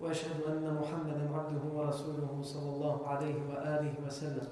وأشهد 0.00 0.42
أن 0.48 0.78
محمدا 0.80 1.30
عبده 1.34 1.64
ورسوله 1.74 2.42
صلى 2.42 2.70
الله 2.74 3.06
عليه 3.06 3.34
وآله 3.50 3.94
وسلم. 4.06 4.48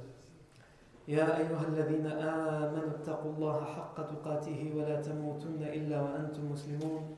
يا 1.08 1.36
أيها 1.38 1.64
الذين 1.68 2.06
آمنوا 2.06 2.90
اتقوا 2.96 3.32
الله 3.32 3.64
حق 3.64 3.96
تقاته 4.06 4.72
ولا 4.76 5.00
تموتن 5.02 5.62
إلا 5.62 6.02
وأنتم 6.02 6.52
مسلمون. 6.52 7.16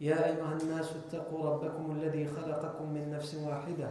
يا 0.00 0.26
أيها 0.26 0.58
الناس 0.62 0.92
اتقوا 0.96 1.50
ربكم 1.50 1.90
الذي 1.90 2.26
خلقكم 2.26 2.92
من 2.92 3.10
نفس 3.10 3.34
واحدة 3.34 3.88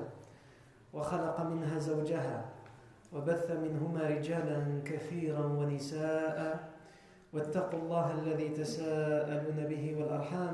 وخلق 0.94 1.42
منها 1.42 1.80
زوجها 1.80 2.46
وبث 3.14 3.52
منهما 3.52 4.02
رجالا 4.10 4.82
كثيرا 4.86 5.46
ونساء. 5.46 6.70
واتقوا 7.34 7.80
الله 7.80 8.12
الذي 8.12 8.50
تساءلون 8.50 9.60
به 9.70 9.96
والأرحام 9.98 10.54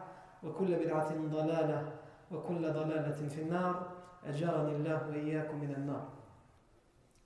وكل 0.44 0.74
بدعة 0.74 1.14
ضلالة 1.16 1.92
وكل 2.32 2.72
ضلالة 2.72 3.28
في 3.28 3.42
النار 3.42 3.86
أجارني 4.26 4.76
الله 4.76 5.08
وإياكم 5.08 5.60
من 5.60 5.74
النار 5.76 6.08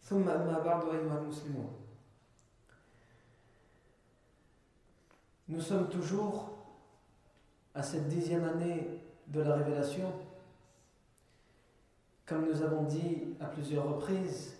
ثم 0.03 0.29
أما 0.29 0.59
بعد 0.59 0.85
أيها 0.85 1.19
المسلمون 1.19 1.77
Nous 5.49 5.61
sommes 5.61 5.89
toujours 5.89 6.49
à 7.75 7.83
cette 7.83 8.07
dixième 8.07 8.45
année 8.45 8.87
de 9.27 9.41
la 9.41 9.57
révélation. 9.57 10.13
Comme 12.25 12.47
nous 12.47 12.63
avons 12.63 12.85
dit 12.85 13.35
à 13.41 13.47
plusieurs 13.47 13.89
reprises, 13.89 14.57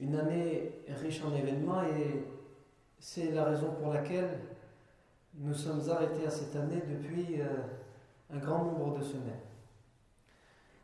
une 0.00 0.16
année 0.16 0.72
riche 0.88 1.22
en 1.22 1.34
événements 1.34 1.82
et 1.82 2.24
c'est 2.98 3.30
la 3.32 3.44
raison 3.44 3.72
pour 3.72 3.92
laquelle 3.92 4.38
nous 5.35 5.53
sommes 5.53 5.81
arrêtés 5.89 6.25
à 6.25 6.29
cette 6.29 6.55
année 6.55 6.81
depuis 6.87 7.41
euh, 7.41 7.45
un 8.31 8.37
grand 8.37 8.63
nombre 8.63 8.97
de 8.97 9.03
semaines. 9.03 9.39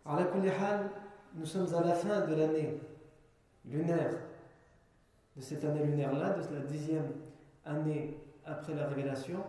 Alors, 0.05 0.27
nous 1.33 1.45
sommes 1.45 1.73
à 1.73 1.81
la 1.81 1.95
fin 1.95 2.21
de 2.21 2.35
l'année 2.35 2.79
lunaire, 3.65 4.13
de 5.35 5.41
cette 5.41 5.63
année 5.65 5.83
lunaire-là, 5.83 6.35
de 6.35 6.55
la 6.55 6.61
dixième 6.61 7.11
année 7.65 8.17
après 8.45 8.75
la 8.75 8.87
révélation. 8.87 9.43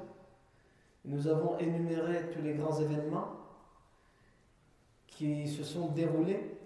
Nous 1.05 1.28
avons 1.28 1.59
énuméré 1.59 2.31
tous 2.31 2.42
les 2.42 2.54
grands 2.54 2.78
événements 2.81 3.28
qui 5.06 5.47
se 5.47 5.62
sont 5.62 5.88
déroulés 5.88 6.59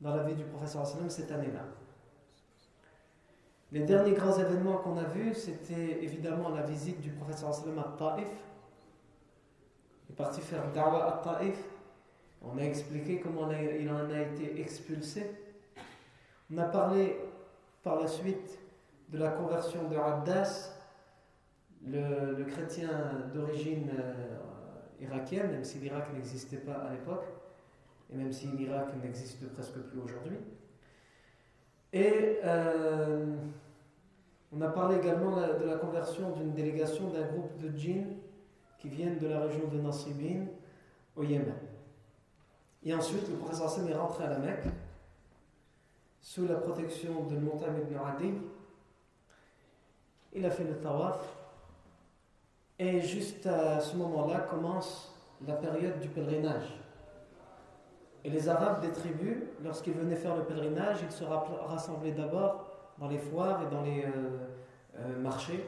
dans 0.00 0.14
la 0.14 0.22
vie 0.22 0.34
du 0.34 0.44
professeur 0.44 0.86
cette 0.86 1.32
année-là. 1.32 1.64
Les 3.72 3.80
derniers 3.80 4.14
grands 4.14 4.36
événements 4.36 4.78
qu'on 4.78 4.96
a 4.98 5.04
vus, 5.04 5.32
c'était 5.34 6.02
évidemment 6.02 6.48
la 6.48 6.62
visite 6.62 7.00
du 7.00 7.10
prophète 7.10 7.38
sallam 7.38 7.78
à 7.78 7.96
Taif. 7.96 8.28
Il 10.08 10.12
est 10.12 10.16
parti 10.16 10.40
faire 10.40 10.72
Dawa 10.72 11.06
à 11.06 11.38
Taif. 11.38 11.56
On 12.42 12.58
a 12.58 12.62
expliqué 12.62 13.20
comment 13.20 13.48
il 13.52 13.88
en 13.90 14.10
a 14.10 14.20
été 14.20 14.60
expulsé. 14.60 15.30
On 16.52 16.58
a 16.58 16.64
parlé 16.64 17.16
par 17.84 18.00
la 18.00 18.08
suite 18.08 18.58
de 19.10 19.18
la 19.18 19.30
conversion 19.30 19.88
de 19.88 19.96
Abdas, 19.96 20.72
le, 21.86 22.34
le 22.36 22.44
chrétien 22.44 22.88
d'origine 23.32 23.90
euh, 23.98 24.40
irakienne, 25.00 25.52
même 25.52 25.64
si 25.64 25.78
l'Irak 25.78 26.12
n'existait 26.12 26.58
pas 26.58 26.74
à 26.74 26.90
l'époque, 26.90 27.24
et 28.12 28.16
même 28.16 28.32
si 28.32 28.48
l'Irak 28.48 28.88
n'existe 29.02 29.48
presque 29.52 29.78
plus 29.78 30.00
aujourd'hui. 30.00 30.38
Et 31.92 32.38
euh, 32.44 33.36
on 34.52 34.60
a 34.60 34.68
parlé 34.68 34.98
également 34.98 35.36
de 35.36 35.64
la 35.64 35.76
conversion 35.76 36.30
d'une 36.30 36.52
délégation 36.52 37.08
d'un 37.10 37.26
groupe 37.26 37.56
de 37.58 37.76
djinns 37.76 38.16
qui 38.78 38.88
viennent 38.88 39.18
de 39.18 39.26
la 39.28 39.40
région 39.40 39.66
de 39.68 39.78
Nasribin 39.78 40.46
au 41.16 41.22
Yémen. 41.22 41.54
Et 42.84 42.94
ensuite, 42.94 43.28
le 43.28 43.34
professeur 43.34 43.66
Hassan 43.66 43.88
est 43.88 43.94
rentré 43.94 44.24
à 44.24 44.30
la 44.30 44.38
Mecque 44.38 44.66
sous 46.22 46.46
la 46.46 46.54
protection 46.56 47.24
de 47.24 47.36
Montagne 47.36 47.80
ibn. 47.82 48.38
Il 50.32 50.46
a 50.46 50.50
fait 50.50 50.64
le 50.64 50.76
tawaf. 50.76 51.20
Et 52.78 53.02
juste 53.02 53.46
à 53.46 53.80
ce 53.80 53.96
moment-là 53.96 54.40
commence 54.40 55.14
la 55.46 55.54
période 55.54 56.00
du 56.00 56.08
pèlerinage. 56.08 56.79
Et 58.24 58.30
les 58.30 58.48
Arabes 58.48 58.82
des 58.82 58.90
tribus, 58.90 59.38
lorsqu'ils 59.64 59.94
venaient 59.94 60.16
faire 60.16 60.36
le 60.36 60.44
pèlerinage, 60.44 60.98
ils 61.02 61.12
se 61.12 61.24
rassemblaient 61.24 62.12
d'abord 62.12 62.66
dans 62.98 63.08
les 63.08 63.18
foires 63.18 63.62
et 63.62 63.74
dans 63.74 63.82
les 63.82 64.04
euh, 64.04 64.08
euh, 64.98 65.18
marchés, 65.18 65.66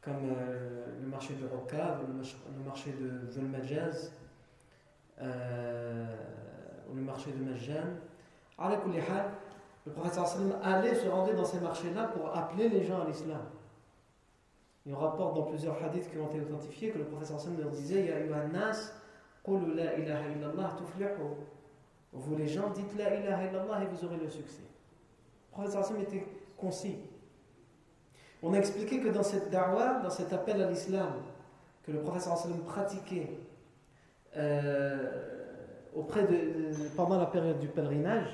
comme 0.00 0.30
euh, 0.30 0.86
le 1.00 1.08
marché 1.08 1.34
de 1.34 1.46
Rokav, 1.46 1.98
le 2.06 2.64
marché 2.64 2.92
de 2.92 3.30
Zulmajaz, 3.30 4.12
ou 5.20 6.94
le 6.94 7.02
marché 7.02 7.32
de 7.32 7.44
Majjan. 7.44 7.96
Le 9.86 9.92
prophète 9.92 10.20
allait 10.62 10.94
se 10.94 11.08
rendre 11.08 11.34
dans 11.34 11.44
ces 11.44 11.60
marchés-là 11.60 12.04
pour 12.08 12.36
appeler 12.36 12.68
les 12.68 12.84
gens 12.84 13.02
à 13.02 13.06
l'islam. 13.06 13.40
Il 14.86 14.94
rapporte 14.94 15.34
dans 15.34 15.42
plusieurs 15.42 15.82
hadiths 15.82 16.10
qui 16.10 16.18
ont 16.18 16.28
été 16.28 16.40
authentifiés 16.40 16.90
que 16.90 16.98
le 16.98 17.04
prophète 17.04 17.32
leur 17.58 17.70
disait 17.70 18.06
Ya 18.06 18.20
nas, 18.48 18.92
la 19.46 19.98
ilaha 19.98 20.28
illallah 20.28 20.76
tuflihu. 20.78 21.08
Vous 22.12 22.36
les 22.36 22.48
gens, 22.48 22.70
dites 22.70 22.96
la 22.96 23.14
ilaha 23.14 23.44
illallah 23.44 23.82
et 23.82 23.86
vous 23.86 24.04
aurez 24.04 24.16
le 24.16 24.28
succès. 24.28 24.62
Le 25.56 25.64
prophète 25.64 26.00
était 26.00 26.26
concis. 26.56 26.96
On 28.42 28.54
a 28.54 28.58
expliqué 28.58 29.00
que 29.00 29.08
dans 29.08 29.22
cette 29.22 29.50
da'wah, 29.50 30.00
dans 30.00 30.10
cet 30.10 30.32
appel 30.32 30.62
à 30.62 30.70
l'islam 30.70 31.12
que 31.84 31.92
le 31.92 32.00
prophète 32.00 32.22
sallam 32.22 32.60
pratiquait 32.64 33.30
euh, 34.36 35.10
pendant 36.96 37.18
la 37.18 37.26
période 37.26 37.58
du 37.58 37.68
pèlerinage, 37.68 38.28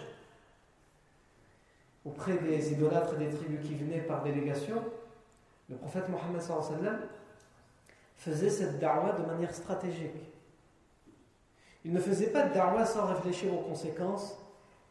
auprès 2.04 2.36
des 2.36 2.72
idolâtres 2.72 3.16
des 3.16 3.30
tribus 3.30 3.66
qui 3.66 3.74
venaient 3.74 4.02
par 4.02 4.22
délégation, 4.22 4.82
le 5.70 5.76
prophète 5.76 6.08
Mohammed 6.10 6.42
faisait 8.16 8.50
cette 8.50 8.78
da'wah 8.78 9.12
de 9.12 9.24
manière 9.24 9.54
stratégique. 9.54 10.34
Il 11.84 11.93
ne 11.93 12.00
faisait 12.00 12.28
pas 12.31 12.49
de 12.49 12.55
da'wah 12.55 12.87
sans 12.87 13.06
réfléchir 13.06 13.53
aux 13.53 13.62
conséquences 13.62 14.39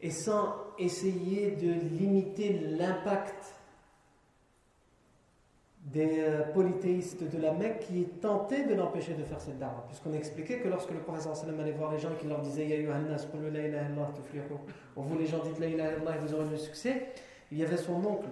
et 0.00 0.10
sans 0.10 0.54
essayer 0.78 1.52
de 1.52 1.72
limiter 1.72 2.52
l'impact 2.52 3.54
des 5.86 6.20
euh, 6.20 6.42
polythéistes 6.52 7.24
de 7.24 7.38
la 7.38 7.52
Mecque 7.52 7.80
qui 7.80 8.04
tentaient 8.20 8.64
de 8.64 8.74
l'empêcher 8.74 9.14
de 9.14 9.24
faire 9.24 9.40
cette 9.40 9.58
da'wah. 9.58 9.84
Puisqu'on 9.88 10.12
a 10.12 10.16
expliqué 10.16 10.60
que 10.60 10.68
lorsque 10.68 10.90
le 10.90 11.00
prophète 11.00 11.26
allait 11.60 11.72
voir 11.72 11.92
les 11.92 11.98
gens 11.98 12.14
qui 12.18 12.26
leur 12.26 12.40
disaient 12.40 12.66
Ya 12.66 12.76
yuhannas, 12.76 13.26
la 13.32 14.12
tuflihu. 14.14 14.44
Vous 14.96 15.18
les 15.18 15.26
gens 15.26 15.42
dites 15.42 15.58
la 15.58 15.66
illallah 15.66 16.16
et 16.16 16.18
vous 16.20 16.34
aurez 16.34 16.48
le 16.48 16.56
succès. 16.56 17.08
Il 17.50 17.58
y 17.58 17.64
avait 17.64 17.76
son 17.76 18.04
oncle. 18.04 18.28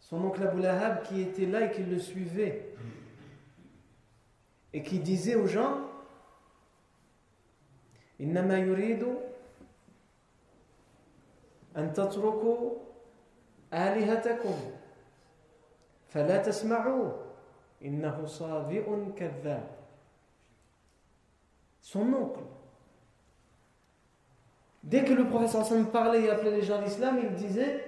Son 0.00 0.24
oncle 0.24 0.42
Abu 0.42 0.60
Lahab 0.60 1.02
qui 1.02 1.20
était 1.20 1.46
là 1.46 1.66
et 1.66 1.70
qui 1.70 1.82
le 1.82 1.98
suivait. 1.98 2.74
Et 4.72 4.82
qui 4.82 4.98
disait 4.98 5.34
aux 5.34 5.46
gens 5.46 5.87
إنما 8.21 8.57
يريد 8.57 9.03
أن 11.77 11.93
تتركوا 11.93 12.71
آلهتكم 13.73 14.55
فلا 16.09 16.37
تسمعوا 16.37 17.11
إنه 17.83 18.25
صابئ 18.25 18.85
كذاب 19.17 19.83
Son 21.81 22.13
oncle 22.13 22.39
Dès 24.83 25.03
que 25.03 25.13
le 25.13 25.25
professeur 25.25 25.61
Hassan 25.61 25.85
parlait 25.85 26.23
et 26.23 26.29
appelait 26.29 26.51
les 26.51 26.61
gens 26.61 26.77
à 26.77 26.81
l'islam, 26.81 27.19
il 27.23 27.35
disait 27.35 27.85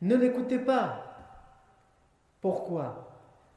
Ne 0.00 0.16
l'écoutez 0.16 0.58
pas. 0.58 1.04
Pourquoi 2.40 3.10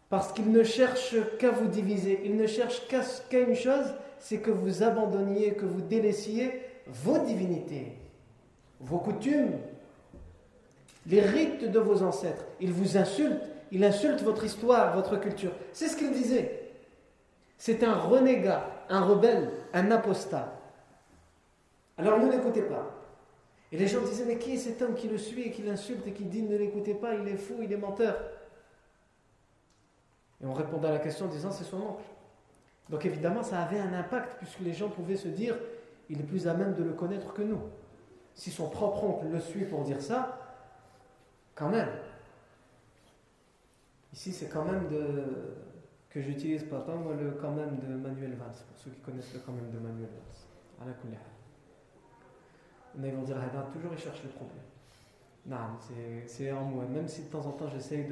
Parce 0.09 0.33
qu'il 0.33 0.51
ne 0.51 0.63
cherche 0.63 1.15
qu'à 1.37 1.51
vous 1.51 1.67
diviser. 1.67 2.21
Il 2.25 2.35
ne 2.35 2.45
cherche 2.45 2.87
qu'à 2.87 3.39
une 3.39 3.55
chose 3.55 3.93
c'est 4.22 4.38
que 4.38 4.52
vous 4.52 4.84
abandonniez, 4.84 5.54
que 5.54 5.66
vous 5.66 5.80
délaissiez 5.80 6.62
vos 6.86 7.18
divinités, 7.18 7.92
vos 8.78 8.98
coutumes, 8.98 9.58
les 11.06 11.20
rites 11.20 11.64
de 11.64 11.78
vos 11.80 12.04
ancêtres. 12.04 12.44
Il 12.60 12.72
vous 12.72 12.96
insulte, 12.96 13.42
il 13.72 13.82
insulte 13.82 14.22
votre 14.22 14.44
histoire, 14.44 14.94
votre 14.94 15.18
culture. 15.18 15.50
C'est 15.72 15.88
ce 15.88 15.96
qu'il 15.96 16.12
disait. 16.12 16.70
C'est 17.58 17.82
un 17.82 17.94
renégat, 17.94 18.64
un 18.88 19.00
rebelle, 19.00 19.50
un 19.72 19.90
apostat. 19.90 20.56
Alors 21.98 22.20
ne 22.20 22.30
l'écoutez 22.30 22.62
pas. 22.62 22.94
Et 23.72 23.76
les 23.76 23.88
gens 23.88 24.02
disaient, 24.02 24.24
mais 24.24 24.38
qui 24.38 24.54
est 24.54 24.58
cet 24.58 24.82
homme 24.82 24.94
qui 24.94 25.08
le 25.08 25.18
suit 25.18 25.48
et 25.48 25.50
qui 25.50 25.62
l'insulte 25.62 26.06
et 26.06 26.12
qui 26.12 26.26
dit 26.26 26.42
ne 26.42 26.56
l'écoutez 26.56 26.94
pas, 26.94 27.16
il 27.16 27.26
est 27.26 27.36
fou, 27.36 27.54
il 27.60 27.72
est 27.72 27.76
menteur 27.76 28.22
Et 30.40 30.46
on 30.46 30.52
répondait 30.52 30.86
à 30.86 30.92
la 30.92 31.00
question 31.00 31.26
en 31.26 31.28
disant, 31.28 31.50
c'est 31.50 31.64
son 31.64 31.78
oncle. 31.78 32.04
Donc 32.92 33.06
évidemment, 33.06 33.42
ça 33.42 33.62
avait 33.62 33.78
un 33.78 33.94
impact 33.94 34.36
puisque 34.36 34.60
les 34.60 34.74
gens 34.74 34.90
pouvaient 34.90 35.16
se 35.16 35.28
dire, 35.28 35.56
il 36.10 36.20
est 36.20 36.24
plus 36.24 36.46
à 36.46 36.52
même 36.52 36.74
de 36.74 36.84
le 36.84 36.92
connaître 36.92 37.32
que 37.32 37.40
nous. 37.40 37.62
Si 38.34 38.50
son 38.50 38.68
propre 38.68 39.04
oncle 39.04 39.28
le 39.32 39.40
suit 39.40 39.64
pour 39.64 39.82
dire 39.82 40.00
ça, 40.02 40.38
quand 41.54 41.70
même. 41.70 41.88
Ici, 44.12 44.30
c'est 44.30 44.48
quand 44.48 44.66
même 44.66 44.88
de 44.88 45.24
que 46.10 46.20
j'utilise 46.20 46.64
pas 46.64 46.80
tant, 46.80 46.96
moi, 46.96 47.14
le 47.14 47.30
quand 47.30 47.52
même 47.52 47.78
de 47.78 47.94
Manuel 47.96 48.34
Valls, 48.34 48.52
pour 48.68 48.76
ceux 48.76 48.90
qui 48.90 49.00
connaissent 49.00 49.32
le 49.32 49.40
quand 49.40 49.52
même 49.52 49.70
de 49.70 49.78
Manuel 49.78 50.10
Valls. 50.10 50.82
À 50.82 50.84
la 50.84 50.92
Mais 52.96 53.08
ils 53.08 53.14
vont 53.14 53.22
dire, 53.22 53.38
toujours 53.72 53.92
il 53.94 53.98
cherche 53.98 54.22
le 54.22 54.28
problème. 54.28 54.58
Non, 55.46 55.78
c'est 56.26 56.52
en 56.52 56.64
moi. 56.64 56.84
Même 56.84 57.08
si 57.08 57.22
de 57.22 57.28
temps 57.28 57.46
en 57.46 57.52
temps 57.52 57.68
j'essaye 57.68 58.06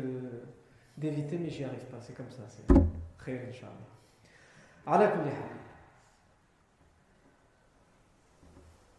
d'éviter, 0.96 1.36
mais 1.36 1.50
j'y 1.50 1.64
arrive 1.64 1.84
pas. 1.84 1.98
C'est 2.00 2.14
comme 2.14 2.30
ça. 2.30 2.44
C'est 2.48 2.66
très, 3.18 3.46
Inch'Allah. 3.50 3.99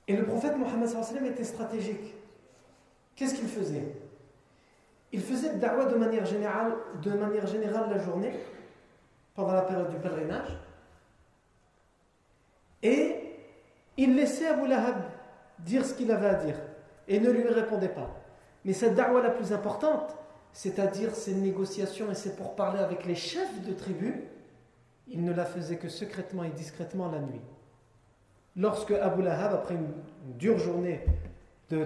Et 0.07 0.15
le 0.15 0.25
prophète 0.25 0.57
Mohammed 0.57 0.89
était 1.25 1.43
stratégique. 1.43 2.15
Qu'est-ce 3.15 3.35
qu'il 3.35 3.47
faisait? 3.47 3.95
Il 5.11 5.21
faisait 5.21 5.55
da'wah 5.55 5.85
de 5.85 5.95
manière 5.95 6.25
générale, 6.25 6.73
de 7.01 7.11
manière 7.11 7.45
générale 7.47 7.89
la 7.89 7.99
journée, 7.99 8.33
pendant 9.35 9.53
la 9.53 9.61
période 9.61 9.89
du 9.89 9.97
pèlerinage. 9.97 10.57
Et 12.83 13.35
il 13.97 14.15
laissait 14.15 14.47
Abu 14.47 14.67
Lahab 14.67 15.03
dire 15.59 15.85
ce 15.85 15.93
qu'il 15.93 16.11
avait 16.11 16.29
à 16.29 16.35
dire 16.35 16.57
et 17.07 17.19
ne 17.19 17.29
lui 17.29 17.47
répondait 17.47 17.89
pas. 17.89 18.09
Mais 18.65 18.73
cette 18.73 18.95
da'wah 18.95 19.21
la 19.21 19.29
plus 19.29 19.53
importante, 19.53 20.15
c'est-à-dire 20.53 21.15
ces 21.15 21.33
négociations 21.33 22.11
et 22.11 22.15
ces 22.15 22.35
pourparlers 22.35 22.81
avec 22.81 23.05
les 23.05 23.15
chefs 23.15 23.61
de 23.61 23.73
tribus, 23.73 24.15
il 25.11 25.23
ne 25.23 25.33
la 25.33 25.45
faisait 25.45 25.77
que 25.77 25.89
secrètement 25.89 26.43
et 26.43 26.49
discrètement 26.49 27.09
la 27.09 27.19
nuit. 27.19 27.41
Lorsque 28.55 28.91
Abu 28.91 29.21
Lahab, 29.21 29.53
après 29.53 29.75
une, 29.75 29.87
dure 30.37 30.57
journée 30.57 31.03
de 31.69 31.85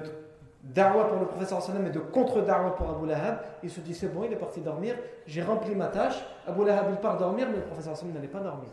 da'wah 0.64 1.06
pour 1.06 1.20
le 1.20 1.28
professeur 1.28 1.62
et 1.86 1.90
de 1.90 2.00
contre-da'wah 2.00 2.72
pour 2.72 2.90
Abu 2.90 3.08
Lahab, 3.08 3.40
il 3.64 3.70
se 3.70 3.80
dit 3.82 3.94
c'est 3.94 4.08
bon, 4.08 4.24
il 4.24 4.34
est 4.34 4.38
parti 4.38 4.62
dormir, 4.62 4.96
j'ai 5.28 5.44
rempli 5.44 5.76
ma 5.76 5.88
tâche. 5.88 6.24
Abu 6.48 6.66
Lahab 6.66 6.88
il 6.90 6.98
part 6.98 7.18
dormir, 7.18 7.48
mais 7.50 7.58
le 7.58 7.64
professeur 7.64 7.96
n'allait 8.06 8.28
pas 8.28 8.40
dormir. 8.40 8.70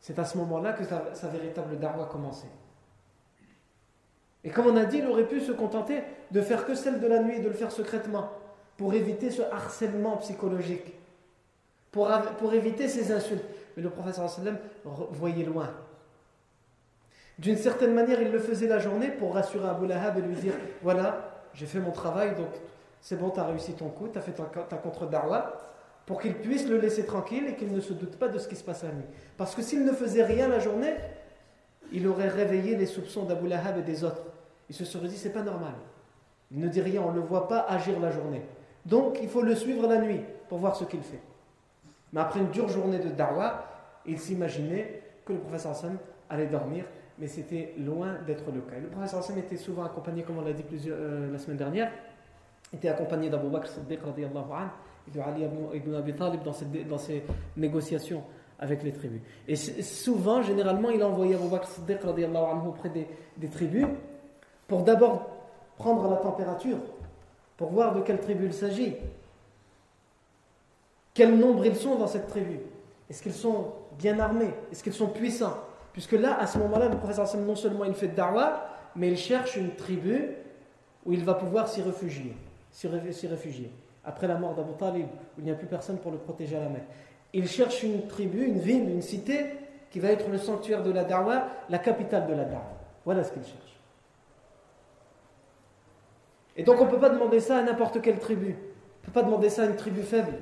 C'est 0.00 0.18
à 0.18 0.24
ce 0.24 0.38
moment-là 0.38 0.72
que 0.72 0.84
sa, 0.84 1.28
véritable 1.28 1.78
da'wah 1.78 2.06
commençait. 2.06 2.46
Et 4.44 4.50
comme 4.50 4.66
on 4.66 4.76
a 4.76 4.84
dit, 4.84 4.98
il 4.98 5.06
aurait 5.06 5.26
pu 5.26 5.40
se 5.40 5.52
contenter 5.52 6.02
de 6.30 6.40
faire 6.40 6.64
que 6.64 6.74
celle 6.74 7.00
de 7.00 7.06
la 7.06 7.20
nuit 7.20 7.36
et 7.36 7.40
de 7.40 7.48
le 7.48 7.54
faire 7.54 7.72
secrètement 7.72 8.30
pour 8.76 8.94
éviter 8.94 9.30
ce 9.30 9.42
harcèlement 9.42 10.18
psychologique, 10.18 10.94
pour 11.90 12.54
éviter 12.54 12.88
ces 12.88 13.10
insultes. 13.10 13.44
Mais 13.76 13.82
le 13.82 13.90
professeur 13.90 14.26
voyait 14.84 15.44
loin. 15.44 15.70
D'une 17.38 17.56
certaine 17.56 17.92
manière, 17.92 18.20
il 18.22 18.32
le 18.32 18.38
faisait 18.38 18.66
la 18.66 18.78
journée 18.78 19.08
pour 19.08 19.34
rassurer 19.34 19.68
Abu 19.68 19.86
Lahab 19.86 20.18
et 20.18 20.22
lui 20.22 20.36
dire 20.36 20.54
Voilà, 20.82 21.42
j'ai 21.52 21.66
fait 21.66 21.80
mon 21.80 21.90
travail, 21.90 22.34
donc 22.34 22.48
c'est 23.00 23.16
bon, 23.16 23.30
tu 23.30 23.40
as 23.40 23.44
réussi 23.44 23.74
ton 23.74 23.88
coup, 23.88 24.08
tu 24.08 24.18
as 24.18 24.22
fait 24.22 24.32
ta, 24.32 24.76
contre-darwa, 24.76 25.52
pour 26.06 26.20
qu'il 26.20 26.34
puisse 26.34 26.66
le 26.66 26.78
laisser 26.78 27.04
tranquille 27.04 27.44
et 27.48 27.54
qu'il 27.54 27.72
ne 27.72 27.80
se 27.80 27.92
doute 27.92 28.16
pas 28.16 28.28
de 28.28 28.38
ce 28.38 28.48
qui 28.48 28.56
se 28.56 28.64
passe 28.64 28.84
à 28.84 28.88
nuit. 28.88 29.04
Parce 29.36 29.54
que 29.54 29.60
s'il 29.60 29.84
ne 29.84 29.92
faisait 29.92 30.24
rien 30.24 30.48
la 30.48 30.60
journée, 30.60 30.94
il 31.92 32.06
aurait 32.08 32.28
réveillé 32.28 32.76
les 32.76 32.86
soupçons 32.86 33.24
d'Abu 33.24 33.48
Lahab 33.48 33.78
et 33.78 33.82
des 33.82 34.02
autres. 34.02 34.22
Il 34.70 34.74
se 34.74 34.84
serait 34.84 35.08
dit 35.08 35.16
C'est 35.16 35.30
pas 35.30 35.42
normal. 35.42 35.74
Il 36.50 36.60
ne 36.60 36.68
dit 36.68 36.80
rien, 36.80 37.02
on 37.02 37.10
ne 37.10 37.16
le 37.16 37.26
voit 37.26 37.48
pas 37.48 37.66
agir 37.68 38.00
la 38.00 38.10
journée. 38.10 38.42
Donc 38.86 39.18
il 39.20 39.28
faut 39.28 39.42
le 39.42 39.54
suivre 39.54 39.86
la 39.86 39.98
nuit 39.98 40.20
pour 40.48 40.58
voir 40.58 40.76
ce 40.76 40.84
qu'il 40.84 41.02
fait. 41.02 41.20
Mais 42.12 42.20
après 42.20 42.40
une 42.40 42.50
dure 42.50 42.68
journée 42.68 42.98
de 42.98 43.08
da'wah, 43.08 43.64
il 44.06 44.18
s'imaginait 44.18 45.02
que 45.24 45.32
le 45.32 45.40
professeur 45.40 45.72
Hassan 45.72 45.96
allait 46.30 46.46
dormir, 46.46 46.84
mais 47.18 47.26
c'était 47.26 47.74
loin 47.78 48.14
d'être 48.26 48.50
le 48.52 48.60
cas. 48.60 48.78
le 48.80 48.88
professeur 48.88 49.20
Hassan 49.20 49.38
était 49.38 49.56
souvent 49.56 49.84
accompagné, 49.84 50.22
comme 50.22 50.38
on 50.38 50.42
l'a 50.42 50.52
dit 50.52 50.62
plusieurs, 50.62 50.96
euh, 50.98 51.32
la 51.32 51.38
semaine 51.38 51.56
dernière, 51.56 51.90
était 52.72 52.88
accompagné 52.88 53.30
d'Abu 53.30 53.48
Bakr 53.48 53.68
Siddiq 53.68 54.00
et 54.18 55.10
de 55.10 55.20
Ali 55.20 55.44
ibn 55.74 55.94
Abi 55.94 56.14
Talib 56.14 56.42
dans, 56.42 56.54
dans 56.88 56.98
ses 56.98 57.22
négociations 57.56 58.22
avec 58.58 58.82
les 58.82 58.92
tribus. 58.92 59.20
Et 59.46 59.56
souvent, 59.56 60.42
généralement, 60.42 60.90
il 60.90 61.00
a 61.02 61.08
envoyé 61.08 61.34
Abu 61.34 61.48
Bakr 61.48 61.68
Siddiq 61.68 61.98
auprès 62.04 62.88
des, 62.88 63.06
des 63.36 63.48
tribus 63.48 63.86
pour 64.66 64.82
d'abord 64.82 65.30
prendre 65.76 66.10
la 66.10 66.16
température, 66.16 66.78
pour 67.56 67.70
voir 67.70 67.94
de 67.94 68.00
quelle 68.00 68.20
tribu 68.20 68.46
il 68.46 68.52
s'agit, 68.52 68.96
quel 71.16 71.34
nombre 71.34 71.64
ils 71.64 71.74
sont 71.74 71.96
dans 71.96 72.06
cette 72.06 72.28
tribu? 72.28 72.60
Est-ce 73.08 73.22
qu'ils 73.22 73.32
sont 73.32 73.72
bien 73.98 74.20
armés? 74.20 74.52
Est-ce 74.70 74.84
qu'ils 74.84 74.92
sont 74.92 75.08
puissants? 75.08 75.56
Puisque 75.94 76.12
là, 76.12 76.38
à 76.38 76.46
ce 76.46 76.58
moment-là, 76.58 76.90
le 76.90 76.98
professeur 76.98 77.26
non 77.38 77.56
seulement 77.56 77.86
il 77.86 77.94
fait 77.94 78.08
da'wah, 78.08 78.68
mais 78.94 79.08
il 79.08 79.16
cherche 79.16 79.56
une 79.56 79.74
tribu 79.74 80.36
où 81.06 81.14
il 81.14 81.24
va 81.24 81.32
pouvoir 81.32 81.68
s'y 81.68 81.80
réfugier, 81.80 82.36
s'y 82.70 82.86
réfugier. 82.86 83.70
Après 84.04 84.28
la 84.28 84.36
mort 84.36 84.54
d'Abu 84.54 84.74
Talib, 84.78 85.06
où 85.06 85.40
il 85.40 85.44
n'y 85.44 85.50
a 85.50 85.54
plus 85.54 85.66
personne 85.66 85.96
pour 85.96 86.12
le 86.12 86.18
protéger 86.18 86.54
à 86.54 86.60
la 86.60 86.68
mer. 86.68 86.82
Il 87.32 87.48
cherche 87.48 87.82
une 87.82 88.06
tribu, 88.06 88.44
une 88.44 88.58
ville, 88.58 88.88
une 88.90 89.00
cité 89.02 89.46
qui 89.90 90.00
va 90.00 90.08
être 90.08 90.28
le 90.28 90.36
sanctuaire 90.36 90.82
de 90.82 90.92
la 90.92 91.04
da'wah, 91.04 91.46
la 91.70 91.78
capitale 91.78 92.26
de 92.26 92.34
la 92.34 92.44
da'wah. 92.44 92.76
Voilà 93.06 93.24
ce 93.24 93.32
qu'il 93.32 93.42
cherche. 93.42 93.80
Et 96.56 96.62
donc 96.62 96.78
on 96.78 96.84
ne 96.84 96.90
peut 96.90 97.00
pas 97.00 97.08
demander 97.08 97.40
ça 97.40 97.56
à 97.56 97.62
n'importe 97.62 98.02
quelle 98.02 98.18
tribu. 98.18 98.48
On 98.48 99.00
ne 99.00 99.06
peut 99.06 99.12
pas 99.12 99.22
demander 99.22 99.48
ça 99.48 99.62
à 99.62 99.66
une 99.66 99.76
tribu 99.76 100.02
faible. 100.02 100.34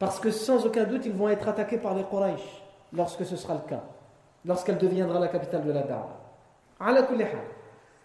Parce 0.00 0.18
que 0.18 0.30
sans 0.30 0.64
aucun 0.64 0.84
doute, 0.84 1.04
ils 1.04 1.12
vont 1.12 1.28
être 1.28 1.46
attaqués 1.46 1.76
par 1.76 1.94
les 1.94 2.04
Quraysh 2.04 2.62
lorsque 2.94 3.24
ce 3.26 3.36
sera 3.36 3.54
le 3.54 3.68
cas, 3.68 3.84
lorsqu'elle 4.46 4.78
deviendra 4.78 5.20
la 5.20 5.28
capitale 5.28 5.62
de 5.62 5.72
la 5.72 5.82
Da'wah. 5.82 6.16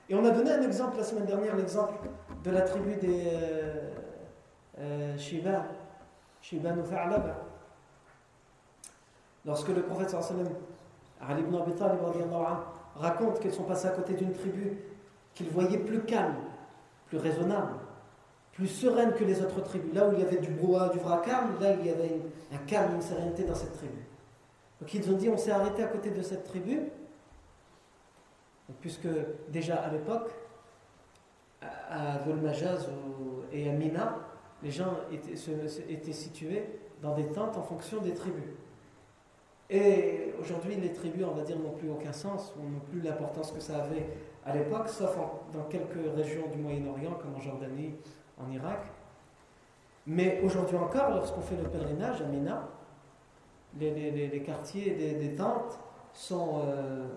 Et 0.10 0.14
on 0.14 0.26
a 0.26 0.30
donné 0.30 0.52
un 0.52 0.62
exemple 0.62 0.98
la 0.98 1.04
semaine 1.06 1.26
dernière, 1.26 1.56
l'exemple 1.56 1.94
de 2.44 2.52
la 2.52 2.62
tribu 2.64 2.96
des 2.96 3.24
euh, 3.28 3.90
euh, 4.80 5.18
Shiba, 5.18 5.64
Shiba 6.42 6.74
Lorsque 9.46 9.70
le 9.70 9.82
prophète 9.84 10.14
Ali 11.22 11.42
ibn 11.44 11.56
Abi 11.56 11.72
raconte 12.98 13.40
qu'ils 13.40 13.54
sont 13.54 13.64
passés 13.64 13.88
à 13.88 13.92
côté 13.92 14.16
d'une 14.16 14.34
tribu 14.34 14.78
qu'ils 15.34 15.50
voyaient 15.50 15.78
plus 15.78 16.02
calme, 16.02 16.36
plus 17.08 17.20
raisonnable, 17.20 17.76
plus 18.56 18.68
sereine 18.68 19.14
que 19.14 19.24
les 19.24 19.42
autres 19.42 19.62
tribus. 19.62 19.94
Là 19.94 20.08
où 20.08 20.14
il 20.14 20.20
y 20.20 20.24
avait 20.24 20.38
du 20.38 20.50
brouhaha, 20.50 20.90
du 20.90 21.00
vacarme, 21.00 21.60
là 21.62 21.74
il 21.74 21.86
y 21.86 21.90
avait 21.90 22.20
un 22.54 22.58
calme, 22.66 22.96
une 22.96 23.02
sérénité 23.02 23.44
dans 23.44 23.56
cette 23.56 23.74
tribu. 23.74 24.00
Donc 24.82 24.94
ils 24.94 25.12
ont 25.12 25.18
dit 25.18 25.30
on 25.30 25.38
s'est 25.38 25.52
arrêté 25.52 25.84
à 25.84 25.88
côté 25.88 26.10
de 26.10 26.22
cette 26.22 26.46
tribu, 26.46 26.80
puisque 28.80 29.08
déjà 29.50 29.76
à 29.76 29.92
l'époque, 29.92 30.32
à 31.62 32.20
Golmajaz 32.26 32.88
et 33.52 33.70
à 33.70 33.74
Mina, 33.74 34.18
les 34.64 34.72
gens 34.72 34.94
étaient, 35.12 36.14
situés 36.14 36.64
dans 37.02 37.14
des 37.14 37.28
tentes 37.28 37.58
en 37.58 37.62
fonction 37.62 38.02
des 38.02 38.14
tribus. 38.14 38.44
Et 39.70 40.34
aujourd'hui, 40.40 40.76
les 40.76 40.94
tribus, 40.94 41.26
on 41.26 41.34
va 41.34 41.42
dire, 41.42 41.58
n'ont 41.58 41.72
plus 41.72 41.90
aucun 41.90 42.14
sens, 42.14 42.54
ou 42.58 42.64
n'ont 42.64 42.80
plus 42.80 43.02
l'importance 43.02 43.52
que 43.52 43.60
ça 43.60 43.84
avait 43.84 44.06
à 44.46 44.56
l'époque, 44.56 44.90
sauf 44.90 45.18
dans 45.54 45.64
quelques 45.64 46.16
régions 46.16 46.48
du 46.52 46.60
Moyen-Orient, 46.60 47.16
comme 47.16 47.36
en 47.36 47.42
Jordanie, 47.42 47.96
en 48.38 48.52
Irak. 48.52 48.86
Mais 50.08 50.42
aujourd'hui 50.44 50.78
encore, 50.78 51.10
lorsqu'on 51.12 51.42
fait 51.42 51.56
le 51.56 51.64
pèlerinage 51.64 52.22
à 52.22 52.26
Mina, 52.26 52.68
les, 53.80 54.44
quartiers 54.46 54.94
des, 54.94 55.36
tentes 55.36 55.80
sont 56.14 56.62
euh, 56.66 57.08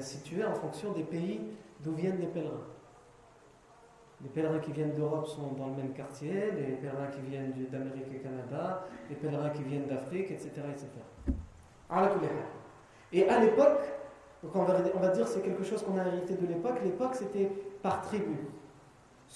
situés 0.00 0.44
en 0.44 0.54
fonction 0.54 0.92
des 0.92 1.02
pays 1.02 1.40
d'où 1.80 1.92
viennent 1.94 2.20
les 2.20 2.26
pèlerins. 2.26 2.66
Les 4.22 4.28
pèlerins 4.28 4.60
qui 4.60 4.72
viennent 4.72 4.94
d'Europe 4.94 5.26
sont 5.26 5.52
dans 5.52 5.68
le 5.68 5.74
même 5.74 5.92
quartier, 5.92 6.50
les 6.52 6.76
pèlerins 6.76 7.08
qui 7.08 7.20
viennent 7.28 7.52
d'Amérique 7.70 8.14
et 8.14 8.18
Canada, 8.18 8.84
les 9.10 9.16
pèlerins 9.16 9.50
qui 9.50 9.62
viennent 9.62 9.86
d'Afrique, 9.86 10.30
etc. 10.30 10.50
etc. 10.70 10.88
Et 13.12 13.28
à 13.28 13.40
l'époque, 13.40 13.80
on 14.54 14.62
va, 14.62 14.76
on 14.94 15.00
va 15.00 15.08
dire 15.08 15.26
c'est 15.26 15.42
quelque 15.42 15.64
chose 15.64 15.82
qu'on 15.82 15.98
a 15.98 16.06
hérité 16.06 16.34
de 16.34 16.46
l'époque. 16.46 16.78
L'époque 16.82 17.14
c'était 17.14 17.50
par 17.82 18.02
tribu. 18.02 18.36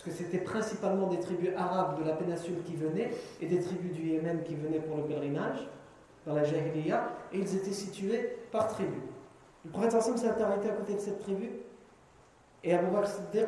Parce 0.02 0.16
que 0.16 0.24
c'était 0.24 0.42
principalement 0.42 1.08
des 1.08 1.20
tribus 1.20 1.50
arabes 1.58 1.98
de 1.98 2.08
la 2.08 2.14
péninsule 2.14 2.62
qui 2.64 2.74
venaient 2.74 3.10
et 3.38 3.46
des 3.46 3.60
tribus 3.60 3.92
du 3.92 4.06
Yémen 4.06 4.42
qui 4.44 4.54
venaient 4.54 4.78
pour 4.78 4.96
le 4.96 5.02
pèlerinage 5.02 5.68
dans 6.26 6.34
la 6.34 6.42
Jahiliya 6.42 7.10
et 7.34 7.38
ils 7.38 7.56
étaient 7.56 7.70
situés 7.70 8.38
par 8.50 8.68
tribu. 8.68 8.96
Le 9.66 9.70
prophète 9.70 9.92
Hassan 9.92 10.16
s'est 10.16 10.30
arrêté 10.40 10.70
à 10.70 10.72
côté 10.72 10.94
de 10.94 11.00
cette 11.00 11.18
tribu 11.18 11.50
et 12.64 12.74
Abu 12.74 12.86
Bakr 12.86 13.08
Siddiq 13.08 13.46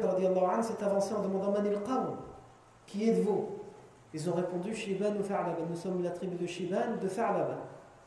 s'est 0.63 0.85
avancé 0.85 1.15
en 1.15 1.23
demandant 1.23 1.53
Manil 1.53 1.79
Qawm, 1.87 2.17
qui 2.87 3.09
êtes-vous? 3.09 3.49
Ils 4.13 4.29
ont 4.29 4.35
répondu 4.35 4.75
Shiban 4.75 5.17
ou 5.19 5.23
Fa'laba. 5.23 5.57
Nous 5.67 5.77
sommes 5.77 6.03
la 6.03 6.11
tribu 6.11 6.37
de 6.37 6.47
Shiban, 6.47 6.99
de 7.01 7.09
Fa'laba. 7.09 7.57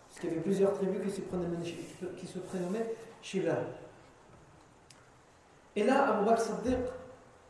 Parce 0.08 0.20
qu'il 0.20 0.30
y 0.30 0.34
avait 0.34 0.42
plusieurs 0.42 0.72
tribus 0.74 1.02
qui 1.02 1.10
se 1.10 1.22
prénommaient, 1.22 1.58
qui 2.16 2.28
se 2.28 2.38
prénommaient 2.38 2.94
Shiban. 3.24 3.56
Et 5.76 5.84
là, 5.84 6.16
Abu 6.16 6.26
Bakr 6.26 6.42
Siddiq, 6.42 6.78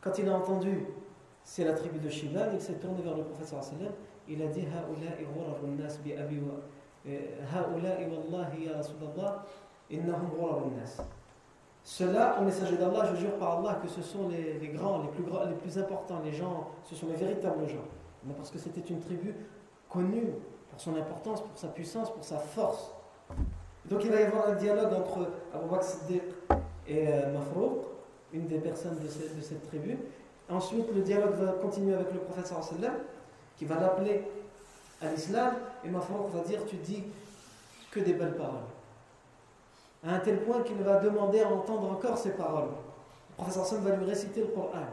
quand 0.06 0.18
il 0.18 0.28
a 0.28 0.36
entendu 0.36 0.86
c'est 1.42 1.64
la 1.64 1.72
tribu 1.74 1.98
de 1.98 2.08
Shiban, 2.08 2.46
il 2.52 2.60
s'est 2.60 2.74
tourné 2.74 3.02
vers 3.02 3.16
le 3.16 3.22
prophète 3.22 3.46
sallam, 3.46 3.92
il 4.28 4.42
a 4.42 4.46
dit 4.46 4.62
Ha'ula'i 4.66 5.24
wallahi 8.04 8.64
ya 8.64 8.76
Rasulallah, 8.76 9.44
innahum 9.90 10.30
ghurabu 10.36 10.70
nas. 10.76 11.02
Cela, 11.84 12.40
au 12.40 12.44
messager 12.44 12.76
d'Allah, 12.76 13.12
je 13.12 13.20
jure 13.20 13.36
par 13.38 13.58
Allah 13.58 13.78
que 13.80 13.86
ce 13.86 14.02
sont 14.02 14.28
les, 14.28 14.68
grands, 14.68 15.02
les 15.02 15.08
plus 15.08 15.22
grands, 15.22 15.44
les 15.44 15.54
plus 15.54 15.78
importants, 15.78 16.20
les 16.24 16.32
gens, 16.32 16.68
ce 16.82 16.96
sont 16.96 17.06
les 17.06 17.14
véritables 17.14 17.68
gens. 17.68 17.84
Mais 18.24 18.34
parce 18.34 18.50
que 18.50 18.58
c'était 18.58 18.80
une 18.80 18.98
tribu 18.98 19.32
connue 19.88 20.32
pour 20.68 20.80
son 20.80 20.96
importance, 20.96 21.42
pour 21.42 21.56
sa 21.56 21.68
puissance, 21.68 22.12
pour 22.12 22.24
sa 22.24 22.38
force. 22.38 22.92
Donc 23.88 24.02
il 24.02 24.10
va 24.10 24.20
y 24.20 24.24
avoir 24.24 24.48
un 24.48 24.56
dialogue 24.56 24.92
entre 24.92 25.28
Abu 25.54 25.68
Bakr 25.70 25.84
Siddiq 25.84 26.22
et 26.88 27.06
euh, 27.06 27.32
une 28.36 28.46
des 28.46 28.58
personnes 28.58 28.98
de 29.02 29.08
cette, 29.08 29.66
tribu. 29.68 29.98
Ensuite, 30.48 30.94
le 30.94 31.02
dialogue 31.02 31.34
va 31.34 31.52
continuer 31.52 31.94
avec 31.94 32.12
le 32.12 32.20
prophète 32.20 32.46
sallam, 32.46 32.94
qui 33.56 33.64
va 33.64 33.80
l'appeler 33.80 34.22
à 35.00 35.10
l'islam, 35.10 35.54
et 35.84 35.88
Mafrouq 35.88 36.30
va 36.32 36.40
dire 36.40 36.64
Tu 36.66 36.76
dis 36.76 37.02
que 37.90 38.00
des 38.00 38.12
belles 38.12 38.36
paroles 38.36 38.60
à 40.06 40.14
un 40.14 40.18
tel 40.20 40.40
point 40.40 40.62
qu'il 40.62 40.76
va 40.76 41.00
demander 41.00 41.40
à 41.40 41.48
entendre 41.48 41.90
encore 41.90 42.16
ces 42.16 42.30
paroles. 42.30 42.70
Le 43.30 43.34
professeur 43.36 43.66
Sam 43.66 43.82
va 43.82 43.96
lui 43.96 44.04
réciter 44.04 44.40
le 44.40 44.48
Coran. 44.48 44.86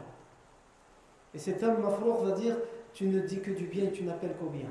Et 1.32 1.38
cet 1.38 1.62
homme, 1.62 1.80
Mafrour, 1.80 2.24
va 2.24 2.32
dire 2.32 2.56
Tu 2.92 3.06
ne 3.06 3.20
dis 3.20 3.40
que 3.40 3.50
du 3.50 3.66
bien 3.66 3.84
et 3.84 3.92
tu 3.92 4.04
n'appelles 4.04 4.36
qu'au 4.36 4.48
bien. 4.48 4.68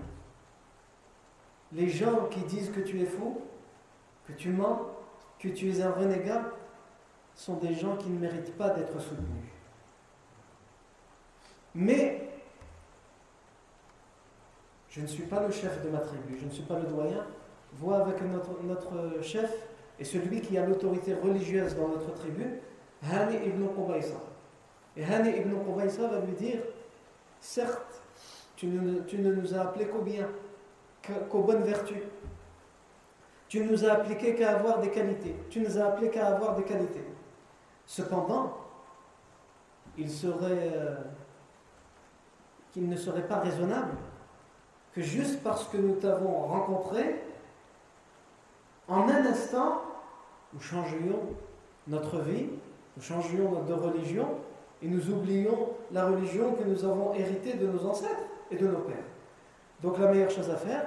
Les 1.72 1.90
gens 1.90 2.28
qui 2.30 2.42
disent 2.42 2.72
que 2.72 2.82
tu 2.82 3.02
es 3.02 3.06
fou, 3.06 3.42
que 4.28 4.34
tu 4.34 4.50
mens, 4.50 4.80
que 5.40 5.48
tu 5.50 5.72
es 5.72 5.82
un 5.82 5.92
renégat, 5.92 6.44
sont 7.36 7.56
des 7.56 7.74
gens 7.74 7.96
qui 7.98 8.10
ne 8.10 8.20
méritent 8.20 8.56
pas 8.58 8.70
d'être 8.70 9.00
soutenus. 9.00 9.52
Mais 11.76 12.30
je 14.90 15.02
ne 15.02 15.08
suis 15.08 15.24
pas 15.24 15.42
le 15.46 15.52
chef 15.52 15.84
de 15.84 15.90
ma 15.90 16.00
tribu, 16.00 16.38
je 16.40 16.46
ne 16.46 16.52
suis 16.52 16.64
pas 16.64 16.78
le 16.78 16.86
doyen. 16.86 17.26
Vois 17.74 17.98
avec 17.98 18.22
notre, 18.22 19.24
chef 19.24 19.52
et 20.00 20.04
celui 20.04 20.42
qui 20.42 20.58
a 20.58 20.66
l'autorité 20.66 21.16
religieuse 21.16 21.76
dans 21.76 21.88
notre 21.88 22.14
tribu, 22.14 22.60
Hani 23.02 23.36
ibn 23.48 23.66
Qubaysa. 23.68 24.22
Et 24.96 25.04
Hani 25.04 25.32
ibn 25.32 25.56
Qubaysa 25.66 26.08
va 26.08 26.20
lui 26.20 26.34
dire 26.34 26.60
Certes, 27.42 28.02
tu 28.56 28.68
ne, 28.68 29.34
nous 29.34 29.54
as 29.56 29.62
appelés 29.62 29.88
qu'au 29.88 30.02
bien, 30.02 30.30
qu'aux 31.30 31.42
bonnes 31.42 31.64
vertus. 31.64 32.04
Tu 33.50 33.60
ne 33.60 33.72
nous 33.72 33.86
as 33.86 33.94
appliqué 33.94 34.36
qu'à 34.36 34.52
avoir 34.56 34.80
des 34.80 34.90
qualités. 34.90 35.36
Tu 35.50 35.60
nous 35.60 35.78
as 35.78 35.86
appelés 35.86 36.10
qu'à 36.10 36.28
avoir 36.28 36.56
des 36.56 36.64
qualités. 36.64 37.04
Cependant, 37.86 38.58
il. 39.98 40.10
Euh, 40.44 40.96
ne 42.76 42.96
serait 42.96 43.28
pas 43.28 43.40
raisonnable 43.40 43.94
que 44.94 45.02
juste 45.02 45.44
parce 45.44 45.68
que 45.68 45.78
nous 45.78 45.96
t'avons 45.96 46.48
rencontré, 46.48 47.22
en 48.88 49.08
un 49.10 49.26
instant, 49.26 49.82
nous 50.54 50.60
changions 50.60 51.20
notre 51.88 52.20
vie, 52.20 52.50
nous 52.96 53.04
changions 53.04 53.52
notre 53.52 53.82
religion 53.82 54.28
et 54.82 54.88
nous 54.88 55.10
oublions 55.10 55.70
la 55.92 56.06
religion 56.08 56.54
que 56.54 56.64
nous 56.64 56.84
avons 56.86 57.14
héritée 57.14 57.54
de 57.54 57.68
nos 57.68 57.86
ancêtres 57.86 58.22
et 58.52 58.56
de 58.56 58.68
nos 58.68 58.80
pères. 58.80 58.98
Donc 59.82 59.98
la 59.98 60.12
meilleure 60.12 60.30
chose 60.30 60.50
à 60.50 60.56
faire, 60.56 60.86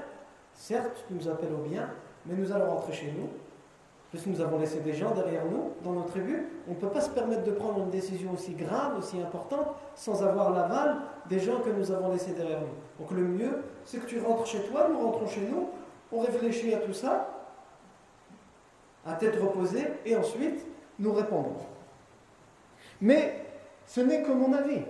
certes, 0.53 1.05
tu 1.09 1.15
nous 1.15 1.29
appelles 1.29 1.53
au 1.53 1.69
bien, 1.69 1.91
mais 2.27 2.35
nous 2.35 2.53
allons 2.53 2.71
rentrer 2.71 2.93
chez 2.93 3.13
nous, 3.13 3.29
puisque 4.11 4.27
nous 4.27 4.41
avons 4.41 4.59
laissé 4.59 4.81
des 4.81 4.93
gens 4.93 5.15
derrière 5.15 5.45
nous, 5.45 5.73
dans 5.83 5.93
nos 5.93 6.03
tribus. 6.03 6.41
On 6.69 6.73
ne 6.73 6.77
peut 6.77 6.89
pas 6.89 7.01
se 7.01 7.11
permettre 7.11 7.45
de 7.45 7.51
prendre 7.51 7.81
une 7.81 7.91
décision 7.91 8.33
aussi 8.33 8.55
grave, 8.55 8.99
aussi 8.99 9.21
importante, 9.21 9.69
sans 9.95 10.23
avoir 10.23 10.51
l'aval 10.51 10.97
des 11.29 11.41
gens 11.41 11.61
que 11.61 11.71
nous 11.71 11.91
avons 11.91 12.13
laissés 12.13 12.33
derrière 12.33 12.61
nous. 12.61 13.05
Donc 13.05 13.11
le 13.11 13.23
mieux, 13.23 13.63
c'est 13.85 13.99
que 13.99 14.07
tu 14.07 14.21
rentres 14.21 14.47
chez 14.47 14.61
toi, 14.63 14.89
nous 14.91 14.99
rentrons 14.99 15.27
chez 15.27 15.43
nous, 15.43 15.69
on 16.13 16.21
réfléchit 16.21 16.75
à 16.75 16.79
tout 16.79 16.93
ça, 16.93 17.29
à 19.05 19.15
tête 19.15 19.37
reposée, 19.41 19.87
et 20.05 20.17
ensuite 20.17 20.65
nous 20.99 21.13
répondrons. 21.13 21.67
Mais 23.01 23.45
ce 23.87 24.01
n'est 24.01 24.23
que 24.23 24.33
mon 24.33 24.53
avis. 24.53 24.83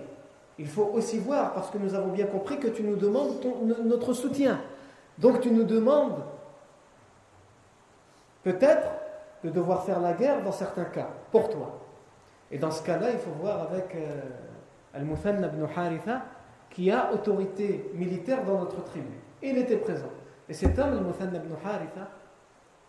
Il 0.59 0.67
faut 0.67 0.89
aussi 0.93 1.19
voir, 1.19 1.53
parce 1.53 1.69
que 1.69 1.77
nous 1.77 1.93
avons 1.93 2.11
bien 2.11 2.25
compris 2.25 2.59
que 2.59 2.67
tu 2.67 2.81
nous 2.81 2.95
demandes 2.95 3.35
notre 3.83 4.13
soutien. 4.13 4.59
Donc 5.19 5.41
tu 5.41 5.51
nous 5.51 5.63
demandes 5.63 6.23
peut-être 8.43 8.87
de 9.43 9.49
devoir 9.49 9.83
faire 9.83 9.99
la 9.99 10.13
guerre 10.13 10.43
dans 10.43 10.51
certains 10.51 10.85
cas, 10.85 11.09
pour 11.31 11.49
toi. 11.49 11.79
Et 12.51 12.57
dans 12.57 12.71
ce 12.71 12.83
cas-là, 12.83 13.11
il 13.11 13.19
faut 13.19 13.31
voir 13.31 13.61
avec 13.63 13.93
euh, 13.95 14.21
Al-Muthanna 14.93 15.47
ibn 15.47 15.65
Haritha, 15.75 16.23
qui 16.69 16.91
a 16.91 17.13
autorité 17.13 17.91
militaire 17.93 18.43
dans 18.45 18.59
notre 18.59 18.83
tribu. 18.83 19.19
il 19.41 19.57
était 19.57 19.77
présent. 19.77 20.09
Et 20.49 20.53
cet 20.53 20.77
homme, 20.79 20.93
Al-Muthanna 20.93 21.37
ibn 21.37 21.53
Haritha, 21.63 22.09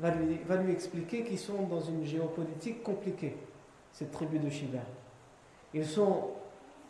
va 0.00 0.10
lui, 0.10 0.40
va 0.46 0.56
lui 0.56 0.72
expliquer 0.72 1.24
qu'ils 1.24 1.38
sont 1.38 1.62
dans 1.68 1.80
une 1.80 2.04
géopolitique 2.04 2.82
compliquée, 2.82 3.36
cette 3.92 4.12
tribu 4.12 4.38
de 4.38 4.48
Shiva. 4.48 4.78
Ils 5.74 5.86
sont 5.86 6.30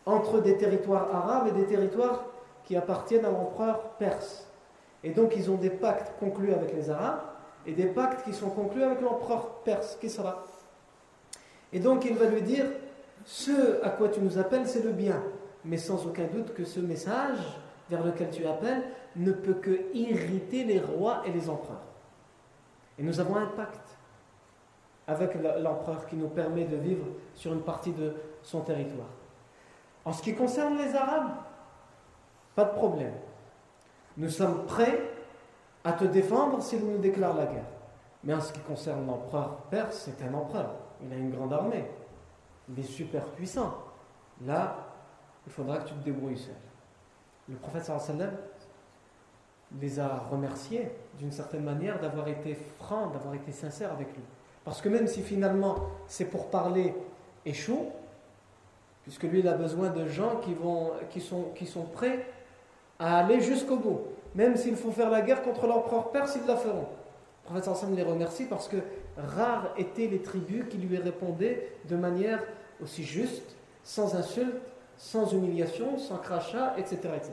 entre 0.05 0.41
des 0.41 0.57
territoires 0.57 1.13
arabes 1.13 1.47
et 1.47 1.51
des 1.51 1.65
territoires 1.65 2.25
qui 2.63 2.75
appartiennent 2.75 3.25
à 3.25 3.31
l'empereur 3.31 3.79
perse. 3.97 4.47
Et 5.03 5.11
donc 5.11 5.35
ils 5.35 5.49
ont 5.49 5.55
des 5.55 5.69
pactes 5.69 6.13
conclus 6.19 6.53
avec 6.53 6.73
les 6.73 6.89
Arabes 6.89 7.21
et 7.65 7.73
des 7.73 7.87
pactes 7.87 8.23
qui 8.23 8.33
sont 8.33 8.49
conclus 8.49 8.83
avec 8.83 9.01
l'empereur 9.01 9.61
perse, 9.63 9.97
qui 9.99 10.09
sera. 10.09 10.45
Et 11.71 11.79
donc 11.79 12.05
il 12.05 12.15
va 12.15 12.25
lui 12.25 12.41
dire, 12.41 12.65
ce 13.25 13.83
à 13.83 13.89
quoi 13.89 14.09
tu 14.09 14.21
nous 14.21 14.37
appelles, 14.37 14.67
c'est 14.67 14.83
le 14.83 14.91
bien. 14.91 15.21
Mais 15.65 15.77
sans 15.77 16.05
aucun 16.05 16.25
doute 16.25 16.53
que 16.53 16.63
ce 16.63 16.79
message 16.79 17.39
vers 17.89 18.03
lequel 18.03 18.29
tu 18.29 18.45
appelles 18.45 18.83
ne 19.15 19.31
peut 19.31 19.55
que 19.55 19.93
irriter 19.93 20.63
les 20.63 20.79
rois 20.79 21.21
et 21.25 21.31
les 21.31 21.49
empereurs. 21.49 21.83
Et 22.97 23.03
nous 23.03 23.19
avons 23.19 23.35
un 23.35 23.47
pacte 23.47 23.97
avec 25.07 25.33
l'empereur 25.35 26.05
qui 26.05 26.15
nous 26.15 26.27
permet 26.27 26.65
de 26.65 26.75
vivre 26.75 27.05
sur 27.33 27.51
une 27.51 27.61
partie 27.61 27.91
de 27.91 28.13
son 28.43 28.61
territoire. 28.61 29.07
En 30.05 30.13
ce 30.13 30.21
qui 30.21 30.35
concerne 30.35 30.77
les 30.77 30.95
Arabes, 30.95 31.31
pas 32.55 32.65
de 32.65 32.73
problème. 32.73 33.13
Nous 34.17 34.29
sommes 34.29 34.65
prêts 34.65 35.01
à 35.83 35.93
te 35.93 36.05
défendre 36.05 36.61
s'il 36.61 36.85
nous 36.85 36.97
déclare 36.97 37.35
la 37.35 37.45
guerre. 37.45 37.69
Mais 38.23 38.33
en 38.33 38.41
ce 38.41 38.51
qui 38.51 38.59
concerne 38.59 39.05
l'empereur 39.07 39.57
perse, 39.69 40.09
c'est 40.09 40.25
un 40.25 40.33
empereur. 40.33 40.75
Il 41.03 41.13
a 41.13 41.15
une 41.15 41.31
grande 41.31 41.53
armée. 41.53 41.85
Il 42.67 42.79
est 42.79 42.83
super 42.87 43.25
puissant. 43.27 43.73
Là, 44.45 44.75
il 45.47 45.51
faudra 45.51 45.77
que 45.77 45.87
tu 45.89 45.93
te 45.95 46.03
débrouilles 46.03 46.37
seul. 46.37 46.55
Le 47.47 47.55
prophète 47.55 47.85
sallam 47.85 48.31
les 49.79 49.99
a 49.99 50.25
remerciés 50.29 50.91
d'une 51.17 51.31
certaine 51.31 51.63
manière 51.63 51.99
d'avoir 51.99 52.27
été 52.27 52.55
franc, 52.77 53.07
d'avoir 53.07 53.33
été 53.33 53.51
sincère 53.51 53.91
avec 53.91 54.07
lui. 54.13 54.23
Parce 54.65 54.81
que 54.81 54.89
même 54.89 55.07
si 55.07 55.21
finalement 55.21 55.75
c'est 56.07 56.25
pour 56.25 56.49
parler 56.49 56.93
échoue, 57.45 57.87
puisque 59.03 59.23
lui 59.23 59.39
il 59.39 59.47
a 59.47 59.53
besoin 59.53 59.89
de 59.89 60.07
gens 60.07 60.39
qui 61.09 61.21
sont 61.65 61.85
prêts 61.85 62.25
à 62.99 63.19
aller 63.19 63.41
jusqu'au 63.41 63.77
bout. 63.77 64.01
Même 64.35 64.55
s'il 64.55 64.75
faut 64.75 64.91
faire 64.91 65.09
la 65.09 65.21
guerre 65.21 65.41
contre 65.41 65.67
l'empereur 65.67 66.11
perse, 66.11 66.37
ils 66.41 66.47
la 66.47 66.55
feront. 66.55 66.87
Le 67.43 67.45
prophète 67.45 67.67
Hassan 67.67 67.95
les 67.95 68.03
remercie 68.03 68.45
parce 68.45 68.67
que 68.67 68.77
rares 69.17 69.73
étaient 69.77 70.07
les 70.07 70.21
tribus 70.21 70.65
qui 70.69 70.77
lui 70.77 70.97
répondaient 70.97 71.73
de 71.85 71.95
manière 71.95 72.43
aussi 72.81 73.03
juste, 73.03 73.55
sans 73.83 74.15
insulte, 74.15 74.61
sans 74.97 75.31
humiliation, 75.33 75.97
sans 75.97 76.17
crachat, 76.17 76.75
etc. 76.77 76.97
etc. 77.15 77.31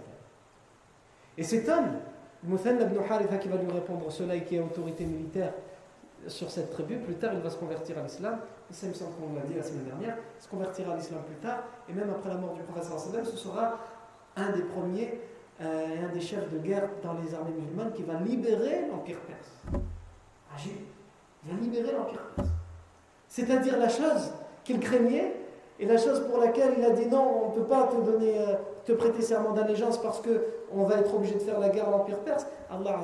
Et 1.36 1.42
cet 1.42 1.68
homme, 1.68 1.96
Muthanna 2.44 2.82
ibn 2.82 2.98
Haritha 2.98 3.36
qui 3.38 3.48
va 3.48 3.56
lui 3.56 3.70
répondre 3.70 4.10
cela 4.10 4.36
et 4.36 4.44
qui 4.44 4.56
est 4.56 4.60
autorité 4.60 5.04
militaire 5.04 5.52
sur 6.28 6.50
cette 6.50 6.70
tribu, 6.70 6.96
plus 6.98 7.14
tard 7.14 7.32
il 7.34 7.40
va 7.40 7.50
se 7.50 7.56
convertir 7.56 7.98
à 7.98 8.02
l'islam. 8.02 8.38
Ça 8.70 8.86
me 8.86 8.94
semble 8.94 9.12
qu'on 9.16 9.34
l'a 9.34 9.42
dit 9.42 9.54
la 9.54 9.62
semaine 9.62 9.84
dernière, 9.84 10.16
se 10.40 10.48
convertira 10.48 10.94
à 10.94 10.96
l'islam 10.96 11.20
plus 11.26 11.36
tard, 11.36 11.62
et 11.88 11.92
même 11.92 12.10
après 12.10 12.30
la 12.30 12.36
mort 12.36 12.54
du 12.54 12.62
prophète 12.62 12.84
ce 13.24 13.36
sera 13.36 13.78
un 14.36 14.50
des 14.52 14.62
premiers, 14.62 15.20
euh, 15.60 16.06
un 16.06 16.12
des 16.12 16.20
chefs 16.20 16.52
de 16.52 16.58
guerre 16.58 16.88
dans 17.02 17.14
les 17.14 17.34
armées 17.34 17.52
musulmanes 17.58 17.92
qui 17.92 18.02
va 18.02 18.14
libérer 18.20 18.86
l'Empire 18.90 19.20
perse. 19.20 19.80
Agile. 20.54 20.82
Il 21.44 21.52
va 21.54 21.60
libérer 21.60 21.92
l'Empire 21.92 22.22
perse. 22.36 22.48
C'est-à-dire 23.28 23.78
la 23.78 23.88
chose 23.88 24.32
qu'il 24.64 24.80
craignait 24.80 25.34
et 25.78 25.86
la 25.86 25.96
chose 25.96 26.26
pour 26.28 26.38
laquelle 26.38 26.74
il 26.78 26.84
a 26.84 26.90
dit 26.90 27.06
non, 27.06 27.44
on 27.44 27.48
ne 27.50 27.54
peut 27.54 27.66
pas 27.66 27.86
te 27.86 27.96
donner, 27.96 28.38
euh, 28.38 28.56
te 28.84 28.92
prêter 28.92 29.22
serment 29.22 29.52
d'allégeance 29.52 30.00
parce 30.00 30.20
qu'on 30.20 30.84
va 30.84 30.96
être 30.96 31.14
obligé 31.14 31.34
de 31.34 31.40
faire 31.40 31.58
la 31.58 31.70
guerre 31.70 31.88
à 31.88 31.90
l'Empire 31.90 32.18
perse. 32.20 32.46
Allah 32.70 33.00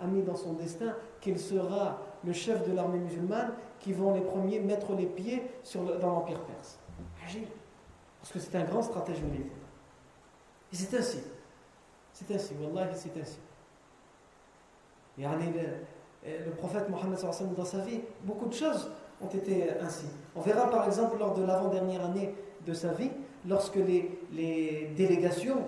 a 0.00 0.06
mis 0.06 0.22
dans 0.22 0.36
son 0.36 0.54
destin 0.54 0.94
qu'il 1.20 1.38
sera 1.38 1.98
le 2.24 2.32
chef 2.32 2.66
de 2.66 2.74
l'armée 2.74 2.98
musulmane 2.98 3.52
qui 3.80 3.92
vont 3.92 4.14
les 4.14 4.22
premiers 4.22 4.60
mettre 4.60 4.94
les 4.94 5.06
pieds 5.06 5.42
dans 5.74 6.12
l'Empire 6.12 6.40
perse. 6.40 6.78
Agile. 7.26 7.48
Parce 8.20 8.32
que 8.32 8.38
c'est 8.38 8.56
un 8.56 8.64
grand 8.64 8.82
stratège 8.82 9.20
militaire. 9.20 9.52
Et 10.72 10.76
c'est 10.76 10.96
ainsi. 10.96 11.18
C'est 12.14 12.32
ainsi. 12.32 12.54
Wallah, 12.54 12.88
c'est 12.94 13.10
ainsi. 13.20 13.38
Le, 15.18 15.24
le 16.46 16.50
prophète 16.52 16.88
Mohammed 16.88 17.18
dans 17.56 17.64
sa 17.64 17.78
vie, 17.78 18.00
beaucoup 18.22 18.46
de 18.46 18.54
choses 18.54 18.90
ont 19.20 19.28
été 19.28 19.68
ainsi. 19.80 20.06
On 20.34 20.40
verra 20.40 20.70
par 20.70 20.86
exemple 20.86 21.18
lors 21.18 21.34
de 21.34 21.44
l'avant-dernière 21.44 22.04
année 22.04 22.34
de 22.66 22.72
sa 22.72 22.92
vie, 22.92 23.10
lorsque 23.48 23.76
les, 23.76 24.90
délégations 24.96 25.58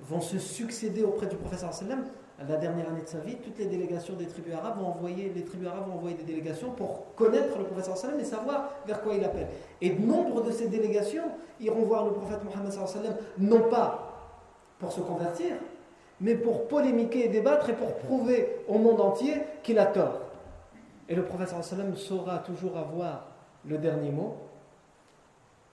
vont 0.00 0.20
se 0.20 0.38
succéder 0.38 1.02
auprès 1.02 1.26
du 1.26 1.36
prophète 1.36 1.64
la 2.38 2.56
dernière 2.56 2.88
année 2.88 3.02
de 3.02 3.08
sa 3.08 3.18
vie, 3.18 3.36
toutes 3.36 3.58
les 3.58 3.66
délégations 3.66 4.14
des 4.14 4.26
tribus 4.26 4.54
arabes 4.54 4.78
vont 4.78 4.88
envoyer, 4.88 5.32
les 5.34 5.42
tribus 5.42 5.68
arabes 5.68 5.88
vont 5.88 5.94
envoyer 5.94 6.16
des 6.16 6.24
délégations 6.24 6.70
pour 6.70 7.14
connaître 7.14 7.58
le 7.58 7.64
prophète 7.64 7.96
sallam 7.96 8.20
et 8.20 8.24
savoir 8.24 8.70
vers 8.86 9.00
quoi 9.00 9.14
il 9.14 9.24
appelle. 9.24 9.48
Et 9.80 9.94
nombre 9.94 10.42
de 10.42 10.50
ces 10.50 10.68
délégations 10.68 11.24
iront 11.60 11.82
voir 11.82 12.04
le 12.04 12.12
prophète 12.12 12.40
Mohammed 12.44 13.16
non 13.38 13.70
pas 13.70 14.12
pour 14.78 14.92
se 14.92 15.00
convertir, 15.00 15.56
mais 16.20 16.34
pour 16.34 16.68
polémiquer 16.68 17.26
et 17.26 17.28
débattre 17.28 17.70
et 17.70 17.74
pour 17.74 17.96
prouver 17.96 18.56
au 18.68 18.78
monde 18.78 19.00
entier 19.00 19.34
qu'il 19.62 19.78
a 19.78 19.86
tort. 19.86 20.20
Et 21.08 21.14
le 21.14 21.24
prophète 21.24 21.48
sallam 21.48 21.94
saura 21.96 22.38
toujours 22.38 22.76
avoir 22.76 23.26
le 23.64 23.78
dernier 23.78 24.10
mot 24.10 24.36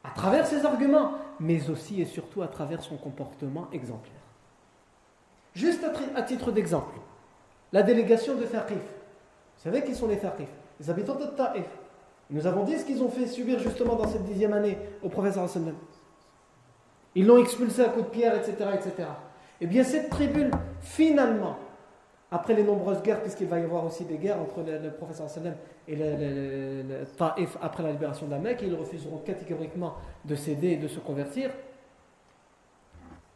à 0.03 0.09
travers 0.11 0.45
ses 0.45 0.65
arguments, 0.65 1.13
mais 1.39 1.69
aussi 1.69 2.01
et 2.01 2.05
surtout 2.05 2.41
à 2.41 2.47
travers 2.47 2.83
son 2.83 2.97
comportement 2.97 3.67
exemplaire. 3.71 4.13
Juste 5.55 5.83
à, 6.15 6.21
titre 6.23 6.51
d'exemple, 6.51 6.95
la 7.71 7.83
délégation 7.83 8.35
de 8.35 8.43
Thaqif. 8.43 8.77
Vous 8.77 9.63
savez 9.63 9.83
qui 9.83 9.95
sont 9.95 10.07
les 10.07 10.17
Thaqif 10.17 10.49
Les 10.79 10.89
habitants 10.89 11.15
de 11.15 11.25
Taif. 11.25 11.67
Nous 12.29 12.47
avons 12.47 12.63
dit 12.63 12.77
ce 12.77 12.85
qu'ils 12.85 13.03
ont 13.03 13.09
fait 13.09 13.27
subir 13.27 13.59
justement 13.59 13.95
dans 13.95 14.07
cette 14.07 14.23
dixième 14.23 14.53
année 14.53 14.77
au 15.01 15.09
prophète 15.09 15.33
sallam. 15.33 15.75
Ils 17.15 17.25
l'ont 17.25 17.37
expulsé 17.37 17.83
à 17.83 17.89
coups 17.89 18.05
de 18.05 18.09
pierre, 18.09 18.35
etc. 18.35 18.55
etc. 18.73 19.07
Eh 19.63 19.65
bien, 19.65 19.85
cette 19.85 20.09
tribu, 20.09 20.51
finalement, 20.81 21.55
après 22.29 22.53
les 22.53 22.65
nombreuses 22.65 23.01
guerres, 23.01 23.21
puisqu'il 23.21 23.47
va 23.47 23.59
y 23.59 23.63
avoir 23.63 23.85
aussi 23.85 24.03
des 24.03 24.17
guerres 24.17 24.41
entre 24.41 24.61
le, 24.61 24.91
professeur 24.91 25.29
sallam 25.29 25.55
et 25.87 25.95
le, 25.95 27.05
Taif 27.17 27.57
après 27.61 27.81
la 27.81 27.93
libération 27.93 28.25
de 28.25 28.31
la 28.31 28.39
Mecque, 28.39 28.61
ils 28.63 28.75
refuseront 28.75 29.19
catégoriquement 29.19 29.95
de 30.25 30.35
céder 30.35 30.71
et 30.71 30.75
de 30.75 30.89
se 30.89 30.99
convertir. 30.99 31.49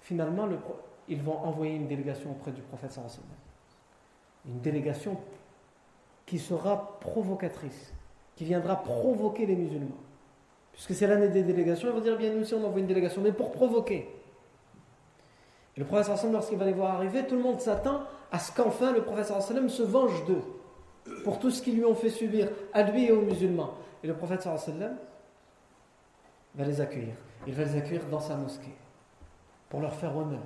Finalement, 0.02 0.50
ils 1.08 1.22
vont 1.22 1.38
envoyer 1.38 1.76
une 1.76 1.88
délégation 1.88 2.32
auprès 2.32 2.52
du 2.52 2.62
prophète 2.62 2.92
sallam. 2.92 3.10
Une 4.46 4.60
délégation 4.60 5.16
qui 6.26 6.40
sera 6.40 7.00
provocatrice, 7.00 7.94
qui 8.36 8.44
viendra 8.44 8.84
provoquer 8.84 9.46
les 9.46 9.56
musulmans. 9.56 9.96
Puisque 10.74 10.94
c'est 10.94 11.08
l'année 11.08 11.30
des 11.30 11.44
délégations, 11.44 11.88
ils 11.88 11.94
vont 11.94 12.02
dire 12.02 12.18
bien 12.18 12.34
nous 12.34 12.42
aussi 12.42 12.54
on 12.54 12.66
envoie 12.66 12.82
une 12.82 12.88
délégation, 12.88 13.22
mais 13.22 13.32
pour 13.32 13.54
provoquer. 13.54 14.10
Le 15.78 15.86
prophète 15.86 16.18
sallam, 16.18 16.34
lorsqu'il 16.34 16.58
va 16.58 16.66
les 16.66 16.74
voir 16.74 16.96
arriver, 16.96 17.26
tout 17.26 17.36
le 17.36 17.42
monde 17.42 17.60
s'attend 17.62 18.02
à 18.32 18.40
ce 18.40 18.52
qu'enfin 18.52 18.92
le 18.92 19.04
sallam 19.24 19.70
se 19.70 19.84
venge 19.84 20.26
d'eux 20.26 20.42
pour 21.24 21.40
tout 21.40 21.52
ce 21.52 21.62
qu'ils 21.62 21.76
lui 21.76 21.86
ont 21.86 21.96
fait 21.96 22.10
subir 22.10 22.50
à 22.74 22.84
lui 22.84 23.06
et 23.06 23.12
aux 23.12 23.22
musulmans. 23.22 23.74
Et 24.04 24.08
le 24.08 24.14
prophète 24.14 24.42
sallam 24.42 24.98
va 26.56 26.66
les 26.66 26.82
accueillir. 26.82 27.14
Il 27.46 27.54
va 27.54 27.64
les 27.64 27.78
accueillir 27.78 28.06
dans 28.10 28.20
sa 28.20 28.36
mosquée 28.36 28.76
pour 29.70 29.80
leur 29.82 29.94
faire 29.94 30.16
honneur. 30.16 30.42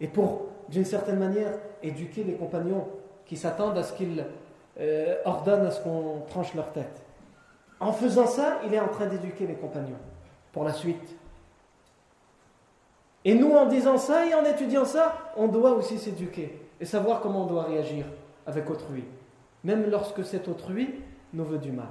Et 0.00 0.08
pour, 0.08 0.46
d'une 0.68 0.84
certaine 0.84 1.18
manière, 1.18 1.52
éduquer 1.82 2.24
les 2.24 2.34
compagnons 2.34 2.88
qui 3.26 3.36
s'attendent 3.36 3.78
à 3.78 3.82
ce 3.82 3.92
qu'ils 3.92 4.24
euh, 4.78 5.16
ordonnent 5.24 5.66
à 5.66 5.70
ce 5.70 5.80
qu'on 5.82 6.22
tranche 6.28 6.54
leur 6.54 6.72
tête. 6.72 7.02
En 7.80 7.92
faisant 7.92 8.26
ça, 8.26 8.60
il 8.66 8.74
est 8.74 8.80
en 8.80 8.88
train 8.88 9.06
d'éduquer 9.06 9.46
les 9.46 9.54
compagnons 9.54 9.98
pour 10.52 10.64
la 10.64 10.72
suite. 10.72 11.16
Et 13.24 13.34
nous, 13.34 13.52
en 13.52 13.66
disant 13.66 13.98
ça 13.98 14.26
et 14.26 14.34
en 14.34 14.44
étudiant 14.44 14.84
ça, 14.84 15.32
on 15.36 15.48
doit 15.48 15.72
aussi 15.72 15.98
s'éduquer 15.98 16.60
et 16.80 16.84
savoir 16.84 17.20
comment 17.20 17.44
on 17.44 17.46
doit 17.46 17.64
réagir 17.64 18.06
avec 18.46 18.68
autrui, 18.70 19.04
même 19.62 19.90
lorsque 19.90 20.24
cet 20.24 20.48
autrui 20.48 20.94
nous 21.32 21.44
veut 21.44 21.58
du 21.58 21.70
mal. 21.70 21.88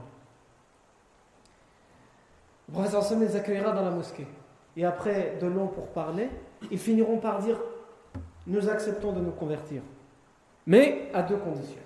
Le 2.67 2.73
professeur 2.73 3.03
Sam 3.03 3.21
les 3.21 3.35
accueillera 3.35 3.71
dans 3.71 3.83
la 3.83 3.91
mosquée. 3.91 4.27
Et 4.75 4.85
après 4.85 5.37
de 5.41 5.47
longs 5.47 5.67
pour 5.67 5.87
parler, 5.87 6.29
ils 6.71 6.79
finiront 6.79 7.17
par 7.17 7.39
dire 7.39 7.59
Nous 8.47 8.69
acceptons 8.69 9.11
de 9.11 9.19
nous 9.19 9.31
convertir, 9.31 9.81
mais 10.65 11.09
à 11.13 11.23
deux 11.23 11.37
conditions. 11.37 11.81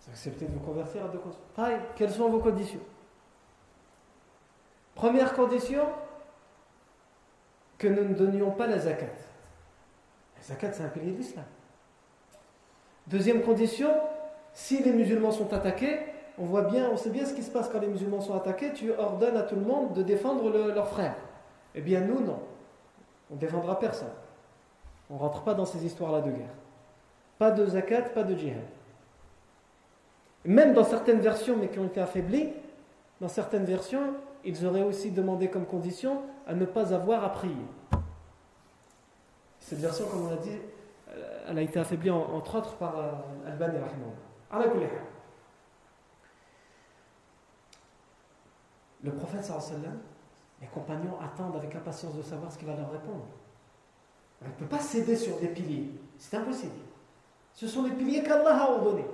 Vous 0.00 0.10
acceptez 0.10 0.46
de 0.46 0.52
vous 0.52 0.60
convertir 0.60 1.04
à 1.04 1.08
deux 1.08 1.18
conditions? 1.18 1.44
quelles 1.96 2.10
sont 2.10 2.28
vos 2.28 2.38
conditions? 2.38 2.80
Première 4.94 5.34
condition, 5.34 5.84
que 7.84 7.88
nous 7.88 8.08
ne 8.08 8.14
donnions 8.14 8.50
pas 8.50 8.66
la 8.66 8.78
zakat. 8.78 9.04
La 10.36 10.42
zakat, 10.42 10.72
c'est 10.72 10.82
un 10.82 10.88
pilier 10.88 11.12
de 11.12 11.18
l'islam. 11.18 11.44
Deuxième 13.06 13.42
condition, 13.42 13.90
si 14.54 14.82
les 14.82 14.92
musulmans 14.92 15.32
sont 15.32 15.52
attaqués, 15.52 15.98
on 16.38 16.44
voit 16.44 16.62
bien, 16.62 16.88
on 16.90 16.96
sait 16.96 17.10
bien 17.10 17.26
ce 17.26 17.34
qui 17.34 17.42
se 17.42 17.50
passe 17.50 17.68
quand 17.68 17.80
les 17.80 17.88
musulmans 17.88 18.22
sont 18.22 18.34
attaqués, 18.34 18.72
tu 18.72 18.90
ordonnes 18.92 19.36
à 19.36 19.42
tout 19.42 19.56
le 19.56 19.62
monde 19.62 19.92
de 19.92 20.02
défendre 20.02 20.50
leurs 20.50 20.88
frères. 20.88 21.16
Eh 21.74 21.82
bien, 21.82 22.00
nous, 22.00 22.20
non. 22.20 22.40
On 23.30 23.34
ne 23.34 23.38
défendra 23.38 23.78
personne. 23.78 24.08
On 25.10 25.14
ne 25.14 25.18
rentre 25.18 25.42
pas 25.42 25.52
dans 25.52 25.66
ces 25.66 25.84
histoires-là 25.84 26.22
de 26.22 26.30
guerre. 26.30 26.54
Pas 27.38 27.50
de 27.50 27.66
zakat, 27.66 28.02
pas 28.02 28.22
de 28.22 28.34
djihad. 28.34 28.62
Même 30.46 30.72
dans 30.72 30.84
certaines 30.84 31.20
versions, 31.20 31.56
mais 31.56 31.68
qui 31.68 31.78
ont 31.78 31.86
été 31.86 32.00
affaiblies, 32.00 32.52
dans 33.20 33.28
certaines 33.28 33.64
versions, 33.64 34.14
ils 34.44 34.66
auraient 34.66 34.82
aussi 34.82 35.10
demandé 35.10 35.48
comme 35.48 35.66
condition 35.66 36.22
à 36.46 36.54
ne 36.54 36.64
pas 36.64 36.92
avoir 36.92 37.24
à 37.24 37.32
prier. 37.32 37.66
Cette 39.60 39.78
version, 39.78 40.06
comme 40.06 40.26
on 40.26 40.30
l'a 40.30 40.36
dit, 40.36 40.58
elle 41.46 41.58
a 41.58 41.62
été 41.62 41.78
affaiblie 41.78 42.10
entre 42.10 42.56
autres 42.56 42.76
par 42.76 42.98
euh, 42.98 43.12
Al-Bani 43.46 43.78
Le 49.02 49.12
prophète 49.12 49.44
sallam, 49.44 49.98
les 50.60 50.66
compagnons 50.68 51.18
attendent 51.20 51.56
avec 51.56 51.74
impatience 51.74 52.14
de 52.16 52.22
savoir 52.22 52.50
ce 52.50 52.58
qu'il 52.58 52.66
va 52.66 52.74
leur 52.74 52.90
répondre. 52.90 53.26
On 54.42 54.46
ne 54.46 54.52
peut 54.52 54.66
pas 54.66 54.78
céder 54.78 55.16
sur 55.16 55.38
des 55.38 55.48
piliers, 55.48 55.90
c'est 56.18 56.36
impossible. 56.36 56.72
Ce 57.52 57.68
sont 57.68 57.84
les 57.84 57.92
piliers 57.92 58.22
qu'Allah 58.22 58.64
a 58.64 58.70
ordonnés. 58.70 59.06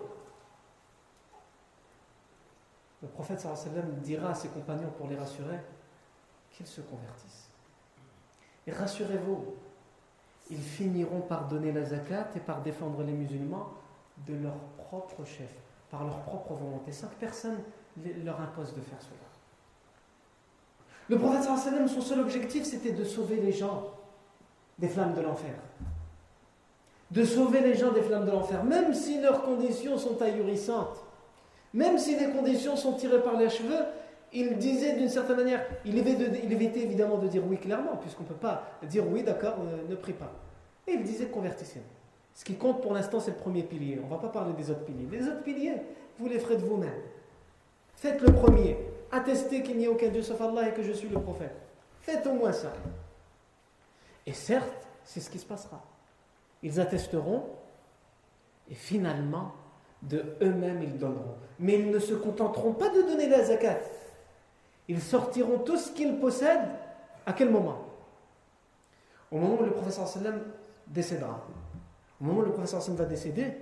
Le 3.02 3.08
prophète 3.08 3.40
sallam 3.40 3.94
dira 4.02 4.30
à 4.30 4.34
ses 4.34 4.48
compagnons 4.48 4.90
pour 4.96 5.08
les 5.08 5.16
rassurer 5.16 5.58
qu'ils 6.50 6.66
se 6.66 6.80
convertissent. 6.82 7.48
Et 8.66 8.72
rassurez-vous, 8.72 9.54
ils 10.50 10.62
finiront 10.62 11.20
par 11.20 11.48
donner 11.48 11.72
la 11.72 11.84
zakat 11.84 12.28
et 12.36 12.40
par 12.40 12.60
défendre 12.60 13.02
les 13.02 13.12
musulmans 13.12 13.70
de 14.26 14.34
leur 14.34 14.56
propre 14.76 15.24
chef, 15.24 15.50
par 15.90 16.04
leur 16.04 16.20
propre 16.22 16.54
volonté, 16.54 16.92
sans 16.92 17.08
que 17.08 17.14
personne 17.14 17.58
leur 18.24 18.40
impose 18.40 18.74
de 18.74 18.80
faire 18.80 19.00
cela. 19.00 19.16
Le 21.08 21.18
prophète 21.18 21.42
sallam, 21.42 21.88
son 21.88 22.00
seul 22.00 22.20
objectif, 22.20 22.64
c'était 22.64 22.92
de 22.92 23.04
sauver 23.04 23.40
les 23.40 23.52
gens 23.52 23.90
des 24.78 24.88
flammes 24.88 25.14
de 25.14 25.22
l'enfer. 25.22 25.54
De 27.10 27.24
sauver 27.24 27.60
les 27.60 27.74
gens 27.74 27.92
des 27.92 28.02
flammes 28.02 28.26
de 28.26 28.30
l'enfer, 28.30 28.62
même 28.62 28.94
si 28.94 29.20
leurs 29.20 29.42
conditions 29.42 29.98
sont 29.98 30.20
ahurissantes. 30.20 31.04
Même 31.72 31.98
si 31.98 32.16
les 32.16 32.30
conditions 32.30 32.76
sont 32.76 32.94
tirées 32.94 33.22
par 33.22 33.36
les 33.36 33.48
cheveux, 33.48 33.84
il 34.32 34.58
disait 34.58 34.96
d'une 34.96 35.08
certaine 35.08 35.36
manière, 35.36 35.64
il 35.84 35.96
évitait, 35.98 36.80
évidemment 36.80 37.18
de 37.18 37.28
dire 37.28 37.42
oui 37.46 37.58
clairement, 37.58 37.96
puisqu'on 37.96 38.22
ne 38.22 38.28
peut 38.28 38.34
pas 38.34 38.64
dire 38.82 39.04
oui, 39.08 39.22
d'accord, 39.22 39.56
ne, 39.88 39.94
prie 39.94 40.12
pas. 40.12 40.32
Et 40.86 40.92
il 40.92 41.02
disait 41.02 41.26
convertissez-vous. 41.26 41.84
Ce 42.34 42.44
qui 42.44 42.54
compte 42.54 42.80
pour 42.80 42.94
l'instant, 42.94 43.20
c'est 43.20 43.32
le 43.32 43.36
premier 43.36 43.62
pilier. 43.62 44.00
On 44.02 44.06
ne 44.06 44.10
va 44.10 44.18
pas 44.18 44.28
parler 44.28 44.52
des 44.54 44.70
autres 44.70 44.84
piliers. 44.84 45.06
Les 45.10 45.26
autres 45.26 45.42
piliers, 45.42 45.74
vous 46.18 46.28
les 46.28 46.38
ferez 46.38 46.56
de 46.56 46.62
vous-même. 46.62 47.00
Faites 47.96 48.20
le 48.20 48.32
premier. 48.32 48.78
Attestez 49.12 49.62
qu'il 49.62 49.76
n'y 49.76 49.86
a 49.86 49.90
aucun 49.90 50.08
Dieu 50.08 50.22
sauf 50.22 50.40
Allah 50.40 50.68
et 50.68 50.72
que 50.72 50.82
je 50.82 50.92
suis 50.92 51.08
le 51.08 51.20
prophète. 51.20 51.54
Faites 52.00 52.26
au 52.26 52.32
moins 52.32 52.52
ça. 52.52 52.72
Et 54.26 54.32
certes, 54.32 54.86
c'est 55.04 55.20
ce 55.20 55.28
qui 55.28 55.38
se 55.38 55.44
passera. 55.44 55.82
Ils 56.62 56.80
attesteront 56.80 57.44
et 58.70 58.74
finalement, 58.74 59.52
de 60.02 60.36
eux-mêmes 60.42 60.82
ils 60.82 60.98
donneront. 60.98 61.36
Mais 61.58 61.78
ils 61.78 61.90
ne 61.90 61.98
se 61.98 62.14
contenteront 62.14 62.72
pas 62.72 62.88
de 62.88 63.02
donner 63.02 63.28
la 63.28 63.44
zakat. 63.44 63.78
Ils 64.88 65.00
sortiront 65.00 65.58
tout 65.58 65.76
ce 65.76 65.92
qu'ils 65.92 66.18
possèdent. 66.18 66.68
À 67.26 67.32
quel 67.32 67.50
moment? 67.50 67.84
Au 69.30 69.38
moment 69.38 69.60
où 69.60 69.64
le 69.64 69.70
professeur 69.70 70.08
sallam 70.08 70.40
décédera. 70.86 71.46
Au 72.20 72.24
moment 72.24 72.40
où 72.40 72.44
le 72.44 72.52
professeur 72.52 72.82
sallam 72.82 72.98
va 72.98 73.04
décéder, 73.04 73.52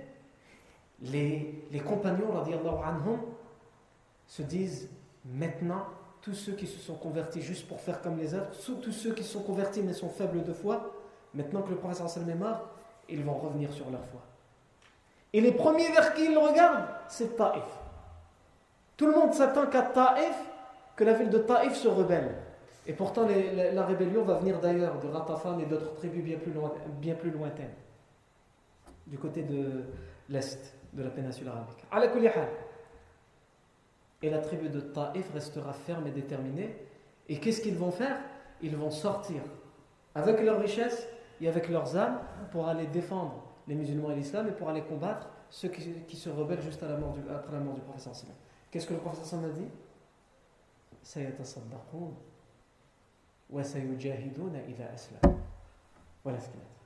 les, 1.01 1.65
les 1.71 1.79
compagnons 1.79 2.31
anhum, 2.83 3.19
se 4.27 4.41
disent 4.41 4.89
maintenant, 5.25 5.85
tous 6.21 6.33
ceux 6.33 6.53
qui 6.53 6.67
se 6.67 6.79
sont 6.79 6.95
convertis 6.95 7.41
juste 7.41 7.67
pour 7.67 7.79
faire 7.79 8.01
comme 8.01 8.17
les 8.17 8.33
autres, 8.33 8.51
tous 8.81 8.91
ceux 8.91 9.13
qui 9.13 9.23
se 9.23 9.33
sont 9.33 9.43
convertis 9.43 9.81
mais 9.81 9.93
sont 9.93 10.09
faibles 10.09 10.43
de 10.43 10.53
foi, 10.53 10.93
maintenant 11.33 11.61
que 11.61 11.69
le 11.69 11.77
prophète 11.77 12.07
sallam 12.07 12.29
est 12.29 12.35
mort, 12.35 12.69
ils 13.07 13.23
vont 13.23 13.33
revenir 13.33 13.71
sur 13.73 13.89
leur 13.89 14.05
foi. 14.05 14.21
Et 15.33 15.41
les 15.41 15.51
premiers 15.51 15.91
vers 15.91 16.13
qui 16.13 16.25
ils 16.25 16.37
regardent, 16.37 16.87
c'est 17.07 17.35
Taïf. 17.35 17.63
Tout 18.97 19.05
le 19.05 19.13
monde 19.13 19.33
s'attend 19.33 19.67
qu'à 19.67 19.83
Taïf, 19.83 20.35
que 20.95 21.03
la 21.03 21.13
ville 21.13 21.29
de 21.29 21.37
Taïf 21.37 21.73
se 21.75 21.87
rebelle. 21.87 22.35
Et 22.87 22.93
pourtant, 22.93 23.27
la, 23.27 23.85
rébellion 23.85 24.23
va 24.23 24.35
venir 24.35 24.59
d'ailleurs, 24.59 24.99
de 24.99 25.07
Ratafan 25.07 25.59
et 25.59 25.65
d'autres 25.65 25.93
tribus 25.95 26.23
bien 26.23 26.37
plus, 27.15 27.31
lointaines, 27.31 27.73
du 29.05 29.17
côté 29.17 29.43
de 29.43 29.83
l'Est 30.29 30.73
de 30.93 31.03
la 31.03 31.09
péninsule 31.09 31.47
arabique. 31.47 31.85
Et 34.21 34.29
la 34.29 34.39
tribu 34.39 34.69
de 34.69 34.81
Taïf 34.81 35.31
restera 35.33 35.71
ferme 35.71 36.07
et 36.07 36.11
déterminée. 36.11 36.75
Et 37.29 37.39
qu'est-ce 37.39 37.61
qu'ils 37.61 37.77
vont 37.77 37.91
faire? 37.91 38.17
Ils 38.61 38.75
vont 38.75 38.91
sortir 38.91 39.41
avec 40.15 40.41
leurs 40.41 40.59
richesses 40.59 41.07
et 41.39 41.47
avec 41.47 41.69
leurs 41.69 41.95
âmes 41.95 42.19
pour 42.51 42.67
aller 42.67 42.87
défendre 42.87 43.48
les 43.69 43.75
musulmans 43.75 44.11
et 44.11 44.15
l'islam 44.15 44.47
et 44.47 44.51
pour 44.51 44.67
aller 44.67 44.81
combattre 44.81 45.29
ceux 45.49 45.69
qui, 45.69 46.17
se 46.17 46.29
rebellent 46.29 46.61
juste 46.61 46.81
la 46.81 46.97
mort 46.97 47.13
du, 47.13 47.21
après 47.29 47.53
la 47.53 47.59
mort 47.59 47.75
du 47.75 47.81
professeur 47.81 48.13
Qu'est-ce 48.71 48.87
que 48.87 48.93
le 48.93 48.99
professeur 48.99 49.39
a 49.43 49.49
dit? 49.49 49.67
Voilà 56.23 56.39
ce 56.39 56.49
qu'il 56.49 56.59
a 56.59 56.63
dit. 56.63 56.79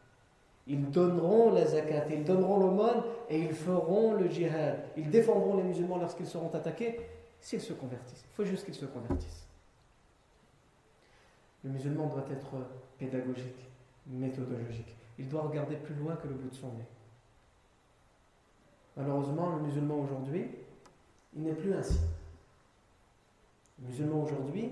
Ils 0.68 0.90
donneront 0.92 1.52
la 1.52 1.66
zakat, 1.66 2.06
ils 2.10 2.24
donneront 2.24 2.58
l'aumône 2.60 3.04
et 3.30 3.40
ils 3.40 3.54
feront 3.54 4.14
le 4.14 4.30
djihad. 4.30 4.84
Ils 4.96 5.10
défendront 5.10 5.58
les 5.58 5.64
musulmans 5.64 5.98
lorsqu'ils 5.98 6.28
seront 6.28 6.54
attaqués 6.54 7.00
s'ils 7.40 7.62
se 7.62 7.74
convertissent. 7.74 8.24
Il 8.32 8.36
faut 8.36 8.46
juste 8.46 8.66
qu'ils 8.66 8.76
se 8.76 8.86
convertissent. 8.86 9.48
Le 11.64 11.70
musulman 11.70 12.08
doit 12.08 12.26
être 12.32 12.56
pédagogique, 12.98 13.70
méthodologique. 14.08 14.96
Il 15.18 15.30
doit 15.30 15.44
regarder 15.44 15.76
plus 15.76 15.96
loin 15.96 16.16
que 16.16 16.28
le 16.28 16.34
bout 16.34 16.50
de 16.50 16.56
son 16.56 16.74
nez. 16.74 16.88
Malheureusement, 18.96 19.50
le 19.56 19.62
musulman 19.62 20.00
aujourd'hui, 20.00 20.50
il 21.36 21.44
n'est 21.44 21.54
plus 21.54 21.74
ainsi. 21.74 22.00
Le 23.82 23.88
musulman 23.88 24.24
aujourd'hui, 24.24 24.72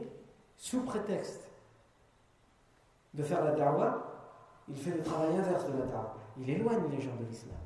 sous 0.58 0.82
prétexte 0.82 1.49
de 3.13 3.23
faire 3.23 3.43
la 3.43 3.51
da'wah, 3.51 4.08
il 4.69 4.75
fait 4.75 4.91
le 4.91 5.01
travail 5.01 5.36
inverse 5.36 5.65
de 5.65 5.77
la 5.77 5.86
da'wah. 5.86 6.17
Il 6.38 6.49
éloigne 6.49 6.89
les 6.91 7.01
gens 7.01 7.15
de 7.15 7.25
l'islam. 7.25 7.58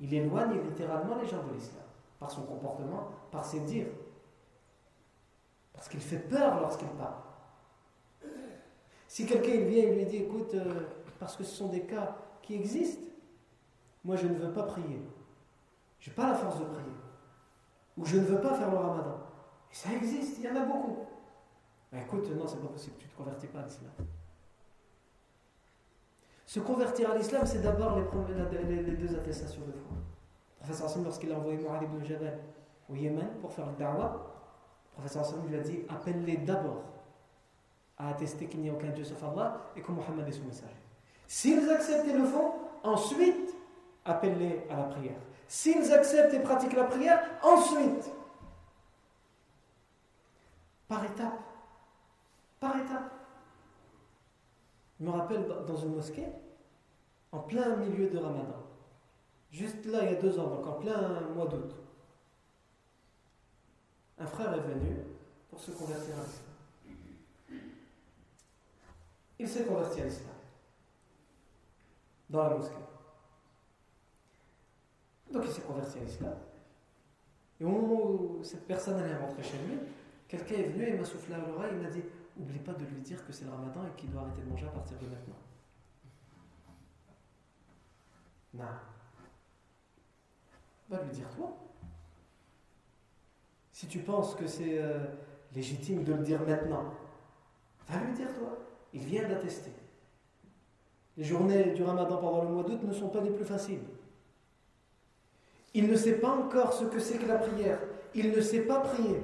Il 0.00 0.12
éloigne 0.12 0.60
littéralement 0.62 1.16
les 1.16 1.28
gens 1.28 1.42
de 1.44 1.52
l'islam 1.52 1.84
par 2.18 2.30
son 2.30 2.42
comportement, 2.42 3.08
par 3.30 3.44
ses 3.44 3.60
dires. 3.60 3.88
Parce 5.72 5.88
qu'il 5.88 6.00
fait 6.00 6.18
peur 6.18 6.60
lorsqu'il 6.60 6.88
parle. 6.88 7.14
Si 9.08 9.26
quelqu'un 9.26 9.64
vient 9.64 9.84
et 9.84 9.94
lui 9.94 10.04
dit 10.04 10.18
écoute, 10.18 10.54
euh, 10.54 10.86
parce 11.20 11.36
que 11.36 11.44
ce 11.44 11.54
sont 11.54 11.68
des 11.68 11.82
cas 11.82 12.16
qui 12.42 12.54
existent, 12.54 13.06
moi 14.04 14.16
je 14.16 14.26
ne 14.26 14.34
veux 14.34 14.52
pas 14.52 14.62
prier. 14.64 15.00
Je 16.00 16.08
n'ai 16.08 16.16
pas 16.16 16.28
la 16.28 16.34
force 16.34 16.58
de 16.58 16.64
prier. 16.64 16.96
Ou 17.98 18.06
je 18.06 18.16
ne 18.16 18.24
veux 18.24 18.40
pas 18.40 18.54
faire 18.54 18.70
le 18.70 18.78
ramadan. 18.78 19.18
Et 19.70 19.74
ça 19.74 19.92
existe, 19.92 20.38
il 20.38 20.44
y 20.46 20.48
en 20.48 20.56
a 20.56 20.64
beaucoup. 20.64 20.96
Mais 21.92 22.00
écoute, 22.00 22.28
non, 22.34 22.46
c'est 22.46 22.60
pas 22.60 22.68
possible, 22.68 22.96
tu 22.98 23.06
ne 23.06 23.12
te 23.12 23.16
convertis 23.16 23.48
pas 23.48 23.60
à 23.60 23.64
l'islam. 23.64 23.90
Se 26.46 26.58
convertir 26.60 27.10
à 27.10 27.16
l'islam, 27.16 27.42
c'est 27.44 27.60
d'abord 27.60 27.96
les, 27.98 28.96
deux 28.96 29.14
attestations 29.14 29.66
de 29.66 29.72
foi. 29.72 29.92
Le 29.92 30.64
professeur 30.64 30.86
Hassan, 30.86 31.04
lorsqu'il 31.04 31.30
a 31.32 31.36
envoyé 31.36 31.58
Mu'ad 31.58 31.82
ibn 31.82 32.02
Jabal 32.02 32.38
au 32.88 32.94
Yémen 32.94 33.28
pour 33.40 33.52
faire 33.52 33.66
le 33.66 33.76
da'wah, 33.76 34.12
le 34.14 34.94
professeur 34.94 35.22
Hassan 35.22 35.46
lui 35.46 35.56
a 35.56 35.60
dit 35.60 35.80
appelle-les 35.88 36.38
d'abord 36.38 36.82
à 37.98 38.08
attester 38.08 38.46
qu'il 38.46 38.62
n'y 38.62 38.70
a 38.70 38.72
aucun 38.72 38.88
Dieu 38.88 39.04
sauf 39.04 39.22
Allah 39.22 39.60
et 39.76 39.82
que 39.82 39.92
Mohammed 39.92 40.26
est 40.26 40.32
son 40.32 40.44
messager. 40.44 40.79
S'ils 41.30 41.70
acceptent 41.70 42.08
et 42.08 42.12
le 42.12 42.24
font, 42.24 42.54
ensuite, 42.82 43.54
appelle-les 44.04 44.66
à 44.68 44.78
la 44.78 44.82
prière. 44.82 45.20
S'ils 45.46 45.92
acceptent 45.92 46.34
et 46.34 46.40
pratiquent 46.40 46.72
la 46.72 46.82
prière, 46.82 47.24
ensuite, 47.40 48.10
par 50.88 51.04
étapes, 51.04 51.40
par 52.58 52.76
étapes. 52.76 53.12
Je 54.98 55.04
me 55.04 55.10
rappelle 55.10 55.46
dans 55.68 55.76
une 55.76 55.94
mosquée, 55.94 56.26
en 57.30 57.38
plein 57.38 57.76
milieu 57.76 58.08
de 58.08 58.18
Ramadan, 58.18 58.66
juste 59.52 59.84
là 59.86 60.00
il 60.02 60.10
y 60.10 60.16
a 60.16 60.20
deux 60.20 60.36
ans, 60.36 60.48
donc 60.48 60.66
en 60.66 60.80
plein 60.80 61.20
mois 61.32 61.46
d'août, 61.46 61.76
un 64.18 64.26
frère 64.26 64.52
est 64.52 64.60
venu 64.74 64.96
pour 65.48 65.60
se 65.60 65.70
convertir 65.70 66.16
à 66.16 66.24
l'islam. 66.24 67.62
Il 69.38 69.48
s'est 69.48 69.64
converti 69.64 70.00
à 70.00 70.04
l'islam 70.06 70.39
dans 72.30 72.48
la 72.48 72.56
mosquée. 72.56 72.74
Donc 75.30 75.42
il 75.44 75.50
s'est 75.50 75.62
converti 75.62 75.98
à 75.98 76.02
l'islam. 76.02 76.34
Et 77.60 77.64
au 77.64 77.68
moment 77.68 78.02
où 78.02 78.40
cette 78.42 78.66
personne 78.66 78.98
allait 78.98 79.16
rentrer 79.16 79.42
chez 79.42 79.58
lui, 79.58 79.78
quelqu'un 80.26 80.54
est 80.54 80.68
venu 80.68 80.88
et 80.88 80.94
m'a 80.94 81.04
soufflé 81.04 81.34
à 81.34 81.38
l'oreille, 81.38 81.72
il 81.74 81.82
m'a 81.82 81.90
dit 81.90 82.02
Oublie 82.38 82.58
pas 82.60 82.72
de 82.72 82.84
lui 82.84 83.00
dire 83.02 83.24
que 83.26 83.32
c'est 83.32 83.44
le 83.44 83.50
ramadan 83.50 83.84
et 83.86 84.00
qu'il 84.00 84.10
doit 84.10 84.22
arrêter 84.22 84.40
de 84.42 84.48
manger 84.48 84.66
à 84.66 84.70
partir 84.70 84.96
de 84.98 85.06
maintenant. 85.06 85.34
Non. 88.54 88.64
Va 90.88 91.02
lui 91.02 91.10
dire 91.10 91.28
toi. 91.36 91.56
Si 93.72 93.86
tu 93.86 94.00
penses 94.00 94.34
que 94.34 94.46
c'est 94.46 94.78
euh, 94.78 95.04
légitime 95.54 96.04
de 96.04 96.14
le 96.14 96.22
dire 96.22 96.40
maintenant, 96.46 96.94
va 97.88 98.00
lui 98.00 98.12
dire 98.14 98.32
toi. 98.34 98.58
Il 98.92 99.04
vient 99.04 99.28
d'attester. 99.28 99.72
Les 101.20 101.26
journées 101.26 101.72
du 101.72 101.82
ramadan 101.82 102.16
pendant 102.16 102.44
le 102.44 102.48
mois 102.48 102.62
d'août 102.62 102.80
ne 102.82 102.94
sont 102.94 103.10
pas 103.10 103.20
les 103.20 103.28
plus 103.28 103.44
faciles. 103.44 103.82
Il 105.74 105.86
ne 105.86 105.94
sait 105.94 106.14
pas 106.14 106.30
encore 106.30 106.72
ce 106.72 106.86
que 106.86 106.98
c'est 106.98 107.18
que 107.18 107.26
la 107.26 107.36
prière. 107.36 107.78
Il 108.14 108.30
ne 108.30 108.40
sait 108.40 108.62
pas 108.62 108.80
prier. 108.80 109.22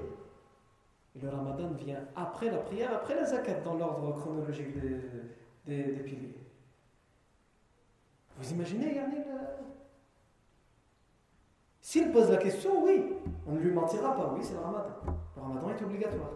Le 1.22 1.26
ramadan 1.30 1.70
vient 1.70 2.06
après 2.14 2.50
la 2.50 2.59
prière, 2.59 2.92
après 2.92 3.14
la 3.14 3.24
zakat, 3.24 3.61
dans 3.61 3.76
l'ordre 3.76 4.12
chronologique 4.12 4.76
des, 5.64 5.82
piliers. 6.04 6.37
Vous 8.37 8.52
imaginez, 8.52 8.94
Yannick 8.94 9.24
S'il 11.80 12.12
pose 12.12 12.30
la 12.30 12.37
question, 12.37 12.85
oui, 12.85 13.06
on 13.46 13.52
ne 13.52 13.61
lui 13.61 13.72
mentira 13.72 14.14
pas, 14.14 14.35
oui, 14.37 14.40
c'est 14.44 14.52
le 14.52 14.61
ramadan. 14.61 14.96
Le 15.35 15.40
ramadan 15.40 15.70
est 15.70 15.82
obligatoire. 15.82 16.32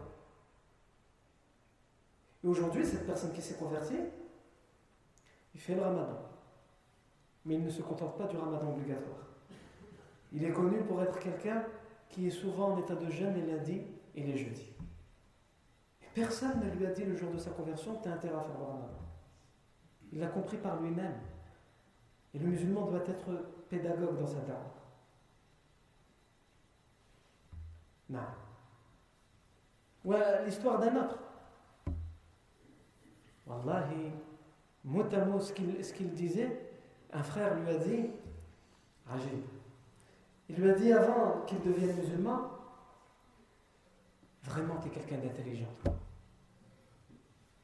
Et 2.42 2.46
aujourd'hui, 2.46 2.86
cette 2.86 3.04
personne 3.04 3.34
qui 3.34 3.42
s'est 3.42 3.56
convertie, 3.56 3.98
il 5.54 5.60
fait 5.60 5.74
le 5.74 5.82
ramadan. 5.82 6.22
Mais 7.44 7.54
il 7.54 7.64
ne 7.64 7.70
se 7.70 7.82
contente 7.82 8.16
pas 8.16 8.26
du 8.26 8.36
ramadan 8.36 8.72
obligatoire. 8.72 9.26
Il 10.32 10.44
est 10.44 10.52
connu 10.52 10.82
pour 10.82 11.02
être 11.02 11.18
quelqu'un 11.18 11.64
qui 12.08 12.26
est 12.26 12.30
souvent 12.30 12.72
en 12.72 12.78
état 12.78 12.94
de 12.94 13.10
jeûne 13.10 13.34
les 13.34 13.46
lundis 13.46 13.82
et 14.14 14.22
les 14.22 14.36
jeudis. 14.36 14.72
Et 16.02 16.06
personne 16.14 16.60
ne 16.60 16.70
lui 16.70 16.86
a 16.86 16.90
dit 16.90 17.04
le 17.04 17.16
jour 17.16 17.30
de 17.30 17.38
sa 17.38 17.50
conversion 17.50 17.98
tu 18.02 18.08
as 18.08 18.12
intérêt 18.12 18.36
à 18.36 18.40
faire 18.40 18.58
le 18.58 18.64
ramadan. 18.64 18.98
Il 20.12 20.20
l'a 20.20 20.28
compris 20.28 20.56
par 20.58 20.80
lui-même. 20.80 21.18
Et 22.34 22.38
le 22.38 22.46
musulman 22.46 22.86
doit 22.86 23.02
être 23.06 23.30
pédagogue 23.68 24.18
dans 24.18 24.26
sa 24.26 24.40
dame. 24.40 24.56
Non. 28.08 28.20
Ou 30.04 30.14
l'histoire 30.44 30.78
d'un 30.78 30.96
autre. 30.96 31.18
Wallahi, 33.46 34.12
mot 34.84 35.04
à 35.12 35.24
mot, 35.24 35.40
ce 35.40 35.52
qu'il 35.52 36.12
disait, 36.12 36.70
un 37.12 37.22
frère 37.22 37.54
lui 37.54 37.68
a 37.68 37.76
dit 37.76 38.10
Rajib, 39.06 39.42
il 40.48 40.56
lui 40.56 40.70
a 40.70 40.74
dit 40.74 40.92
avant 40.92 41.42
qu'il 41.46 41.60
devienne 41.60 41.96
musulman, 41.96 42.50
vraiment 44.44 44.76
tu 44.78 44.88
es 44.88 44.90
quelqu'un 44.90 45.18
d'intelligent. 45.18 45.68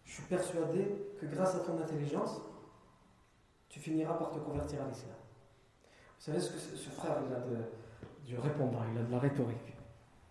Je 0.04 0.12
suis 0.12 0.22
persuadé 0.24 0.84
que 1.20 1.26
grâce 1.26 1.54
à 1.56 1.60
ton 1.60 1.80
intelligence, 1.80 2.40
tu 3.68 3.80
finiras 3.80 4.14
par 4.14 4.30
te 4.30 4.38
convertir 4.38 4.82
à 4.82 4.88
l'islam. 4.88 5.14
Vous 6.18 6.24
savez 6.24 6.40
ce 6.40 6.52
que 6.52 6.58
ce 6.58 6.90
frère 6.90 7.18
il 7.26 7.34
a 7.34 7.40
de, 7.40 7.56
du 8.24 8.38
répondant, 8.38 8.80
il 8.92 8.98
a 8.98 9.02
de 9.02 9.12
la 9.12 9.18
rhétorique. 9.18 9.76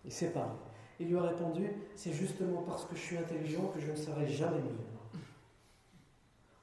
Il 0.04 0.12
sait 0.12 0.30
parler. 0.30 0.52
Il 0.98 1.08
lui 1.08 1.18
a 1.18 1.22
répondu 1.22 1.70
C'est 1.94 2.12
justement 2.12 2.62
parce 2.62 2.86
que 2.86 2.96
je 2.96 3.00
suis 3.00 3.18
intelligent 3.18 3.68
que 3.68 3.80
je 3.80 3.90
ne 3.90 3.96
serai 3.96 4.26
jamais 4.26 4.60
musulman. 4.60 4.95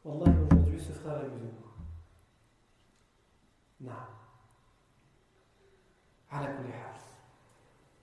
Wallah, 0.04 0.32
aujourd'hui, 0.32 0.80
ce 0.80 0.92
frère 0.92 1.18
est 1.24 1.30
musulman. 1.30 1.52
Non. 3.82 3.92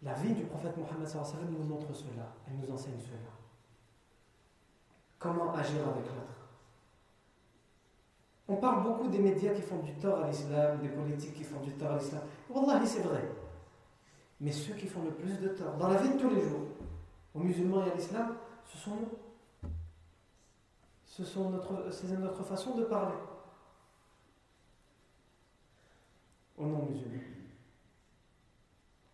La 0.03 0.15
vie 0.15 0.33
du 0.33 0.45
prophète 0.45 0.77
Mohammed 0.79 1.51
nous 1.51 1.65
montre 1.65 1.93
cela, 1.93 2.33
elle 2.47 2.57
nous 2.57 2.73
enseigne 2.73 2.99
cela. 3.01 3.19
Comment 5.19 5.53
agir 5.53 5.87
avec 5.87 6.07
l'autre 6.07 6.49
On 8.49 8.57
parle 8.57 8.83
beaucoup 8.83 9.09
des 9.09 9.19
médias 9.19 9.53
qui 9.53 9.61
font 9.61 9.81
du 9.81 9.93
tort 9.97 10.25
à 10.25 10.29
l'islam, 10.29 10.79
des 10.81 10.89
politiques 10.89 11.35
qui 11.35 11.45
font 11.45 11.61
du 11.61 11.73
tort 11.73 11.93
à 11.93 11.99
l'islam. 11.99 12.23
Wallahi, 12.49 12.87
c'est 12.87 13.03
vrai. 13.03 13.29
Mais 14.41 14.53
ceux 14.53 14.73
qui 14.73 14.87
font 14.87 15.03
le 15.03 15.11
plus 15.11 15.39
de 15.39 15.49
tort, 15.49 15.77
dans 15.77 15.89
la 15.89 16.01
vie 16.01 16.15
de 16.15 16.19
tous 16.19 16.31
les 16.31 16.41
jours, 16.41 16.67
aux 17.35 17.41
musulmans 17.41 17.85
et 17.85 17.91
à 17.91 17.95
l'islam, 17.95 18.37
ce 18.65 18.79
sont 18.79 18.93
nous. 18.93 19.30
Ce 21.11 21.25
sont 21.25 21.51
notre, 21.51 21.91
c'est 21.91 22.17
notre 22.17 22.45
façon 22.45 22.77
de 22.77 22.85
parler. 22.85 23.17
Aux 26.57 26.67
non-musulmans. 26.67 27.21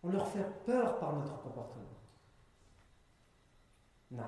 On 0.03 0.09
leur 0.09 0.27
fait 0.27 0.45
peur 0.63 0.99
par 0.99 1.13
notre 1.13 1.41
comportement. 1.41 1.83
Non. 4.11 4.23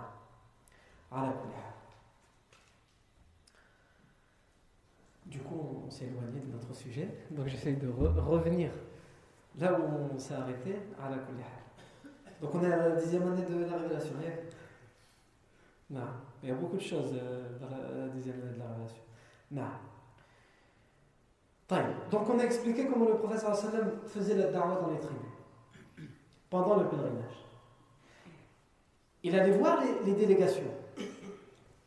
Du 5.27 5.39
coup, 5.39 5.83
on 5.85 5.89
s'est 5.91 6.07
éloigné 6.07 6.39
de 6.39 6.51
notre 6.51 6.73
sujet, 6.73 7.25
donc 7.29 7.47
j'essaie 7.47 7.73
de 7.73 7.87
revenir 7.87 8.71
là 9.59 9.79
où 9.79 10.13
on 10.13 10.17
s'est 10.17 10.33
arrêté, 10.33 10.75
à 10.99 11.09
la 11.09 11.17
Donc 12.41 12.55
on 12.55 12.63
est 12.63 12.71
à 12.71 12.89
la 12.89 12.95
dixième 12.95 13.31
année 13.31 13.45
de 13.45 13.65
la 13.65 13.77
révélation. 13.77 14.15
Non. 15.91 16.01
Il 16.41 16.49
y 16.49 16.51
a 16.51 16.55
beaucoup 16.55 16.77
de 16.77 16.81
choses 16.81 17.13
euh, 17.13 17.57
dans 17.59 17.69
la 17.69 18.07
dixième 18.09 18.35
année 18.41 18.53
de 18.53 18.59
la 18.59 18.67
révélation. 18.67 19.03
Non. 19.51 19.63
Donc 22.09 22.27
on 22.29 22.39
a 22.39 22.43
expliqué 22.43 22.87
comment 22.87 23.05
le 23.05 23.17
professeur 23.17 23.55
faisait 24.07 24.35
la 24.35 24.47
da'wah 24.47 24.81
dans 24.81 24.89
les 24.89 24.99
tribus 24.99 25.29
pendant 26.49 26.77
le 26.77 26.87
pèlerinage. 26.87 27.45
Il 29.21 29.37
allait 29.37 29.51
voir 29.51 29.83
les, 30.05 30.13
délégations. 30.13 30.63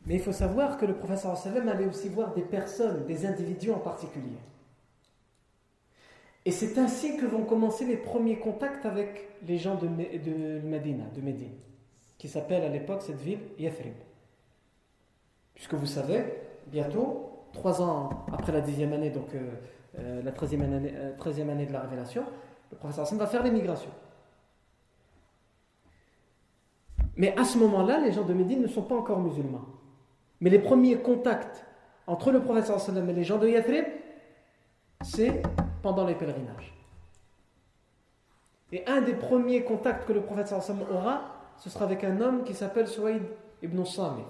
Mais 0.05 0.15
il 0.15 0.21
faut 0.21 0.31
savoir 0.31 0.77
que 0.77 0.85
le 0.85 0.93
professeur 0.93 1.35
allait 1.45 1.85
aussi 1.85 2.07
voir 2.07 2.33
des 2.33 2.43
personnes, 2.43 3.05
des 3.05 3.25
individus 3.25 3.71
en 3.71 3.79
particulier. 3.79 4.37
Et 6.45 6.51
c'est 6.51 6.77
ainsi 6.77 7.17
que 7.17 7.25
vont 7.25 7.43
commencer 7.43 7.85
les 7.85 7.97
premiers 7.97 8.37
contacts 8.37 8.85
avec 8.85 9.29
les 9.45 9.57
gens 9.57 9.75
de, 9.75 9.87
de 9.87 10.59
Medina, 10.61 11.05
de 11.15 11.21
Médine, 11.21 11.55
qui 12.17 12.29
s'appelle 12.29 12.63
à 12.63 12.69
l'époque 12.69 13.01
cette 13.01 13.19
ville 13.19 13.39
Yathrib. 13.57 13.93
Puisque 15.63 15.79
vous 15.79 15.87
savez, 15.87 16.25
bientôt, 16.67 17.29
trois 17.53 17.81
ans 17.81 18.25
après 18.33 18.51
la 18.51 18.59
dixième 18.59 18.91
année, 18.91 19.11
donc 19.11 19.33
euh, 19.33 19.51
euh, 19.97 20.21
la 20.21 20.33
treizième 20.33 20.61
année, 20.61 20.93
euh, 20.93 21.49
année 21.49 21.65
de 21.65 21.71
la 21.71 21.79
révélation, 21.79 22.25
le 22.69 22.75
professeur 22.75 23.05
Hassan 23.05 23.17
va 23.17 23.27
faire 23.27 23.43
l'émigration. 23.43 23.89
Mais 27.15 27.33
à 27.39 27.45
ce 27.45 27.57
moment-là, 27.59 28.01
les 28.01 28.11
gens 28.11 28.25
de 28.25 28.33
Médine 28.33 28.61
ne 28.61 28.67
sont 28.67 28.81
pas 28.81 28.95
encore 28.95 29.21
musulmans. 29.21 29.63
Mais 30.41 30.49
les 30.49 30.59
premiers 30.59 30.97
contacts 30.97 31.65
entre 32.07 32.33
le 32.33 32.41
professeur 32.41 32.75
Hassan 32.75 32.97
et 33.09 33.13
les 33.13 33.23
gens 33.23 33.37
de 33.37 33.47
Yathrib, 33.47 33.85
c'est 35.01 35.43
pendant 35.81 36.05
les 36.05 36.15
pèlerinages. 36.15 36.75
Et 38.73 38.85
un 38.85 38.99
des 38.99 39.13
premiers 39.13 39.63
contacts 39.63 40.05
que 40.05 40.11
le 40.11 40.23
Hassan 40.37 40.79
aura, 40.91 41.21
ce 41.55 41.69
sera 41.69 41.85
avec 41.85 42.03
un 42.03 42.19
homme 42.19 42.43
qui 42.43 42.53
s'appelle 42.53 42.89
Souaïd 42.89 43.23
ibn 43.61 43.85
Samit. 43.85 44.25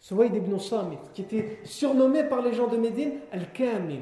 Souaïd 0.00 0.34
ibn 0.34 0.58
Samit, 0.58 0.98
qui 1.12 1.22
était 1.22 1.60
surnommé 1.64 2.24
par 2.24 2.40
les 2.40 2.54
gens 2.54 2.68
de 2.68 2.78
Médine 2.78 3.12
Al-Kamil, 3.32 4.00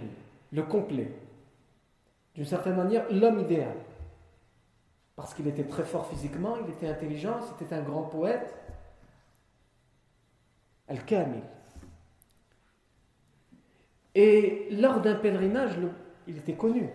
le 0.52 0.62
complet. 0.62 1.10
D'une 2.36 2.44
certaine 2.44 2.76
manière, 2.76 3.04
l'homme 3.12 3.40
idéal. 3.40 3.74
Parce 5.16 5.34
qu'il 5.34 5.48
était 5.48 5.64
très 5.64 5.82
fort 5.82 6.08
physiquement, 6.08 6.56
il 6.64 6.70
était 6.70 6.88
intelligent, 6.88 7.40
c'était 7.42 7.74
un 7.74 7.82
grand 7.82 8.04
poète. 8.04 8.54
Al-Kamil. 10.86 11.42
Et 14.14 14.68
lors 14.70 15.00
d'un 15.00 15.16
pèlerinage, 15.16 15.72
il 16.28 16.38
était 16.38 16.54
connu. 16.54 16.88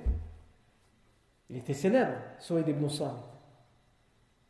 Il 1.50 1.58
était 1.58 1.74
célèbre, 1.74 2.16
Souaïd 2.40 2.70
ibn 2.70 2.88
Samit, 2.88 3.20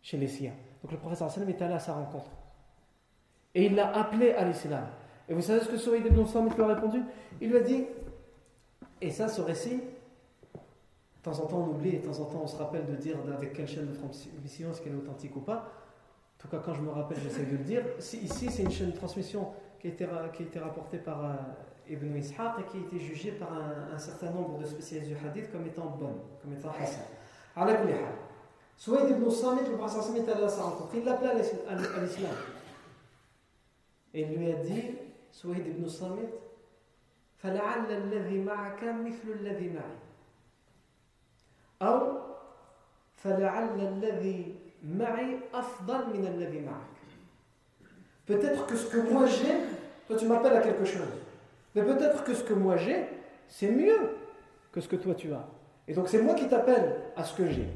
chez 0.03 0.17
les 0.17 0.27
siens. 0.27 0.53
Donc 0.83 0.91
le 0.91 0.97
professeur 0.99 1.29
est 1.49 1.61
allé 1.61 1.73
à 1.73 1.79
sa 1.79 1.95
rencontre. 1.95 2.29
Et 3.55 3.65
il 3.65 3.75
l'a 3.75 3.95
appelé 3.95 4.31
à 4.31 4.45
l'islam. 4.45 4.85
Et 5.29 5.33
vous 5.33 5.41
savez 5.41 5.61
ce 5.61 5.69
que 5.69 5.77
Souhaïd 5.77 6.05
ibn 6.05 6.25
Samit 6.25 6.51
lui 6.55 6.63
a 6.63 6.67
répondu? 6.67 7.01
Il 7.39 7.49
lui 7.49 7.57
a 7.57 7.61
dit, 7.61 7.85
et 9.01 9.11
ça, 9.11 9.27
ce 9.27 9.41
récit, 9.41 9.75
de 9.75 11.21
temps 11.21 11.39
en 11.39 11.45
temps 11.45 11.67
on 11.67 11.71
oublie, 11.71 11.95
et 11.95 11.99
de 11.99 12.05
temps 12.05 12.19
en 12.19 12.25
temps 12.25 12.41
on 12.43 12.47
se 12.47 12.57
rappelle 12.57 12.85
de 12.85 12.95
dire 12.95 13.17
avec 13.33 13.53
quelle 13.53 13.67
chaîne 13.67 13.87
de 13.87 13.95
transmission, 13.95 14.71
est-ce 14.71 14.81
qu'elle 14.81 14.93
est 14.93 14.97
authentique 14.97 15.35
ou 15.35 15.41
pas. 15.41 15.55
En 15.55 16.41
tout 16.41 16.47
cas, 16.49 16.57
quand 16.57 16.73
je 16.73 16.81
me 16.81 16.89
rappelle, 16.89 17.17
j'essaie 17.23 17.45
de 17.45 17.51
le 17.51 17.63
dire. 17.63 17.83
Ici, 17.99 18.49
c'est 18.49 18.63
une 18.63 18.71
chaîne 18.71 18.91
de 18.91 18.95
transmission 18.95 19.49
qui 19.79 19.87
a 19.87 19.89
été, 19.91 20.05
qui 20.33 20.43
a 20.43 20.45
été 20.45 20.59
rapportée 20.59 20.97
par 20.97 21.23
euh, 21.23 21.33
Ibn 21.89 22.17
Ishaq 22.17 22.59
et 22.59 22.63
qui 22.71 22.77
a 22.77 22.79
été 22.81 22.99
jugée 22.99 23.31
par 23.31 23.49
un, 23.53 23.97
certain 23.97 24.31
nombre 24.31 24.57
de 24.59 24.65
spécialistes 24.65 25.09
du 25.09 25.27
hadith 25.27 25.51
comme 25.51 25.65
étant 25.65 25.95
bonne, 25.99 26.19
comme 26.41 26.53
étant 26.53 26.69
hassan. 26.69 27.03
Souhaïd 28.75 29.11
ibn 29.11 29.29
Samit, 29.29 29.69
le 29.69 29.77
prophète 29.77 30.01
Samit 30.01 30.23
il 30.95 31.05
l'appelait 31.05 31.29
à 31.29 32.01
l'islam. 32.01 32.31
Et 34.14 34.22
il 34.22 34.36
lui 34.36 34.50
a 34.50 34.56
dit, 34.56 34.96
Souhaïd 35.30 35.66
ibn 35.66 35.88
Samit, 35.88 36.28
فلعل 37.38 37.90
الذي 37.90 38.38
معك 38.38 38.84
مثل 38.84 39.30
الذي 39.40 39.68
معي 39.68 39.98
أو 41.82 42.18
فلعل 43.16 43.80
الذي 43.80 44.54
معي 44.84 45.38
أفضل 45.54 46.18
من 46.18 46.26
الذي 46.26 46.60
معك 46.60 46.98
Peut-être 48.26 48.66
que 48.66 48.76
ce 48.76 48.86
que 48.90 48.98
moi 49.10 49.24
j'ai, 49.24 49.54
toi 50.06 50.16
tu 50.16 50.26
m'appelles 50.26 50.56
à 50.56 50.60
quelque 50.60 50.84
chose. 50.84 51.08
Mais 51.74 51.82
peut-être 51.82 52.24
que 52.24 52.34
ce 52.34 52.44
que 52.44 52.52
moi 52.52 52.76
j'ai, 52.76 53.06
c'est 53.46 53.70
mieux 53.70 54.16
que 54.70 54.82
ce 54.82 54.88
que 54.88 54.96
toi 54.96 55.14
tu 55.14 55.32
as. 55.32 55.48
Et 55.86 55.94
donc 55.94 56.08
c'est 56.08 56.20
moi 56.20 56.34
qui 56.34 56.46
t'appelle 56.46 56.96
à 57.16 57.24
ce 57.24 57.34
que 57.34 57.48
j'ai. 57.48 57.68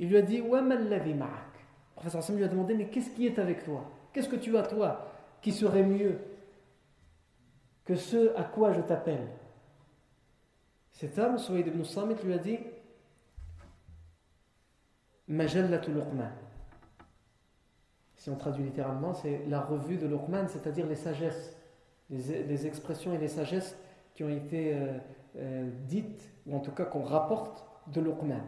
Il 0.00 0.08
lui 0.08 0.16
a 0.16 0.22
dit, 0.22 0.40
وَمَا 0.40 0.74
الَّذِي 0.74 1.14
مَعَكَ 1.14 1.52
Le 1.94 1.94
professeur 1.94 2.18
Hassan 2.18 2.36
lui 2.36 2.44
a 2.44 2.48
demandé, 2.48 2.74
mais 2.74 2.88
qu'est-ce 2.88 3.10
qui 3.10 3.26
est 3.26 3.38
avec 3.38 3.64
toi 3.64 3.88
Qu'est-ce 4.12 4.28
que 4.28 4.36
tu 4.36 4.56
as 4.56 4.62
toi 4.62 5.09
Qui 5.41 5.51
serait 5.51 5.83
mieux 5.83 6.19
que 7.85 7.95
ce 7.95 8.35
à 8.37 8.43
quoi 8.43 8.73
je 8.73 8.81
t'appelle 8.81 9.27
Cet 10.91 11.17
homme, 11.17 11.37
Souaïd 11.37 11.67
ibn 11.67 11.83
Samit, 11.83 12.15
lui 12.23 12.33
a 12.33 12.37
dit 12.37 12.59
Majallatul 15.27 15.95
Luqman. 15.95 16.29
Si 18.15 18.29
on 18.29 18.35
traduit 18.35 18.63
littéralement, 18.63 19.13
c'est 19.13 19.45
la 19.47 19.61
revue 19.61 19.97
de 19.97 20.05
Luqman, 20.05 20.47
c'est-à-dire 20.47 20.85
les 20.85 20.95
sagesses, 20.95 21.57
les, 22.09 22.67
expressions 22.67 23.13
et 23.13 23.17
les 23.17 23.29
sagesses 23.29 23.75
qui 24.13 24.23
ont 24.23 24.29
été 24.29 24.75
euh, 24.75 24.97
euh, 25.37 25.69
dites, 25.87 26.29
ou 26.45 26.55
en 26.55 26.59
tout 26.59 26.71
cas 26.71 26.85
qu'on 26.85 27.01
rapporte 27.01 27.65
de 27.87 27.99
Luqman. 27.99 28.41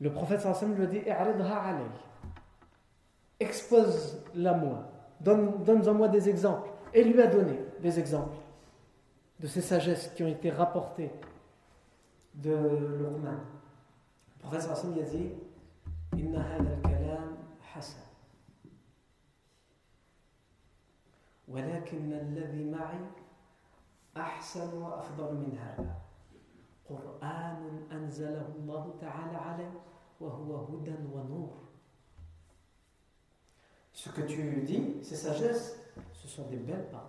Le 0.00 0.10
prophète 0.10 0.40
sallam 0.40 0.74
lui 0.74 0.84
a 0.84 0.86
dit 0.86 1.02
Expose-la 3.38 4.54
moi, 4.54 4.84
donne-en 5.20 5.94
moi 5.94 6.08
des 6.08 6.28
exemples. 6.28 6.70
Et 6.94 7.02
il 7.02 7.12
lui 7.12 7.22
a 7.22 7.26
donné 7.26 7.58
des 7.80 7.98
exemples 7.98 8.36
de 9.40 9.46
ces 9.46 9.60
sagesses 9.60 10.12
qui 10.14 10.22
ont 10.22 10.28
été 10.28 10.50
rapportées 10.50 11.10
de 12.34 12.52
Luqman. 12.52 13.38
Le 14.36 14.42
prophète 14.42 14.62
sallam 14.62 14.94
lui 14.94 15.02
a 15.02 15.04
dit 15.04 15.30
Inna 16.16 16.40
hadha 16.40 16.70
al-kalam 16.70 17.36
hasan. 17.74 18.02
ولكن 21.48 22.12
الذي 22.12 22.70
معي 22.70 23.04
أحسن 24.16 24.82
وأفضل 24.82 25.34
من 25.34 25.58
هذا 25.58 25.94
قرآن 26.88 27.86
أنزله 27.92 28.46
الله 28.58 28.94
تعالى 29.00 29.36
عليه 29.36 29.72
Ce 33.92 34.08
que 34.08 34.22
tu 34.22 34.62
dis, 34.62 34.96
c'est 35.02 35.16
sagesse, 35.16 35.78
ce 36.12 36.28
sont 36.28 36.48
des 36.48 36.56
belles 36.56 36.88
paroles. 36.90 37.08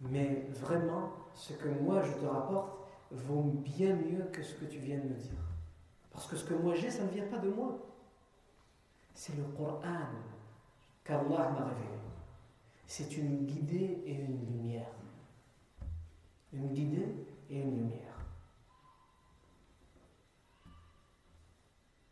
Mais 0.00 0.46
vraiment, 0.50 1.12
ce 1.34 1.52
que 1.52 1.68
moi 1.68 2.02
je 2.02 2.12
te 2.12 2.26
rapporte 2.26 2.78
vaut 3.10 3.42
bien 3.42 3.94
mieux 3.94 4.24
que 4.32 4.42
ce 4.42 4.54
que 4.54 4.64
tu 4.64 4.78
viens 4.78 4.98
de 4.98 5.04
me 5.04 5.14
dire. 5.14 5.38
Parce 6.10 6.26
que 6.26 6.36
ce 6.36 6.44
que 6.44 6.54
moi 6.54 6.74
j'ai, 6.74 6.90
ça 6.90 7.04
ne 7.04 7.10
vient 7.10 7.26
pas 7.26 7.38
de 7.38 7.50
moi. 7.50 7.78
C'est 9.14 9.36
le 9.36 9.44
Coran 9.44 9.80
qu'Allah 11.04 11.50
m'a 11.50 11.66
révélé. 11.66 12.00
C'est 12.86 13.16
une 13.16 13.46
guidée 13.46 14.02
et 14.04 14.14
une 14.14 14.44
lumière. 14.46 14.90
Une 16.52 16.68
guidée 16.72 17.14
et 17.51 17.59
une 17.59 17.75
lumière. 17.75 18.17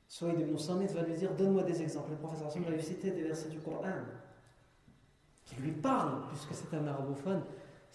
Souaïd 0.07 0.39
ibn 0.39 0.57
Samit 0.57 0.87
va 0.87 1.01
lui 1.03 1.15
dire 1.15 1.33
Donne-moi 1.35 1.63
des 1.63 1.81
exemples. 1.81 2.11
Le 2.11 2.17
professeur 2.17 2.47
Hassan 2.47 2.63
va 2.63 2.71
lui 2.71 2.83
citer 2.83 3.11
des 3.11 3.23
versets 3.23 3.49
du 3.49 3.59
Coran 3.59 4.03
qui 5.45 5.55
lui 5.55 5.71
parlent, 5.71 6.27
puisque 6.27 6.53
c'est 6.53 6.75
un 6.75 6.85
arabophone. 6.85 7.41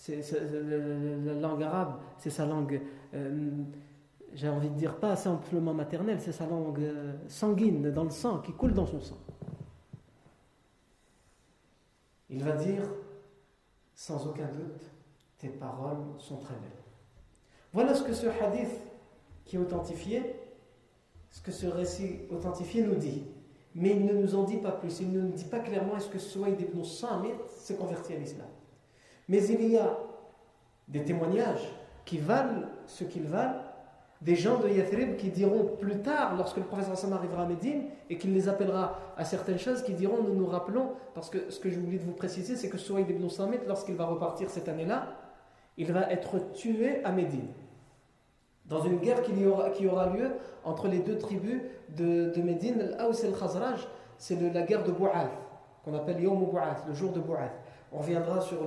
La 0.09 1.35
langue 1.35 1.63
arabe, 1.63 2.01
c'est 2.19 2.31
sa 2.31 2.47
langue 2.47 2.81
euh, 3.15 3.65
j'ai 4.35 4.49
envie 4.49 4.69
de 4.69 4.75
dire 4.75 4.99
pas 4.99 5.17
simplement 5.17 5.73
maternelle, 5.73 6.21
c'est 6.21 6.33
sa 6.33 6.47
langue 6.47 6.81
euh, 6.81 7.15
sanguine, 7.29 7.91
dans 7.93 8.05
le 8.05 8.11
sang, 8.11 8.41
qui 8.41 8.53
coule 8.53 8.75
dans 8.75 8.87
son 8.87 9.01
sang. 9.01 9.19
Il 12.29 12.43
va 12.43 12.53
dire, 12.53 12.83
sans 13.95 14.27
aucun 14.27 14.49
doute, 14.49 14.91
tes 15.39 15.51
paroles 15.51 16.05
sont 16.19 16.39
très 16.39 16.55
belles. 16.55 16.84
Voilà 17.75 17.93
ce 17.93 18.05
que 18.05 18.13
ce 18.13 18.29
hadith 18.29 18.71
qui 19.45 19.57
est 19.57 19.59
authentifié, 19.59 20.37
ce 21.29 21.43
que 21.43 21.51
ce 21.51 21.67
récit 21.67 22.21
authentifié 22.31 22.85
nous 22.85 22.95
dit. 22.95 23.25
Mais 23.75 23.91
il 23.91 24.07
ne 24.07 24.13
nous 24.13 24.37
en 24.37 24.45
dit 24.45 24.59
pas 24.59 24.71
plus. 24.71 25.01
Il 25.01 25.13
ne 25.13 25.21
nous 25.21 25.33
dit 25.33 25.47
pas 25.47 25.59
clairement 25.59 25.97
est-ce 25.97 26.09
que 26.09 26.21
Souaïd 26.21 26.61
ibn 26.61 26.85
Samit 26.85 27.35
s'est 27.49 27.75
converti 27.75 28.13
à 28.13 28.17
l'islam. 28.17 28.47
Mais 29.29 29.45
il 29.45 29.73
y 29.73 29.77
a 29.77 29.99
des 30.87 31.03
témoignages 31.03 31.69
qui 32.05 32.19
valent 32.19 32.69
ce 32.87 33.03
qu'ils 33.03 33.27
valent, 33.27 33.61
des 34.21 34.37
gens 34.37 34.61
de 34.61 34.69
Yathrib 34.69 35.17
qui 35.17 35.31
diront 35.31 35.65
plus 35.81 36.01
tard, 36.01 36.37
lorsque 36.37 36.59
le 36.59 36.63
professeur 36.63 36.97
Sam 36.97 37.13
arrivera 37.13 37.43
à 37.43 37.47
Médine, 37.47 37.87
et 38.09 38.19
qu'il 38.19 38.33
les 38.35 38.49
appellera 38.49 39.01
à 39.17 39.25
certaines 39.25 39.59
choses, 39.59 39.83
qui 39.83 39.95
diront 39.95 40.23
nous 40.23 40.35
nous 40.35 40.47
rappelons, 40.47 40.93
parce 41.13 41.29
que 41.29 41.51
ce 41.51 41.59
que 41.59 41.71
je 41.71 41.81
voulais 41.81 41.99
de 41.99 42.05
vous 42.05 42.13
préciser, 42.13 42.55
c'est 42.55 42.69
que 42.69 42.79
Souaïd 42.79 43.11
ibn 43.11 43.29
Samit, 43.29 43.59
lorsqu'il 43.67 43.97
va 43.97 44.05
repartir 44.05 44.49
cette 44.49 44.69
année-là, 44.69 45.09
il 45.77 45.91
va 45.93 46.09
être 46.13 46.53
tué 46.53 47.03
à 47.03 47.11
Médine 47.11 47.49
dans 48.67 48.83
une 48.83 48.99
guerre 48.99 49.23
qui 49.23 49.45
aura, 49.45 49.71
qui 49.71 49.87
aura 49.87 50.09
lieu 50.11 50.31
entre 50.65 50.89
les 50.89 51.01
deux 51.01 51.19
tribus 51.19 51.61
de, 51.91 52.33
de 52.35 52.43
Médine, 52.43 52.79
l'Aous 52.99 53.25
et 53.25 53.29
le 53.29 53.33
Khazraj, 53.33 53.87
c'est 54.19 54.41
la 54.41 54.63
guerre 54.63 54.85
de 54.85 54.93
Bou'ath, 54.93 55.31
qu'on 55.85 55.95
appelle 55.95 56.21
Yom 56.21 56.45
Bou'ath, 56.47 56.85
le 56.89 56.95
jour 56.95 57.13
de 57.13 57.21
Bou'ath. 57.21 57.53
On 57.93 57.99
reviendra 57.99 58.41
sur 58.41 58.59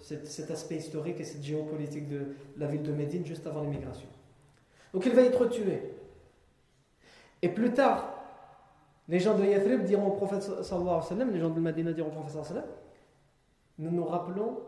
cet, 0.00 0.50
aspect 0.50 0.76
historique 0.76 1.20
et 1.20 1.24
cette 1.24 1.42
géopolitique 1.42 2.08
de 2.08 2.34
la 2.56 2.66
ville 2.66 2.82
de 2.82 2.92
Médine 2.92 3.24
juste 3.24 3.46
avant 3.46 3.60
l'immigration. 3.60 4.08
Donc 4.92 5.06
il 5.06 5.14
va 5.14 5.22
être 5.22 5.46
tué. 5.46 5.92
Et 7.42 7.48
plus 7.48 7.72
tard, 7.72 8.16
les 9.08 9.20
gens 9.20 9.36
de 9.38 9.44
Yathrib 9.44 9.84
diront 9.84 10.08
au 10.08 10.12
prophète 10.12 10.42
sallallahu 10.42 11.00
alayhi 11.10 11.28
wa 11.28 11.32
les 11.32 11.40
gens 11.40 11.50
de 11.50 11.60
Medina 11.60 11.92
diront 11.92 12.08
au 12.08 12.12
prophète 12.12 12.42
sallallahu 12.42 12.66
nous 13.78 13.90
nous 13.90 14.04
rappelons 14.04 14.58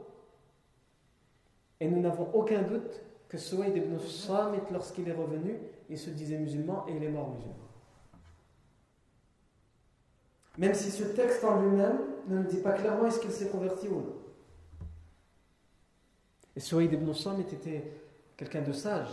et 1.80 1.88
nous 1.88 2.00
n'avons 2.00 2.28
aucun 2.34 2.62
doute 2.62 3.00
que 3.28 3.36
Suwaid 3.36 3.76
ibn 3.76 3.98
Samit, 3.98 4.62
lorsqu'il 4.72 5.08
est 5.08 5.12
revenu, 5.12 5.58
il 5.90 5.98
se 5.98 6.10
disait 6.10 6.38
musulman 6.38 6.86
et 6.88 6.96
il 6.96 7.04
est 7.04 7.10
mort 7.10 7.30
musulman. 7.30 7.54
Même 10.56 10.74
si 10.74 10.90
ce 10.90 11.04
texte 11.04 11.44
en 11.44 11.60
lui-même 11.60 11.98
ne 12.26 12.38
nous 12.38 12.48
dit 12.48 12.60
pas 12.60 12.72
clairement 12.72 13.06
est-ce 13.06 13.20
qu'il 13.20 13.30
s'est 13.30 13.48
converti 13.48 13.86
ou 13.88 13.96
non. 13.96 14.16
Et 16.56 16.60
Suwaid 16.60 16.92
ibn 16.92 17.12
Samit 17.12 17.46
était 17.52 17.84
quelqu'un 18.36 18.62
de 18.62 18.72
sage 18.72 19.10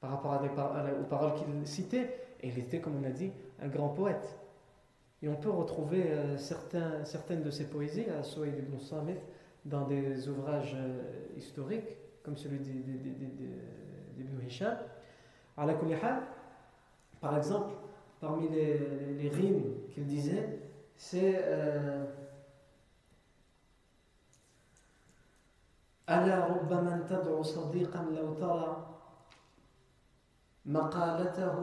par 0.00 0.10
rapport 0.10 0.40
aux 0.42 1.04
paroles 1.04 1.34
qu'il 1.34 1.66
citait, 1.66 2.28
et 2.40 2.48
il 2.48 2.58
était, 2.58 2.80
comme 2.80 3.02
on 3.02 3.04
a 3.04 3.10
dit, 3.10 3.32
un 3.60 3.68
grand 3.68 3.88
poète. 3.88 4.38
Et 5.22 5.28
on 5.28 5.36
peut 5.36 5.50
retrouver 5.50 6.04
euh, 6.10 6.36
certaines 6.36 7.42
de 7.42 7.50
ses 7.50 7.64
poésies 7.64 8.04
à 8.10 8.22
Suwaid 8.22 8.58
ibn 8.58 8.78
Samit 8.78 9.16
dans 9.64 9.86
des 9.86 10.28
ouvrages 10.28 10.76
euh, 10.76 11.00
historiques 11.36 11.96
comme 12.24 12.36
celui 12.36 12.58
d'Ibn 12.58 14.40
Hisham. 14.46 14.76
Par 17.20 17.36
exemple, 17.36 17.74
parmi 18.20 18.48
les, 18.48 18.78
les, 19.18 19.28
rimes 19.28 19.62
qu'il 19.92 20.06
disait, 20.06 20.58
c'est 20.96 21.42
euh, 21.44 22.04
ألا 26.08 26.48
من 26.70 27.06
تدعو 27.08 27.42
صديقا 27.42 28.02
لو 28.02 28.34
ترى 28.34 28.76
مقالته 30.66 31.54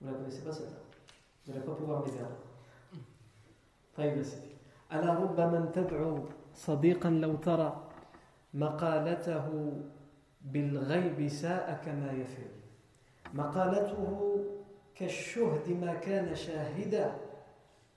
Vous 0.00 0.06
ne 0.06 0.12
la 0.12 0.18
connaissez 0.18 0.42
pas 0.42 0.52
celle-là 0.52 0.80
Vous 1.44 1.52
n'allez 1.52 1.64
pas 1.64 1.74
pouvoir 1.74 2.02
m'aider. 2.02 2.24
طيب 3.96 4.24
ألا 4.92 5.14
رب 5.14 5.40
من 5.40 5.72
تدعو 5.72 6.18
صديقا 6.54 7.10
لو 7.10 7.36
ترى 7.36 7.89
مقالته 8.53 9.73
بالغيب 10.41 11.27
ساء 11.27 11.81
كما 11.85 12.11
يفعل 12.11 12.51
مقالته 13.33 14.35
كالشهد 14.95 15.69
ما 15.69 15.93
كان 15.93 16.35
شاهدا 16.35 17.15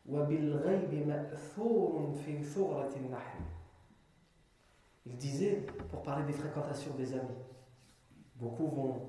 وبالغيب 0.08 1.06
مأثور 1.08 2.12
في 2.24 2.42
ثغرة 2.42 2.96
النحل 2.96 3.40
Il 5.06 5.16
disait, 5.16 5.64
pour 5.90 6.02
parler 6.02 6.26
des 6.26 6.34
fréquentations 6.34 6.92
des 6.94 7.14
amis, 7.14 7.40
beaucoup 8.36 8.66
vont, 8.66 9.08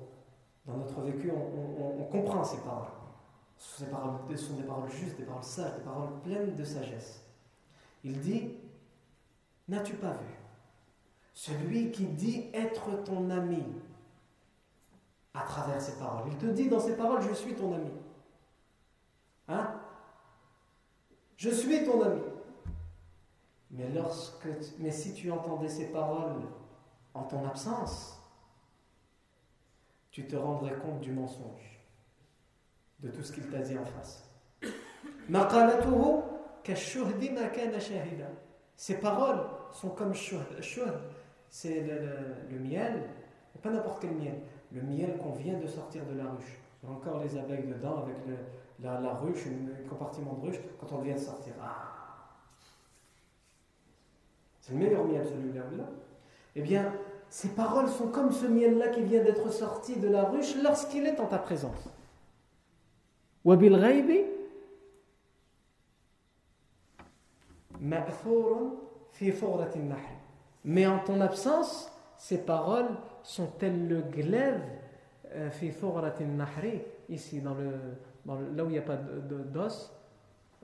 dans 0.64 0.78
notre 0.78 1.02
vécu, 1.02 1.30
on, 1.30 1.36
on, 1.36 2.00
on 2.00 2.04
comprend 2.04 2.42
ces 2.42 2.56
paroles. 2.62 2.88
Ces 3.58 3.90
paroles 3.90 4.14
ce 4.30 4.36
sont 4.36 4.56
des 4.56 4.62
paroles 4.62 4.90
justes, 4.90 5.18
des 5.18 5.24
paroles 5.24 5.44
sages, 5.44 5.76
des 5.76 5.84
paroles 5.84 6.18
pleines 6.22 6.54
de 6.54 6.64
sagesse. 6.64 7.22
Il 8.02 8.18
dit, 8.18 8.54
n'as-tu 9.68 9.92
pas 9.96 10.12
vu 10.12 10.33
celui 11.35 11.91
qui 11.91 12.05
dit 12.05 12.49
être 12.53 13.03
ton 13.03 13.29
ami 13.29 13.61
à 15.33 15.41
travers 15.41 15.79
ses 15.81 15.99
paroles. 15.99 16.23
Il 16.31 16.37
te 16.37 16.45
dit 16.45 16.69
dans 16.69 16.79
ses 16.79 16.95
paroles, 16.95 17.21
je 17.21 17.33
suis 17.33 17.53
ton 17.53 17.73
ami. 17.73 17.91
Hein? 19.49 19.75
Je 21.35 21.49
suis 21.49 21.83
ton 21.83 22.01
ami. 22.01 22.21
Mais, 24.79 24.91
si 24.91 25.13
tu 25.13 25.29
entendais 25.29 25.67
ces 25.67 25.91
paroles 25.91 26.41
en 27.13 27.23
ton 27.23 27.45
absence, 27.45 28.17
tu 30.11 30.25
te 30.25 30.37
rendrais 30.37 30.77
compte 30.77 31.01
du 31.01 31.11
mensonge, 31.11 31.81
de 32.99 33.09
tout 33.09 33.21
ce 33.21 33.33
qu'il 33.33 33.49
t'a 33.49 33.59
dit 33.59 33.77
en 33.77 33.83
face. 33.83 34.29
Ces 38.77 38.99
paroles 39.01 39.45
sont 39.73 39.89
comme 39.89 40.13
shuhd 40.13 40.61
c'est 41.49 41.81
le, 41.81 42.59
miel, 42.59 43.03
pas 43.61 43.69
n'importe 43.69 44.01
quel 44.01 44.15
miel, 44.15 44.35
le 44.71 44.81
miel 44.81 45.17
qu'on 45.17 45.31
vient 45.31 45.57
de 45.57 45.67
sortir 45.67 46.05
de 46.05 46.17
la 46.17 46.25
ruche. 46.25 46.59
Il 46.83 46.89
y 46.89 46.91
a 46.91 46.95
encore 46.95 47.19
les 47.19 47.37
abeilles 47.37 47.67
dedans 47.67 48.03
avec 48.03 48.15
la, 48.81 49.13
ruche, 49.13 49.45
un 49.47 49.89
compartiment 49.89 50.33
de 50.33 50.47
ruche, 50.47 50.59
quand 50.79 50.91
on 50.93 51.01
vient 51.01 51.15
de 51.15 51.19
sortir. 51.19 51.53
Ah. 51.61 51.95
C'est 54.59 54.73
le 54.73 54.79
meilleur 54.79 55.05
miel 55.05 55.25
celui-là. 55.25 55.63
Eh 56.55 56.61
bien, 56.61 56.93
ces 57.29 57.49
paroles 57.49 57.89
sont 57.89 58.07
comme 58.07 58.31
ce 58.31 58.45
miel-là 58.45 58.89
qui 58.89 59.01
vient 59.03 59.23
d'être 59.23 59.51
sorti 59.51 59.97
de 59.97 60.07
la 60.07 60.25
ruche 60.25 60.55
lorsqu'il 60.61 61.05
est 61.05 61.19
en 61.19 61.27
ta 61.27 61.37
présence. 61.37 61.89
Mais 70.65 70.87
en 70.87 70.97
ton 70.97 71.21
absence, 71.21 71.91
ces 72.17 72.39
paroles 72.39 72.89
sont 73.21 73.49
elles 73.61 73.87
le 73.87 74.01
glaive 74.01 74.61
euh, 75.31 75.49
ici 77.07 77.41
dans 77.41 77.53
le, 77.53 77.71
dans 78.25 78.39
là 78.39 78.63
où 78.63 78.69
il 78.69 78.73
n'y 78.73 78.77
a 78.79 78.81
pas 78.81 78.97
d'os 78.97 79.91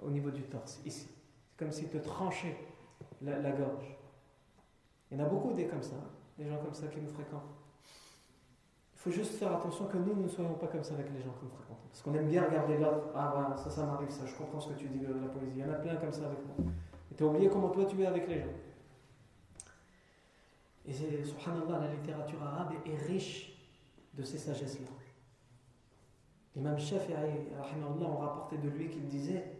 au 0.01 0.09
niveau 0.09 0.31
du 0.31 0.41
torse 0.41 0.81
ici. 0.85 1.07
C'est 1.51 1.57
comme 1.57 1.71
s'il 1.71 1.89
te 1.89 1.99
tranchait 1.99 2.57
la, 3.21 3.51
gorge. 3.51 3.95
Il 5.11 5.19
y 5.19 5.21
en 5.21 5.25
a 5.25 5.29
beaucoup 5.29 5.53
des 5.53 5.67
comme 5.67 5.83
ça 5.83 5.95
hein, 5.95 6.09
des 6.39 6.49
gens 6.49 6.57
comme 6.57 6.73
ça 6.73 6.87
qui 6.87 6.99
nous 6.99 7.09
fréquentent. 7.09 7.43
Il 8.95 8.99
faut 8.99 9.11
juste 9.11 9.35
faire 9.35 9.53
attention 9.53 9.85
que 9.85 9.97
nous 9.97 10.15
ne 10.15 10.27
soyons 10.27 10.53
pas 10.53 10.67
comme 10.67 10.83
ça 10.83 10.95
avec 10.95 11.13
les 11.13 11.21
gens 11.21 11.31
que 11.31 11.45
nous 11.45 11.51
fréquentons. 11.51 11.87
Parce 11.89 12.01
qu'on 12.01 12.13
aime 12.15 12.27
bien 12.27 12.43
regarder 12.43 12.77
l'autre. 12.77 13.09
Ah 13.15 13.33
voilà 13.35 13.55
ça 13.55 13.69
ça 13.69 13.85
m'arrive 13.85 14.09
ça. 14.09 14.25
Je 14.25 14.33
comprends 14.33 14.59
ce 14.59 14.69
que 14.69 14.79
tu 14.79 14.87
dis 14.87 14.99
de 14.99 15.13
la 15.13 15.27
poésie. 15.27 15.57
Il 15.57 15.61
y 15.61 15.63
en 15.63 15.71
a 15.71 15.75
plein 15.75 15.95
comme 15.97 16.11
ça 16.11 16.25
avec 16.25 16.39
moi. 16.45 16.71
Et 17.11 17.15
tu 17.15 17.23
as 17.23 17.27
oublié 17.27 17.49
comment 17.49 17.69
toi 17.69 17.85
tu 17.85 18.01
es 18.01 18.05
avec 18.07 18.27
les 18.27 18.39
gens 18.39 18.47
et 20.87 20.93
subhanallah, 20.93 21.79
la 21.79 21.93
littérature 21.93 22.41
arabe 22.41 22.73
est 22.85 22.95
riche 23.07 23.53
de 24.13 24.23
ces 24.23 24.37
sagesses-là. 24.37 24.87
L'imam 26.55 26.77
Shafi'i, 26.77 27.15
on 28.01 28.17
rapportait 28.17 28.57
de 28.57 28.69
lui 28.69 28.89
qu'il 28.89 29.07
disait 29.07 29.57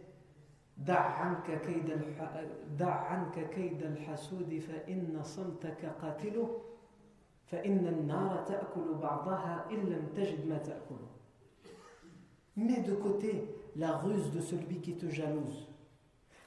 Mets 12.56 12.80
de 12.80 12.94
côté 12.94 13.44
la 13.76 13.96
ruse 13.98 14.30
de 14.32 14.40
celui 14.40 14.80
qui 14.80 14.96
te 14.96 15.08
jalouse, 15.08 15.68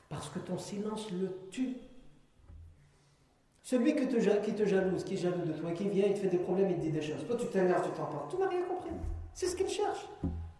parce 0.10 0.30
que 0.30 0.40
ton 0.40 0.58
silence 0.58 1.12
le 1.12 1.48
tue 1.50 1.78
celui 3.66 3.96
qui 3.96 4.06
te, 4.06 4.20
jalouse, 4.20 5.04
qui 5.04 5.16
est 5.16 5.18
jaloux 5.18 5.44
de 5.44 5.52
toi, 5.54 5.72
qui 5.72 5.90
vient, 5.90 6.06
il 6.06 6.14
te 6.14 6.20
fait 6.20 6.28
des 6.28 6.38
problèmes, 6.38 6.70
il 6.70 6.76
te 6.76 6.82
dit 6.82 6.92
des 6.92 7.02
choses. 7.02 7.26
Toi, 7.26 7.36
tu 7.36 7.48
t'énerves, 7.48 7.82
tu 7.84 7.90
t'emportes. 8.00 8.30
Tu 8.30 8.38
n'as 8.38 8.48
rien 8.48 8.62
compris. 8.62 8.92
C'est 9.34 9.48
ce 9.48 9.56
qu'il 9.56 9.68
cherche. 9.68 10.08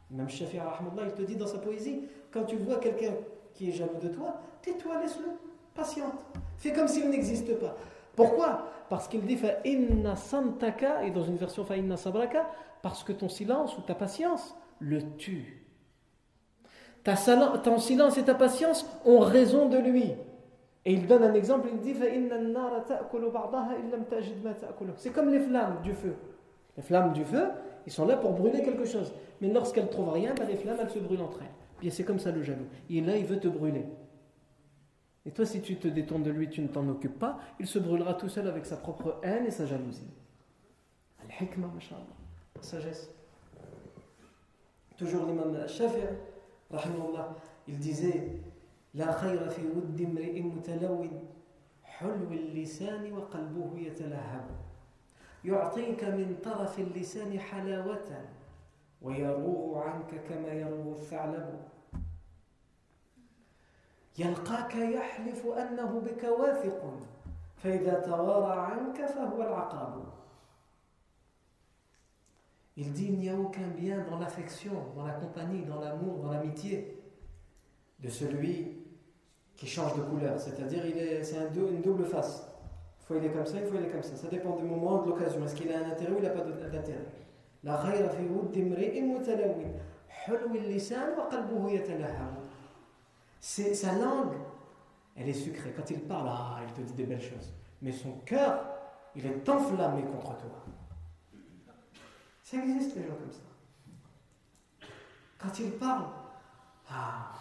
Même 0.10 0.28
Shafi 0.28 0.58
il 0.58 1.12
te 1.14 1.22
dit 1.22 1.36
dans 1.36 1.46
sa 1.46 1.60
poésie 1.60 2.08
quand 2.32 2.46
tu 2.46 2.56
vois 2.56 2.78
quelqu'un 2.78 3.14
qui 3.54 3.70
est 3.70 3.74
jaloux 3.74 4.00
de 4.02 4.08
toi, 4.08 4.42
tais-toi, 4.64 5.00
laisse-le. 5.02 5.34
Patiente. 5.76 6.26
Fais 6.58 6.74
comme 6.74 6.88
s'il 6.88 7.08
n'existe 7.08 7.60
pas. 7.60 7.76
Pourquoi? 8.16 8.72
Parce 8.90 9.08
qu'il 9.08 9.22
dit 9.22 9.38
inna 9.66 10.16
santaka 10.16 11.04
et 11.04 11.12
dans 11.12 11.24
une 11.24 11.38
version 11.38 11.64
inna 11.76 11.98
sabraka 11.98 12.50
parce 12.82 13.04
que 13.04 13.12
ton 13.12 13.30
silence 13.30 13.78
ou 13.78 13.82
ta 13.82 13.94
patience 13.94 14.56
le 14.80 15.16
tue. 15.18 15.68
Ta, 17.04 17.16
ton 17.64 17.78
silence 17.78 18.18
et 18.18 18.24
ta 18.24 18.34
patience 18.34 18.88
ont 19.06 19.20
raison 19.20 19.70
de 19.70 19.78
lui. 19.78 20.14
Et 20.86 20.94
il 20.94 21.08
donne 21.08 21.24
un 21.24 21.34
exemple, 21.34 21.68
il 21.72 21.80
dit 21.80 21.96
C'est 24.98 25.10
comme 25.12 25.30
les 25.30 25.40
flammes 25.40 25.82
du 25.82 25.94
feu. 25.94 26.16
Les 26.78 26.84
flammes 26.84 27.12
du 27.14 27.26
feu, 27.26 27.48
ils 27.88 27.92
sont 27.92 28.06
là 28.06 28.18
pour 28.18 28.34
brûler 28.34 28.62
quelque 28.62 28.86
chose. 28.86 29.12
Mais 29.42 29.52
lorsqu'elles 29.52 29.86
ne 29.86 29.90
trouvent 29.90 30.12
rien, 30.12 30.36
ben, 30.36 30.48
les 30.48 30.56
flammes, 30.56 30.78
elles 30.80 30.90
se 30.90 31.00
brûlent 31.00 31.22
entre 31.22 31.42
elles. 31.42 31.54
Bien, 31.82 31.90
c'est 31.90 32.04
comme 32.04 32.20
ça 32.20 32.32
le 32.32 32.44
jaloux. 32.44 32.68
Il 32.90 32.98
est 32.98 33.08
là, 33.08 33.18
il 33.18 33.26
veut 33.26 33.40
te 33.40 33.48
brûler. 33.48 33.86
Et 35.26 35.32
toi, 35.32 35.46
si 35.46 35.62
tu 35.62 35.78
te 35.78 35.88
détournes 35.88 36.24
de 36.24 36.30
lui, 36.30 36.50
tu 36.50 36.62
ne 36.62 36.68
t'en 36.68 36.88
occupes 36.88 37.18
pas, 37.18 37.40
il 37.60 37.66
se 37.66 37.80
brûlera 37.80 38.14
tout 38.14 38.30
seul 38.30 38.48
avec 38.48 38.66
sa 38.66 38.78
propre 38.78 39.20
haine 39.24 39.48
et 39.48 39.52
sa 39.52 39.66
jalousie. 39.66 40.12
Al-hikmah, 41.24 41.72
sagesse. 42.62 43.10
Toujours 44.98 45.26
l'imam 45.26 45.68
Shafi'i, 45.68 46.04
il 47.68 47.80
disait 47.80 48.30
لا 48.96 49.12
خير 49.12 49.50
في 49.50 49.68
ود 49.68 50.02
امرئ 50.02 50.42
متلون 50.42 51.28
حلو 51.84 52.32
اللسان 52.32 53.14
وقلبه 53.14 53.80
يتلهب. 53.80 54.46
يعطيك 55.46 56.04
من 56.04 56.38
طرف 56.44 56.80
اللسان 56.80 57.40
حلاوة 57.40 58.26
ويروغ 59.02 59.78
عنك 59.78 60.24
كما 60.30 60.54
يروغ 60.54 60.92
الثعلب. 60.92 61.62
يلقاك 64.18 64.76
يحلف 64.76 65.46
أنه 65.46 66.00
بك 66.00 66.24
واثق 66.24 67.00
فإذا 67.58 68.00
توارى 68.00 68.60
عنك 68.60 69.06
فهو 69.06 69.42
العقاب 69.42 70.06
Il 72.78 72.92
dit 72.92 73.06
il 73.06 73.20
n'y 73.20 73.30
a 73.30 73.36
aucun 73.36 73.70
bien 73.70 74.04
dans 74.10 74.20
l'affection, 74.20 74.74
dans 74.96 75.06
la 75.06 75.14
compagnie, 75.14 75.64
dans 75.64 75.80
l'amour, 75.80 76.20
dans 76.20 76.32
l'amitié 76.32 77.02
de 78.00 78.10
celui 78.10 78.85
qui 79.56 79.68
change 79.68 79.96
de 79.96 80.02
couleur. 80.02 80.40
C'est-à-dire 80.40 80.84
c'est 81.24 81.38
un, 81.38 81.54
une 81.54 81.82
double 81.82 82.06
face. 82.06 82.48
Une 83.00 83.06
fois 83.06 83.18
il 83.18 83.26
est 83.26 83.32
comme 83.32 83.46
ça, 83.46 83.60
une 83.60 83.68
fois 83.68 83.78
il 83.80 83.86
est 83.86 83.92
comme 83.92 84.04
ça. 84.04 84.16
Ça 84.16 84.28
dépend 84.28 84.56
du 84.56 84.64
moment, 84.64 85.02
de 85.04 85.10
l'occasion. 85.10 85.44
Est-ce 85.46 85.56
qu'il 85.56 85.72
a 85.72 85.80
un 85.80 85.92
intérêt 85.92 86.12
ou 86.12 86.18
il 86.18 86.24
n'a 86.24 86.30
pas 86.30 86.42
d'intérêt? 86.42 87.06
La 87.64 87.78
khayra 87.78 88.10
sa 93.74 93.94
langue, 93.94 94.34
elle 95.16 95.30
est 95.30 95.34
sucrée. 95.34 95.74
Quand 95.76 95.90
il 95.90 96.02
parle, 96.02 96.28
ah, 96.30 96.60
il 96.68 96.74
te 96.74 96.82
dit 96.82 96.94
des 96.94 97.06
belles 97.06 97.22
choses. 97.22 97.54
Mais 97.82 97.92
son 97.92 98.12
cœur, 98.26 98.66
il 99.16 99.26
est 99.26 99.48
enflammé 99.48 100.04
contre 100.04 100.36
toi. 100.38 100.50
Ça 102.42 102.58
existe, 102.58 102.96
les 102.96 103.04
gens 103.04 103.16
comme 103.16 103.32
ça. 103.32 104.88
Quand 105.38 105.60
il 105.60 105.72
parle, 105.72 106.06
ah. 106.90 107.32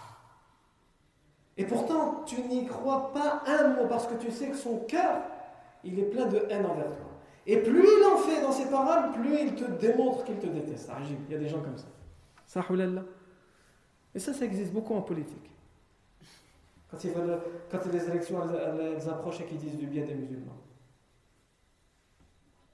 Et 1.57 1.65
pourtant, 1.65 2.23
tu 2.27 2.41
n'y 2.43 2.67
crois 2.67 3.13
pas 3.13 3.43
un 3.47 3.69
mot 3.69 3.87
parce 3.89 4.07
que 4.07 4.15
tu 4.15 4.31
sais 4.31 4.49
que 4.49 4.57
son 4.57 4.79
cœur, 4.81 5.23
il 5.85 5.99
est 5.99 6.05
plein 6.05 6.27
de 6.27 6.39
haine 6.51 6.67
envers 6.67 6.87
toi. 6.87 7.07
Et 7.47 7.59
plus 7.59 7.87
il 7.87 8.05
en 8.05 8.17
fait 8.17 8.41
dans 8.41 8.53
ses 8.53 8.69
paroles, 8.71 9.13
plus 9.13 9.39
il 9.39 9.55
te 9.55 9.71
démontre 9.73 10.25
qu'il 10.25 10.39
te 10.39 10.47
déteste. 10.47 10.91
Il 11.29 11.33
y 11.33 11.37
a 11.37 11.39
des 11.39 11.49
gens 11.49 11.61
comme 11.61 11.77
ça. 11.77 11.87
Et 14.15 14.19
ça, 14.19 14.33
ça 14.33 14.45
existe 14.45 14.73
beaucoup 14.73 14.95
en 14.95 15.03
politique. 15.03 15.51
Quand, 16.91 17.87
les 17.93 18.09
élections 18.09 18.41
elles, 18.43 19.09
approchent 19.09 19.41
et 19.41 19.45
qu'ils 19.45 19.59
disent 19.59 19.77
du 19.77 19.87
bien 19.87 20.05
des 20.05 20.15
musulmans. 20.15 20.57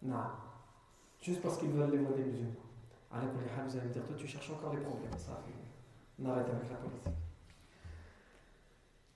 Non. 0.02 0.16
Juste 1.20 1.42
parce 1.42 1.56
qu'ils 1.58 1.70
veulent 1.70 1.90
les 1.90 1.98
voix 1.98 2.14
des 2.16 2.24
musulmans. 2.24 2.52
Vous 3.10 3.76
allez 3.76 3.88
me 3.88 3.92
dire, 3.92 4.04
toi 4.04 4.16
tu 4.16 4.26
cherches 4.26 4.50
encore 4.50 4.70
des 4.70 4.78
problèmes. 4.78 5.10
Ça, 5.18 5.42
on 6.22 6.28
arrête 6.28 6.46
avec 6.48 6.70
la 6.70 6.76
politique. 6.76 7.29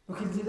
Donc 0.09 0.19
il 0.21 0.29
dit 0.29 0.43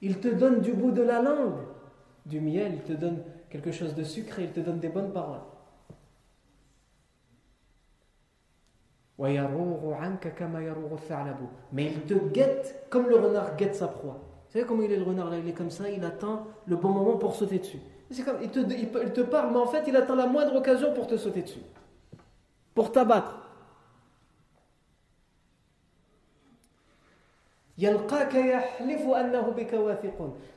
Il 0.00 0.20
te 0.20 0.28
donne 0.28 0.60
du 0.60 0.72
bout 0.72 0.90
de 0.90 1.02
la 1.02 1.20
langue 1.20 1.60
du 2.24 2.40
miel, 2.40 2.74
il 2.74 2.82
te 2.82 2.92
donne 2.92 3.22
quelque 3.50 3.72
chose 3.72 3.94
de 3.94 4.04
sucré, 4.04 4.44
il 4.44 4.52
te 4.52 4.60
donne 4.60 4.78
des 4.78 4.88
bonnes 4.88 5.12
paroles. 5.12 5.40
Mais 11.72 11.86
il 11.86 12.00
te 12.02 12.14
guette 12.14 12.86
comme 12.88 13.08
le 13.08 13.16
renard 13.16 13.56
guette 13.56 13.74
sa 13.74 13.88
proie. 13.88 14.20
Vous 14.46 14.52
savez 14.52 14.64
comment 14.64 14.82
il 14.82 14.92
est 14.92 14.96
le 14.96 15.02
renard 15.02 15.30
là 15.30 15.38
Il 15.38 15.48
est 15.48 15.52
comme 15.52 15.70
ça, 15.70 15.90
il 15.90 16.04
attend 16.04 16.46
le 16.66 16.76
bon 16.76 16.90
moment 16.90 17.16
pour 17.16 17.34
sauter 17.34 17.58
dessus. 17.58 17.80
Comme, 18.24 18.38
il, 18.42 18.50
te, 18.50 18.60
il, 18.60 19.12
te, 19.12 19.20
parle, 19.20 19.52
mais 19.52 19.58
en 19.58 19.66
fait, 19.66 19.84
il 19.86 19.94
attend 19.94 20.14
la 20.14 20.26
moindre 20.26 20.56
occasion 20.56 20.94
pour 20.94 21.06
te 21.06 21.16
sauter 21.16 21.42
dessus. 21.42 21.60
Pour 22.74 22.90
t'abattre. 22.90 23.38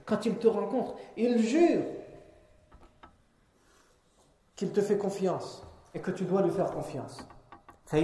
Quand 0.06 0.26
il 0.26 0.38
te 0.38 0.48
rencontre, 0.48 0.96
il 1.18 1.40
jure 1.40 1.84
qu'il 4.56 4.72
te 4.72 4.82
fait 4.82 4.98
confiance 4.98 5.64
et 5.94 6.00
que 6.00 6.12
tu 6.12 6.24
dois 6.24 6.42
lui 6.42 6.52
faire 6.52 6.72
confiance. 6.72 7.28
Mais 7.92 8.04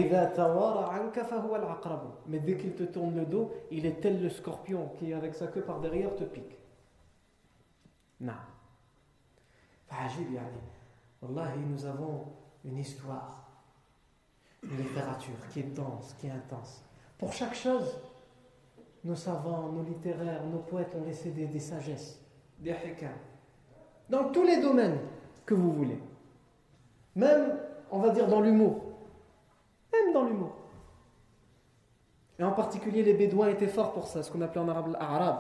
dès 2.39 2.57
qu'il 2.57 2.75
te 2.75 2.83
tourne 2.83 3.15
le 3.15 3.25
dos, 3.25 3.53
il 3.71 3.85
est 3.85 4.01
tel 4.01 4.21
le 4.21 4.29
scorpion 4.29 4.89
qui, 4.99 5.13
avec 5.13 5.33
sa 5.33 5.47
queue 5.47 5.61
par 5.61 5.79
derrière, 5.79 6.13
te 6.15 6.25
pique. 6.25 6.57
Non. 8.19 8.33
Wallahi, 11.21 11.59
nous 11.69 11.85
avons 11.85 12.25
une 12.63 12.77
histoire, 12.77 13.49
une 14.63 14.77
littérature 14.77 15.47
qui 15.51 15.61
est 15.61 15.75
dense, 15.75 16.15
qui 16.19 16.27
est 16.27 16.31
intense. 16.31 16.83
Pour 17.17 17.33
chaque 17.33 17.55
chose, 17.55 17.99
nos 19.03 19.15
savants, 19.15 19.71
nos 19.71 19.83
littéraires, 19.83 20.43
nos 20.45 20.59
poètes 20.59 20.93
ont 20.95 21.05
laissé 21.05 21.31
des, 21.31 21.47
des 21.47 21.59
sagesses, 21.59 22.19
des 22.59 22.71
hikam. 22.71 23.11
Dans 24.09 24.29
tous 24.31 24.43
les 24.43 24.61
domaines 24.61 24.99
que 25.45 25.53
vous 25.53 25.71
voulez. 25.71 25.99
Même, 27.15 27.57
on 27.89 27.99
va 27.99 28.09
dire, 28.09 28.27
dans 28.27 28.41
l'humour 28.41 28.87
même 29.93 30.13
dans 30.13 30.23
l'humour. 30.23 30.55
Et 32.39 32.43
en 32.43 32.51
particulier, 32.51 33.03
les 33.03 33.13
Bédouins 33.13 33.49
étaient 33.49 33.67
forts 33.67 33.93
pour 33.93 34.07
ça, 34.07 34.21
ce 34.21 34.31
qu'on 34.31 34.41
appelait 34.41 34.61
en 34.61 34.69
arabe 34.69 34.91
l'arabe. 34.91 35.39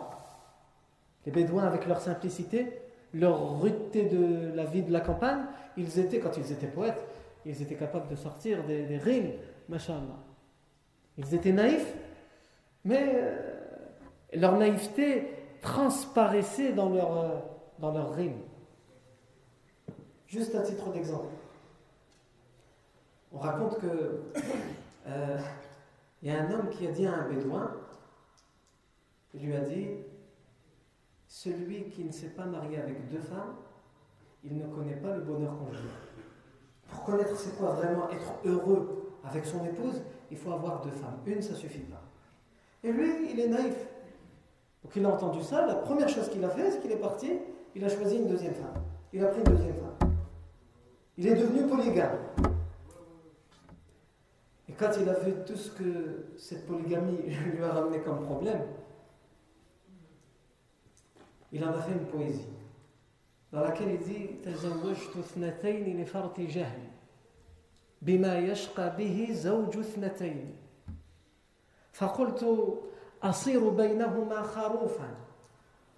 Les 1.25 1.31
Bédouins, 1.31 1.63
avec 1.63 1.85
leur 1.85 2.01
simplicité, 2.01 2.81
leur 3.13 3.61
rudeté 3.61 4.05
de 4.05 4.53
la 4.55 4.65
vie 4.65 4.83
de 4.83 4.91
la 4.91 5.01
campagne, 5.01 5.45
ils 5.77 5.99
étaient, 5.99 6.19
quand 6.19 6.37
ils 6.37 6.51
étaient 6.51 6.67
poètes, 6.67 7.03
ils 7.45 7.61
étaient 7.61 7.75
capables 7.75 8.09
de 8.09 8.15
sortir 8.15 8.63
des, 8.65 8.97
rimes, 8.97 9.31
machallah. 9.69 10.19
Ils 11.17 11.33
étaient 11.33 11.51
naïfs, 11.51 11.93
mais 12.83 13.11
euh, 13.15 13.35
leur 14.33 14.57
naïveté 14.57 15.29
transparaissait 15.61 16.73
dans 16.73 16.89
leur, 16.89 17.17
euh, 17.17 17.29
dans. 17.79 18.13
Juste 20.27 20.55
à 20.55 20.61
titre 20.61 20.91
d'exemple 20.91 21.29
on 23.31 23.39
raconte 23.39 23.79
que 23.79 24.23
euh, 25.07 25.37
y 26.23 26.29
a 26.29 26.41
un 26.41 26.51
homme 26.51 26.69
qui 26.69 26.87
a 26.87 26.91
dit 26.91 27.05
à 27.05 27.13
un 27.13 27.29
bédouin, 27.29 27.71
il 29.33 29.45
lui 29.45 29.55
a 29.55 29.61
dit 29.61 29.89
celui 31.27 31.89
qui 31.89 32.03
ne 32.03 32.11
s'est 32.11 32.29
pas 32.29 32.45
marié 32.45 32.77
avec 32.77 33.09
deux 33.09 33.19
femmes, 33.19 33.55
il 34.43 34.57
ne 34.57 34.65
connaît 34.67 34.95
pas 34.95 35.15
le 35.15 35.21
bonheur 35.21 35.57
conjugal. 35.57 35.91
Pour 36.89 37.03
connaître 37.03 37.37
c'est 37.37 37.57
quoi 37.57 37.71
vraiment 37.71 38.09
être 38.09 38.33
heureux 38.45 39.13
avec 39.23 39.45
son 39.45 39.63
épouse, 39.65 40.01
il 40.31 40.37
faut 40.37 40.51
avoir 40.51 40.81
deux 40.81 40.91
femmes. 40.91 41.19
Une, 41.25 41.41
ça 41.41 41.53
suffit 41.53 41.79
pas. 41.79 42.01
Et 42.83 42.91
lui, 42.91 43.31
il 43.31 43.39
est 43.39 43.47
naïf. 43.49 43.75
Donc 44.83 44.95
il 44.95 45.05
a 45.05 45.09
entendu 45.09 45.41
ça, 45.41 45.65
la 45.65 45.75
première 45.75 46.07
chose 46.07 46.29
qu'il 46.29 46.43
a 46.45 46.49
fait, 46.49 46.71
c'est 46.71 46.79
qu'il 46.79 46.91
est 46.91 46.97
parti, 46.97 47.31
il 47.75 47.83
a 47.83 47.89
choisi 47.89 48.17
une 48.17 48.27
deuxième 48.27 48.53
femme. 48.53 48.81
Il 49.11 49.23
a 49.23 49.27
pris 49.27 49.39
une 49.39 49.55
deuxième 49.55 49.75
femme. 49.75 50.13
Il 51.17 51.27
est 51.27 51.35
devenu 51.35 51.67
polygame. 51.67 52.17
Et 54.69 54.73
quand 54.73 54.91
il 55.01 55.09
a 55.09 55.13
vu 55.19 55.33
tout 55.45 55.55
ce 55.55 55.71
que 55.71 56.27
cette 56.37 56.65
polygamie 56.65 57.17
lui 57.53 57.63
a 57.63 57.71
ramené 57.71 57.99
comme 57.99 58.21
problème, 58.21 58.61
il 61.51 61.63
en 61.63 61.69
a 61.69 61.81
fait 61.81 61.91
une 61.91 62.05
poésie 62.05 62.47
dans 63.51 63.61
laquelle 63.61 63.91
il 63.91 63.99
dit 63.99 64.27
تزوجت 64.43 65.17
اثنتين 65.17 66.01
لفرط 66.01 66.39
جهل 66.39 66.79
بما 68.01 68.37
يشقى 68.37 68.95
به 68.97 69.27
زوج 69.31 69.77
اثنتين 69.77 70.55
فقلت 71.93 72.43
أصير 73.23 73.69
بينهما 73.69 74.41
خروفا 74.41 75.15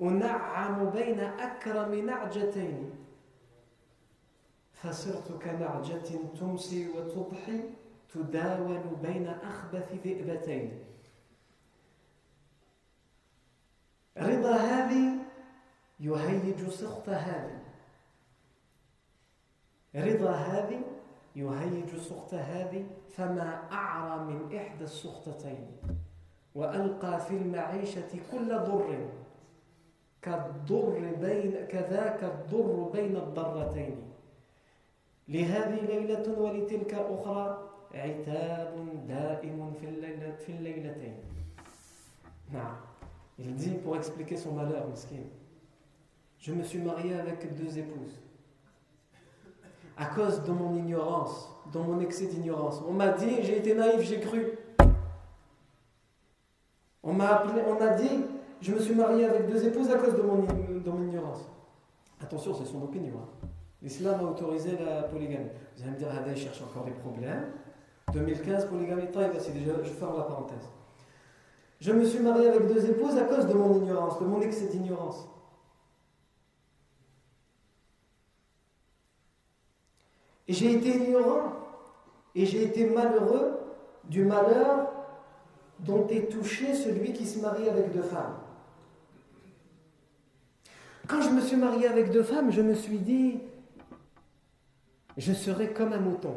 أنعم 0.01 0.89
بين 0.89 1.19
أكرم 1.19 1.95
نعجتين 2.05 2.91
فصرت 4.73 5.31
كنعجة 5.43 6.09
تمسي 6.39 6.89
وتضحي 6.89 7.59
تداول 8.13 8.81
بين 9.03 9.27
أخبث 9.27 9.93
ذئبتين 10.05 10.79
رضا 14.17 14.55
هذه 14.55 15.19
يهيج 15.99 16.69
سخط 16.69 17.09
هذه 17.09 17.59
رضا 19.95 20.31
هذه 20.31 20.81
يهيج 21.35 21.95
سخط 21.95 22.33
هذه 22.33 22.85
فما 23.09 23.71
أعرى 23.71 24.23
من 24.23 24.55
إحدى 24.57 24.83
السخطتين. 24.83 25.67
وألقى 26.55 27.19
في 27.19 27.31
المعيشة 27.37 28.11
كل 28.31 28.49
ضر. 28.49 29.09
كالضر 30.21 31.15
بين 31.21 31.65
كذاك 31.65 32.23
الضر 32.23 32.89
بين 32.93 33.15
الضرتين. 33.15 33.97
لهذه 35.27 35.85
ليلة 35.85 36.39
ولتلك 36.39 36.93
أخرى 36.93 37.69
عتاب 37.93 38.73
دائم 39.07 39.73
في 39.81 39.85
الليلة 39.85 40.35
في 40.35 40.51
الليلتين. 40.51 41.17
نعم. 42.51 42.75
Il 43.39 43.55
dit 43.55 43.75
pour 43.83 43.95
expliquer 43.95 44.35
son 44.35 44.51
malheur, 44.51 44.85
miskin. 44.87 45.23
Je 46.39 46.53
me 46.53 46.63
suis 46.63 46.79
marié 46.79 47.13
avec 47.15 47.53
deux 47.55 47.77
épouses. 47.77 48.17
À 49.97 50.05
cause 50.05 50.41
de 50.43 50.51
mon 50.51 50.73
ignorance, 50.75 51.49
de 51.73 51.79
mon 51.79 51.99
excès 51.99 52.27
d'ignorance. 52.27 52.81
On 52.87 52.93
m'a 52.93 53.09
dit, 53.09 53.43
j'ai 53.43 53.57
été 53.57 53.75
naïf, 53.75 54.01
j'ai 54.01 54.21
cru. 54.21 54.57
On 57.03 57.13
m'a 57.13 57.27
appelé, 57.27 57.61
on 57.67 57.81
a 57.81 57.89
dit, 57.89 58.23
je 58.61 58.73
me 58.73 58.79
suis 58.79 58.95
marié 58.95 59.25
avec 59.25 59.47
deux 59.47 59.65
épouses 59.65 59.91
à 59.91 59.97
cause 59.97 60.15
de 60.15 60.21
mon, 60.21 61.03
ignorance. 61.03 61.49
Attention, 62.21 62.53
c'est 62.53 62.65
son 62.65 62.83
opinion. 62.83 63.13
Hein. 63.17 63.47
L'islam 63.81 64.19
a 64.21 64.23
autorisé 64.23 64.77
la 64.77 65.03
polygamie. 65.03 65.49
Vous 65.75 65.83
allez 65.83 65.91
me 65.91 65.97
dire, 65.97 66.09
Hada, 66.09 66.35
cherche 66.35 66.61
encore 66.61 66.85
des 66.85 66.91
problèmes. 66.91 67.47
2015, 68.13 68.65
polygamie, 68.67 69.07
c'est 69.39 69.53
déjà, 69.53 69.73
je 69.83 69.89
ferme 69.89 70.17
la 70.17 70.23
parenthèse. 70.23 70.69
Je 71.81 71.91
me 71.91 72.05
suis 72.05 72.19
marié 72.19 72.47
avec 72.47 72.67
deux 72.67 72.89
épouses 72.89 73.17
à 73.17 73.23
cause 73.23 73.45
de 73.47 73.53
mon 73.53 73.73
ignorance, 73.75 74.19
de 74.19 74.25
mon 74.25 74.41
excès 74.41 74.67
d'ignorance. 74.67 75.27
Et 80.49 80.53
j'ai 80.53 80.73
été 80.73 80.89
ignorant 80.89 81.53
et 82.33 82.43
j'ai 82.47 82.63
été 82.63 82.89
malheureux 82.89 83.59
du 84.05 84.25
malheur 84.25 84.91
dont 85.77 86.07
est 86.07 86.31
touché 86.31 86.73
celui 86.73 87.13
qui 87.13 87.27
se 87.27 87.39
marie 87.39 87.69
avec 87.69 87.93
deux 87.93 88.01
femmes. 88.01 88.35
Quand 91.07 91.21
je 91.21 91.29
me 91.29 91.41
suis 91.41 91.55
marié 91.55 91.87
avec 91.87 92.09
deux 92.09 92.23
femmes, 92.23 92.51
je 92.51 92.61
me 92.63 92.73
suis 92.73 92.97
dit, 92.97 93.39
je 95.17 95.33
serai 95.33 95.71
comme 95.71 95.93
un 95.93 95.99
mouton 95.99 96.35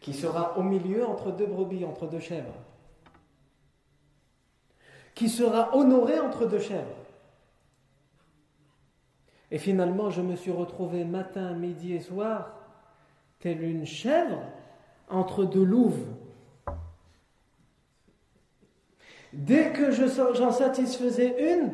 qui 0.00 0.12
sera 0.12 0.58
au 0.58 0.62
milieu 0.62 1.06
entre 1.06 1.32
deux 1.32 1.46
brebis, 1.46 1.86
entre 1.86 2.06
deux 2.06 2.20
chèvres, 2.20 2.60
qui 5.14 5.30
sera 5.30 5.74
honoré 5.74 6.20
entre 6.20 6.44
deux 6.44 6.60
chèvres. 6.60 6.88
Et 9.50 9.58
finalement, 9.58 10.10
je 10.10 10.20
me 10.20 10.36
suis 10.36 10.52
retrouvé 10.52 11.04
matin, 11.04 11.54
midi 11.54 11.94
et 11.94 12.00
soir, 12.00 12.58
telle 13.42 13.62
une 13.64 13.84
chèvre 13.84 14.40
entre 15.10 15.44
deux 15.44 15.64
louves. 15.64 16.06
Dès 19.32 19.72
que 19.72 19.90
j'en 19.90 20.52
satisfaisais 20.52 21.52
une, 21.52 21.72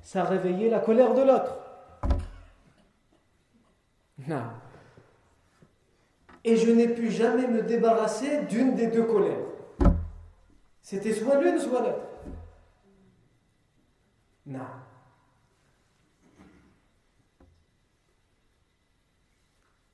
ça 0.00 0.22
réveillait 0.22 0.70
la 0.70 0.78
colère 0.78 1.14
de 1.14 1.22
l'autre. 1.22 1.58
Non. 4.28 4.44
Et 6.44 6.56
je 6.56 6.70
n'ai 6.70 6.88
pu 6.88 7.10
jamais 7.10 7.48
me 7.48 7.62
débarrasser 7.62 8.42
d'une 8.44 8.74
des 8.74 8.86
deux 8.86 9.04
colères. 9.04 9.38
C'était 10.82 11.12
soit 11.12 11.42
l'une, 11.42 11.58
soit 11.58 11.80
l'autre. 11.80 12.06
Non. 14.46 14.60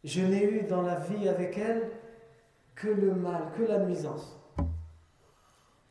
Je 0.05 0.21
n'ai 0.21 0.45
eu 0.45 0.63
dans 0.69 0.83
la 0.83 0.97
vie 0.97 1.29
avec 1.29 1.57
elle 1.57 1.89
que 2.75 2.89
le 2.89 3.15
mal, 3.15 3.45
que 3.57 3.63
la 3.63 3.79
nuisance. 3.79 4.39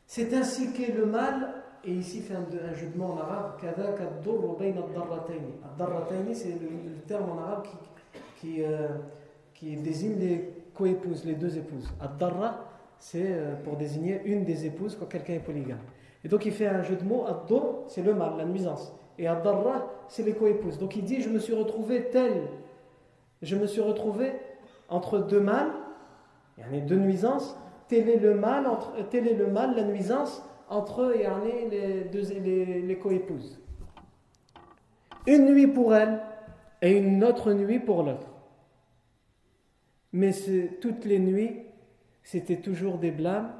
C'est 0.06 0.32
ainsi 0.34 0.72
qu'est 0.72 0.92
le 0.92 1.04
mal, 1.04 1.54
et 1.82 1.92
ici 1.92 2.20
fait 2.20 2.34
un, 2.34 2.74
jeu 2.74 2.86
de 2.86 2.96
mots 2.96 3.12
en 3.12 3.18
arabe, 3.18 3.56
c'est 6.32 6.48
le, 6.48 7.00
terme 7.08 7.30
en 7.30 7.38
arabe 7.42 7.64
qui, 8.40 8.62
euh, 8.62 8.88
qui, 9.52 9.76
désigne 9.76 10.18
les 10.18 10.54
coépouses, 10.72 11.24
les 11.24 11.34
deux 11.34 11.58
épouses. 11.58 11.92
Ad-darra, 12.00 12.70
c'est 12.98 13.26
euh, 13.26 13.56
pour 13.64 13.76
désigner 13.76 14.20
une 14.24 14.44
des 14.44 14.66
épouses 14.66 14.96
quand 14.98 15.06
quelqu'un 15.06 15.34
est 15.34 15.40
polygame. 15.40 15.80
Et 16.22 16.28
donc 16.28 16.46
il 16.46 16.52
fait 16.52 16.66
un 16.66 16.82
jeu 16.82 16.96
de 16.96 17.04
mots, 17.04 17.26
ad 17.26 17.52
c'est 17.88 18.02
le 18.02 18.14
mal, 18.14 18.36
la 18.38 18.44
nuisance. 18.44 18.94
Et 19.18 19.26
ad-darra, 19.26 19.90
c'est 20.08 20.22
les 20.22 20.34
coépouses. 20.34 20.78
Donc 20.78 20.94
il 20.96 21.04
dit, 21.04 21.20
je 21.20 21.28
me 21.28 21.40
suis 21.40 21.54
retrouvé 21.54 22.08
tel 22.10 22.44
je 23.44 23.56
me 23.56 23.66
suis 23.66 23.80
retrouvé 23.80 24.32
entre 24.88 25.18
deux 25.18 25.40
mâles, 25.40 25.72
il 26.56 26.64
y 26.64 26.68
en 26.68 26.78
a 26.78 26.80
deux 26.80 26.96
nuisances, 26.96 27.56
tel 27.88 28.08
est 28.08 28.18
le 28.18 28.34
mal, 28.34 28.66
entre, 28.66 28.92
est 28.98 29.20
le 29.20 29.46
mal, 29.46 29.76
la 29.76 29.84
nuisance 29.84 30.42
entre 30.68 31.14
les, 31.70 32.08
deux, 32.10 32.22
les, 32.86 32.98
coépouses. 32.98 33.60
Une 35.26 35.46
nuit 35.46 35.66
pour 35.66 35.94
elle 35.94 36.20
et 36.80 36.92
une 36.96 37.22
autre 37.22 37.52
nuit 37.52 37.78
pour 37.78 38.02
l'autre. 38.02 38.28
Mais 40.12 40.32
toutes 40.80 41.04
les 41.04 41.18
nuits, 41.18 41.62
c'était 42.22 42.56
toujours 42.56 42.98
des 42.98 43.10
blâmes 43.10 43.52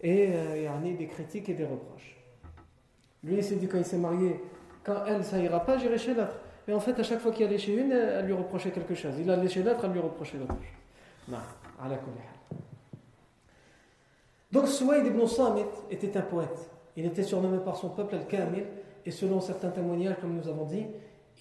et 0.00 0.28
euh, 0.30 0.56
il 0.56 0.62
y 0.62 0.66
a 0.66 0.96
des 0.96 1.06
critiques 1.06 1.48
et 1.48 1.54
des 1.54 1.64
reproches. 1.64 2.16
Lui, 3.22 3.36
il 3.36 3.44
s'est 3.44 3.56
dit 3.56 3.68
quand 3.68 3.78
il 3.78 3.84
s'est 3.84 3.98
marié, 3.98 4.40
quand 4.82 5.04
elle, 5.06 5.24
ça 5.24 5.38
ira 5.38 5.60
pas, 5.60 5.78
j'irai 5.78 5.98
chez 5.98 6.14
l'autre. 6.14 6.43
Et 6.66 6.72
en 6.72 6.80
fait, 6.80 6.98
à 6.98 7.02
chaque 7.02 7.20
fois 7.20 7.30
qu'il 7.30 7.46
allait 7.46 7.58
chez 7.58 7.74
une, 7.74 7.92
elle 7.92 8.24
lui 8.26 8.32
reprochait 8.32 8.70
quelque 8.70 8.94
chose. 8.94 9.14
Il 9.18 9.30
allait 9.30 9.48
chez 9.48 9.62
l'autre, 9.62 9.84
elle 9.84 9.92
lui 9.92 10.00
reprochait 10.00 10.38
l'autre. 10.38 10.54
Non, 11.28 11.38
à 11.82 11.88
la 11.88 11.98
Donc, 14.50 14.68
Souaïd 14.68 15.06
ibn 15.06 15.26
Samit 15.26 15.64
était 15.90 16.16
un 16.16 16.22
poète. 16.22 16.70
Il 16.96 17.04
était 17.06 17.22
surnommé 17.22 17.58
par 17.58 17.76
son 17.76 17.90
peuple 17.90 18.14
Al-Kamil, 18.14 18.64
et 19.04 19.10
selon 19.10 19.40
certains 19.40 19.70
témoignages, 19.70 20.16
comme 20.20 20.36
nous 20.36 20.48
avons 20.48 20.64
dit, 20.64 20.86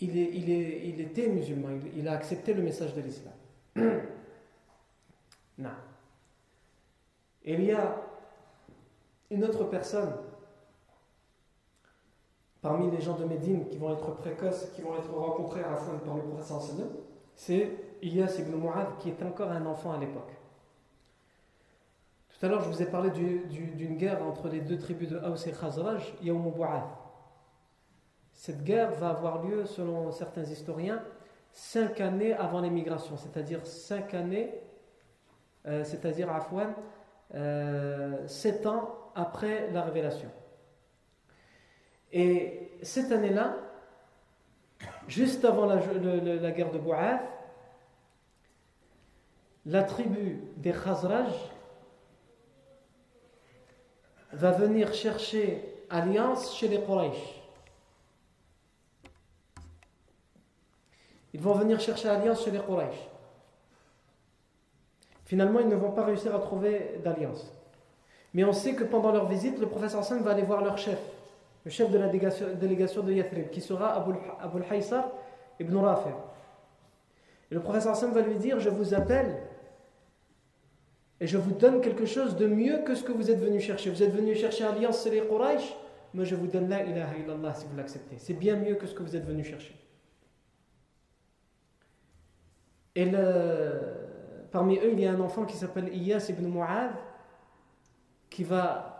il, 0.01 0.15
il, 0.15 0.49
il 0.49 1.01
était 1.01 1.27
musulman, 1.27 1.69
il, 1.95 2.07
a 2.07 2.13
accepté 2.13 2.53
le 2.53 2.63
message 2.63 2.93
de 2.93 3.01
l'islam. 3.01 3.33
non. 5.57 5.69
il 7.45 7.63
y 7.63 7.71
a 7.71 7.95
une 9.29 9.43
autre 9.45 9.63
personne 9.65 10.11
parmi 12.63 12.89
les 12.89 13.01
gens 13.01 13.15
de 13.15 13.25
Médine 13.25 13.67
qui 13.67 13.77
vont 13.77 13.93
être 13.93 14.15
précoces, 14.15 14.71
qui 14.73 14.81
vont 14.81 14.95
être 14.95 15.13
rencontrés 15.13 15.63
à 15.63 15.75
fin 15.75 15.97
par 16.03 16.15
le 16.15 16.21
prophète 16.23 16.47
c'est 17.35 17.77
Iyas 18.01 18.39
ibn 18.39 18.55
Mu'ad 18.55 18.97
qui 18.99 19.09
était 19.09 19.25
encore 19.25 19.51
un 19.51 19.65
enfant 19.65 19.91
à 19.91 19.97
l'époque. 19.97 20.31
Tout 22.29 22.45
à 22.45 22.49
l'heure, 22.49 22.61
je 22.61 22.69
vous 22.69 22.81
ai 22.81 22.85
parlé 22.85 23.09
d'une 23.09 23.97
guerre 23.97 24.23
entre 24.23 24.47
les 24.49 24.61
deux 24.61 24.77
tribus 24.77 25.09
de 25.09 25.17
Haus 25.17 25.47
et 25.47 25.51
Khazraj. 25.51 26.13
Cette 28.33 28.63
guerre 28.63 28.91
va 28.91 29.09
avoir 29.09 29.43
lieu, 29.43 29.65
selon 29.65 30.11
certains 30.11 30.43
historiens, 30.43 31.01
cinq 31.51 32.01
années 32.01 32.33
avant 32.33 32.61
l'émigration, 32.61 33.17
c'est-à-dire 33.17 33.65
cinq 33.65 34.13
années, 34.13 34.53
euh, 35.67 35.83
c'est-à-dire 35.83 36.31
Afwan, 36.31 36.73
euh, 37.35 38.27
sept 38.27 38.65
ans 38.65 39.11
après 39.15 39.69
la 39.71 39.81
révélation. 39.83 40.29
Et 42.13 42.69
cette 42.83 43.11
année-là, 43.11 43.57
juste 45.07 45.43
avant 45.45 45.65
la, 45.65 45.77
guerre 46.51 46.71
de 46.71 46.77
Bou'ath, 46.77 47.21
la 49.65 49.83
tribu 49.83 50.41
des 50.57 50.71
Khazraj 50.71 51.33
va 54.31 54.51
venir 54.51 54.93
chercher 54.93 55.63
alliance 55.89 56.55
chez 56.55 56.67
les 56.67 56.81
Quraysh. 56.81 57.41
Ils 61.33 61.41
vont 61.41 61.53
venir 61.53 61.79
chercher 61.79 62.09
alliance 62.09 62.43
chez 62.43 62.51
les 62.51 62.59
Quraysh. 62.59 63.09
Finalement, 65.25 65.59
ils 65.61 65.69
ne 65.69 65.75
vont 65.75 65.91
pas 65.91 66.03
réussir 66.03 66.35
à 66.35 66.39
trouver 66.39 66.99
d'alliance. 67.03 67.51
Mais 68.35 68.43
on 68.43 68.53
sait 68.53 68.75
que 68.75 68.83
pendant 68.83 69.11
leur 69.11 69.27
visite, 69.27 69.57
le 69.57 69.67
professeur 69.67 70.01
Hassan 70.01 70.21
va 70.21 70.31
aller 70.31 70.43
voir 70.43 70.63
leur 70.63 70.77
chef 70.77 70.99
le 71.65 71.71
chef 71.71 71.89
de 71.91 71.97
la 71.97 72.07
délégation, 72.07 73.03
de 73.03 73.11
Yathrib, 73.13 73.49
qui 73.49 73.61
sera 73.61 73.95
Abu 73.95 74.59
al-Haysar 74.59 75.09
ibn 75.59 75.75
Rafi. 75.77 76.09
Et 77.49 77.55
le 77.55 77.61
professeur 77.61 77.93
Hassan 77.93 78.11
va 78.11 78.21
lui 78.21 78.35
dire 78.35 78.59
Je 78.59 78.69
vous 78.69 78.93
appelle 78.93 79.37
et 81.23 81.27
je 81.27 81.37
vous 81.37 81.53
donne 81.53 81.79
quelque 81.79 82.05
chose 82.05 82.35
de 82.35 82.47
mieux 82.47 82.79
que 82.79 82.95
ce 82.95 83.03
que 83.03 83.13
vous 83.13 83.31
êtes 83.31 83.39
venu 83.39 83.61
chercher. 83.61 83.89
Vous 83.89 84.03
êtes 84.03 84.13
venu 84.13 84.35
chercher 84.35 84.65
alliance 84.65 85.01
sur 85.01 85.11
les 85.11 85.21
Quraysh, 85.21 85.73
mais 86.13 86.25
je 86.25 86.35
vous 86.35 86.47
donne 86.47 86.67
la 86.67 86.83
ilaha 86.83 87.15
illallah 87.17 87.53
si 87.53 87.65
vous 87.65 87.77
l'acceptez. 87.77 88.17
C'est 88.17 88.33
bien 88.33 88.57
mieux 88.57 88.75
que 88.75 88.85
ce 88.85 88.93
que 88.93 89.01
vous 89.03 89.15
êtes 89.15 89.25
venu 89.25 89.41
chercher. 89.41 89.73
Et 92.95 93.09
parmi 94.51 94.77
eux, 94.79 94.91
il 94.91 94.99
y 94.99 95.07
a 95.07 95.11
un 95.11 95.19
enfant 95.21 95.45
qui 95.45 95.55
s'appelle 95.55 95.95
Iyas 95.95 96.27
ibn 96.27 96.45
Mu'ad, 96.45 96.91
qui 98.29 98.43
va 98.43 98.92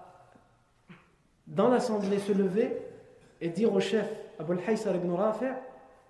dans 1.48 1.70
l'assemblée 1.70 2.20
se 2.20 2.32
lever 2.32 2.78
et 3.42 3.50
dire 3.50 3.74
au 3.74 3.80
chef 3.80 4.10
Abu 4.40 4.54
al-Haysar 4.54 4.96
ibn 4.96 5.12
Rafi' 5.12 5.54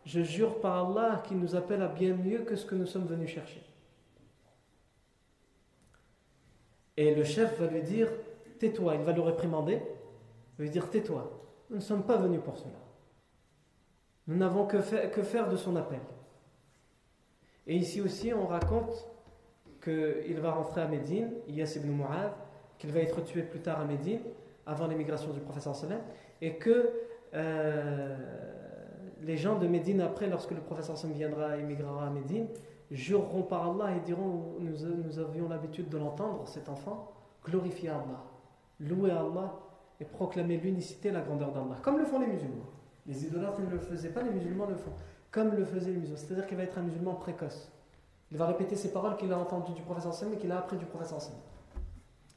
Je 0.05 0.21
jure 0.21 0.59
par 0.59 0.85
Allah 0.85 1.23
qu'il 1.25 1.39
nous 1.39 1.55
appelle 1.55 1.81
à 1.81 1.87
bien 1.87 2.13
mieux 2.13 2.39
que 2.39 2.55
ce 2.55 2.65
que 2.65 2.75
nous 2.75 2.85
sommes 2.85 3.05
venus 3.05 3.29
chercher. 3.29 3.63
Et 6.97 7.15
le 7.15 7.23
chef 7.23 7.59
va 7.59 7.67
lui 7.67 7.81
dire 7.81 8.09
Tais-toi, 8.59 8.95
il 8.95 9.01
va 9.01 9.13
le 9.13 9.21
réprimander. 9.21 9.75
Il 9.75 10.57
va 10.57 10.63
lui 10.65 10.69
dire 10.69 10.89
Tais-toi, 10.89 11.31
nous 11.69 11.77
ne 11.77 11.81
sommes 11.81 12.03
pas 12.03 12.17
venus 12.17 12.41
pour 12.43 12.57
cela. 12.57 12.73
Nous 14.27 14.35
n'avons 14.35 14.65
que, 14.65 14.77
que 15.07 15.23
faire 15.23 15.49
de 15.49 15.55
son 15.55 15.75
appel. 15.75 15.99
Et 17.65 17.75
ici 17.75 18.01
aussi, 18.01 18.33
on 18.33 18.45
raconte 18.45 19.07
qu'il 19.81 20.39
va 20.39 20.51
rentrer 20.51 20.81
à 20.81 20.87
Médine, 20.87 21.31
Iyas 21.47 21.75
ibn 21.77 21.89
Mu'ad, 21.89 22.33
qu'il 22.77 22.91
va 22.91 22.99
être 22.99 23.21
tué 23.21 23.41
plus 23.41 23.61
tard 23.61 23.79
à 23.79 23.85
Médine, 23.85 24.21
avant 24.65 24.87
l'émigration 24.87 25.31
du 25.31 25.39
professeur 25.39 25.75
sallam, 25.75 25.99
et 26.41 26.57
que 26.57 26.91
euh, 27.33 28.15
les 29.21 29.37
gens 29.37 29.57
de 29.57 29.67
Médine, 29.67 30.01
après, 30.01 30.27
lorsque 30.27 30.51
le 30.51 30.61
professeur 30.61 30.97
sallam 30.97 31.15
viendra, 31.15 31.57
émigrera 31.57 32.07
à 32.07 32.09
Médine, 32.09 32.47
jureront 32.91 33.43
par 33.43 33.71
Allah 33.71 33.95
et 33.95 33.99
diront 34.01 34.55
nous, 34.59 35.03
nous 35.03 35.19
avions 35.19 35.49
l'habitude 35.49 35.89
de 35.89 35.97
l'entendre, 35.97 36.47
cet 36.47 36.69
enfant, 36.69 37.11
glorifier 37.43 37.89
Allah, 37.89 38.23
louer 38.79 39.11
Allah 39.11 39.53
et 39.99 40.05
proclamer 40.05 40.57
l'unicité 40.57 41.09
et 41.09 41.11
la 41.11 41.21
grandeur 41.21 41.51
d'Allah, 41.51 41.77
comme 41.81 41.97
le 41.97 42.05
font 42.05 42.19
les 42.19 42.27
musulmans. 42.27 42.69
Les 43.05 43.25
idolâtres 43.25 43.61
ne 43.61 43.69
le 43.69 43.79
faisaient 43.79 44.09
pas, 44.09 44.21
les 44.21 44.31
musulmans 44.31 44.65
le 44.65 44.75
font, 44.75 44.93
comme 45.31 45.51
le 45.53 45.65
faisaient 45.65 45.91
les 45.91 45.97
musulmans. 45.97 46.17
C'est-à-dire 46.17 46.47
qu'il 46.47 46.57
va 46.57 46.63
être 46.63 46.77
un 46.77 46.83
musulman 46.83 47.15
précoce. 47.15 47.71
Il 48.31 48.37
va 48.37 48.47
répéter 48.47 48.75
ces 48.75 48.91
paroles 48.91 49.15
qu'il 49.17 49.31
a 49.31 49.37
entendues 49.37 49.73
du 49.73 49.81
professeur 49.81 50.13
sallam 50.13 50.35
et 50.35 50.37
qu'il 50.37 50.51
a 50.51 50.57
appris 50.57 50.77
du 50.77 50.85
professeur 50.85 51.21
sallam. 51.21 51.39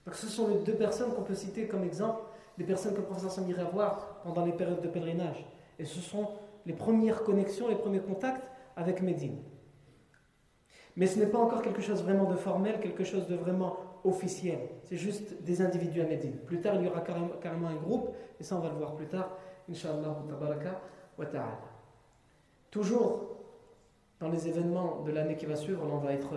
Donc 0.07 0.15
ce 0.15 0.29
sont 0.29 0.49
les 0.49 0.59
deux 0.59 0.75
personnes 0.75 1.13
qu'on 1.13 1.23
peut 1.23 1.35
citer 1.35 1.67
comme 1.67 1.85
exemple, 1.85 2.23
les 2.59 2.65
personnes 2.65 2.93
que 2.93 3.01
le 3.01 3.05
professeur 3.05 3.31
sallam 3.31 3.51
irait 3.51 3.71
voir 3.71 4.21
pendant 4.23 4.45
les 4.45 4.53
périodes 4.53 4.81
de 4.81 4.89
pèlerinage. 4.89 5.45
Et 5.79 5.85
ce 5.85 6.01
sont 6.01 6.29
les 6.65 6.73
premières 6.73 7.23
connexions, 7.25 7.69
les 7.69 7.75
premiers 7.75 8.01
contacts 8.01 8.49
avec 8.77 9.03
Médine. 9.03 9.39
Mais 10.97 11.07
ce 11.07 11.19
n'est 11.19 11.27
pas 11.27 11.39
encore 11.39 11.61
quelque 11.61 11.83
chose 11.83 12.03
vraiment 12.03 12.25
de 12.25 12.37
formel, 12.37 12.81
quelque 12.81 13.05
chose 13.05 13.27
de 13.27 13.35
vraiment 13.35 13.77
officiel. 14.05 14.61
C'est 14.85 14.97
juste 14.97 15.43
des 15.43 15.61
individus 15.61 16.01
à 16.01 16.07
Médine. 16.07 16.37
Plus 16.47 16.61
tard, 16.61 16.77
il 16.77 16.85
y 16.85 16.89
aura 16.89 17.01
carrément 17.01 17.69
un 17.69 17.75
groupe, 17.75 18.15
et 18.41 18.45
ça 18.45 18.57
on 18.57 18.61
va 18.61 18.71
le 18.71 18.77
voir 18.77 18.95
plus 18.95 19.07
tard, 19.07 19.37
Inch'Allah 19.69 20.17
wa 21.19 21.27
ta'ala. 21.27 21.61
Toujours 22.71 23.37
dans 24.21 24.29
les 24.29 24.49
événements 24.49 25.03
de 25.03 25.11
l'année 25.11 25.37
qui 25.37 25.47
va 25.47 25.57
suivre, 25.57 25.83
on 25.91 25.99
va 25.99 26.13
être 26.13 26.33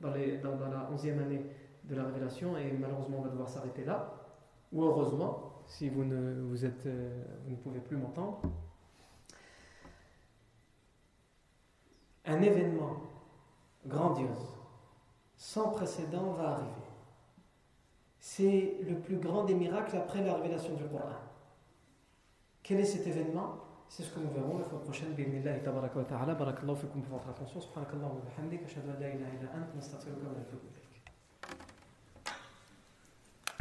dans, 0.00 0.12
les, 0.12 0.38
dans, 0.38 0.50
la 0.50 0.88
onzième 0.92 1.18
année 1.20 1.44
de 1.88 1.94
la 1.94 2.04
révélation, 2.04 2.56
et 2.56 2.72
malheureusement 2.72 3.18
on 3.18 3.22
va 3.22 3.28
devoir 3.30 3.48
s'arrêter 3.48 3.84
là. 3.84 4.12
Ou 4.72 4.84
heureusement, 4.84 5.62
si 5.66 5.88
vous 5.88 6.04
ne, 6.04 6.42
vous 6.42 6.64
êtes, 6.64 6.86
euh, 6.86 7.24
vous 7.44 7.52
ne 7.52 7.56
pouvez 7.56 7.80
plus 7.80 7.96
m'entendre. 7.96 8.40
Un 12.24 12.42
événement 12.42 12.96
grandiose, 13.86 14.54
sans 15.36 15.70
précédent, 15.70 16.32
va 16.32 16.50
arriver. 16.50 16.70
C'est 18.18 18.78
le 18.88 18.96
plus 18.96 19.18
grand 19.18 19.44
des 19.44 19.54
miracles 19.54 19.96
après 19.96 20.24
la 20.24 20.34
révélation 20.34 20.74
du 20.74 20.84
Coran. 20.88 21.12
Quel 22.64 22.80
est 22.80 22.84
cet 22.84 23.06
événement? 23.06 23.58
C'est 23.88 24.02
ce 24.02 24.12
que 24.12 24.18
nous 24.18 24.30
verrons 24.30 24.58
la 24.58 24.64
fois 24.64 24.80
prochaine. 24.80 25.12
Bismillah 25.14 25.60
tabaraka 25.60 25.98
wa 25.98 26.04
ta'ala. 26.04 26.34
Barakallahu 26.34 26.74
fikum 26.74 27.02
pour 27.02 27.18
votre 27.18 27.28
attention. 27.28 27.60
Subhanakallahu 27.60 28.16
wa 28.16 28.20
bihamdik. 28.28 28.64
Ashhadu 28.64 28.90
an 28.90 28.98
la 28.98 29.08
ilaha 29.08 29.30
illa 29.30 29.50
ant. 29.54 29.76
Nastaghfiruka 29.76 30.26
wa 30.26 30.34
natubu 30.34 30.66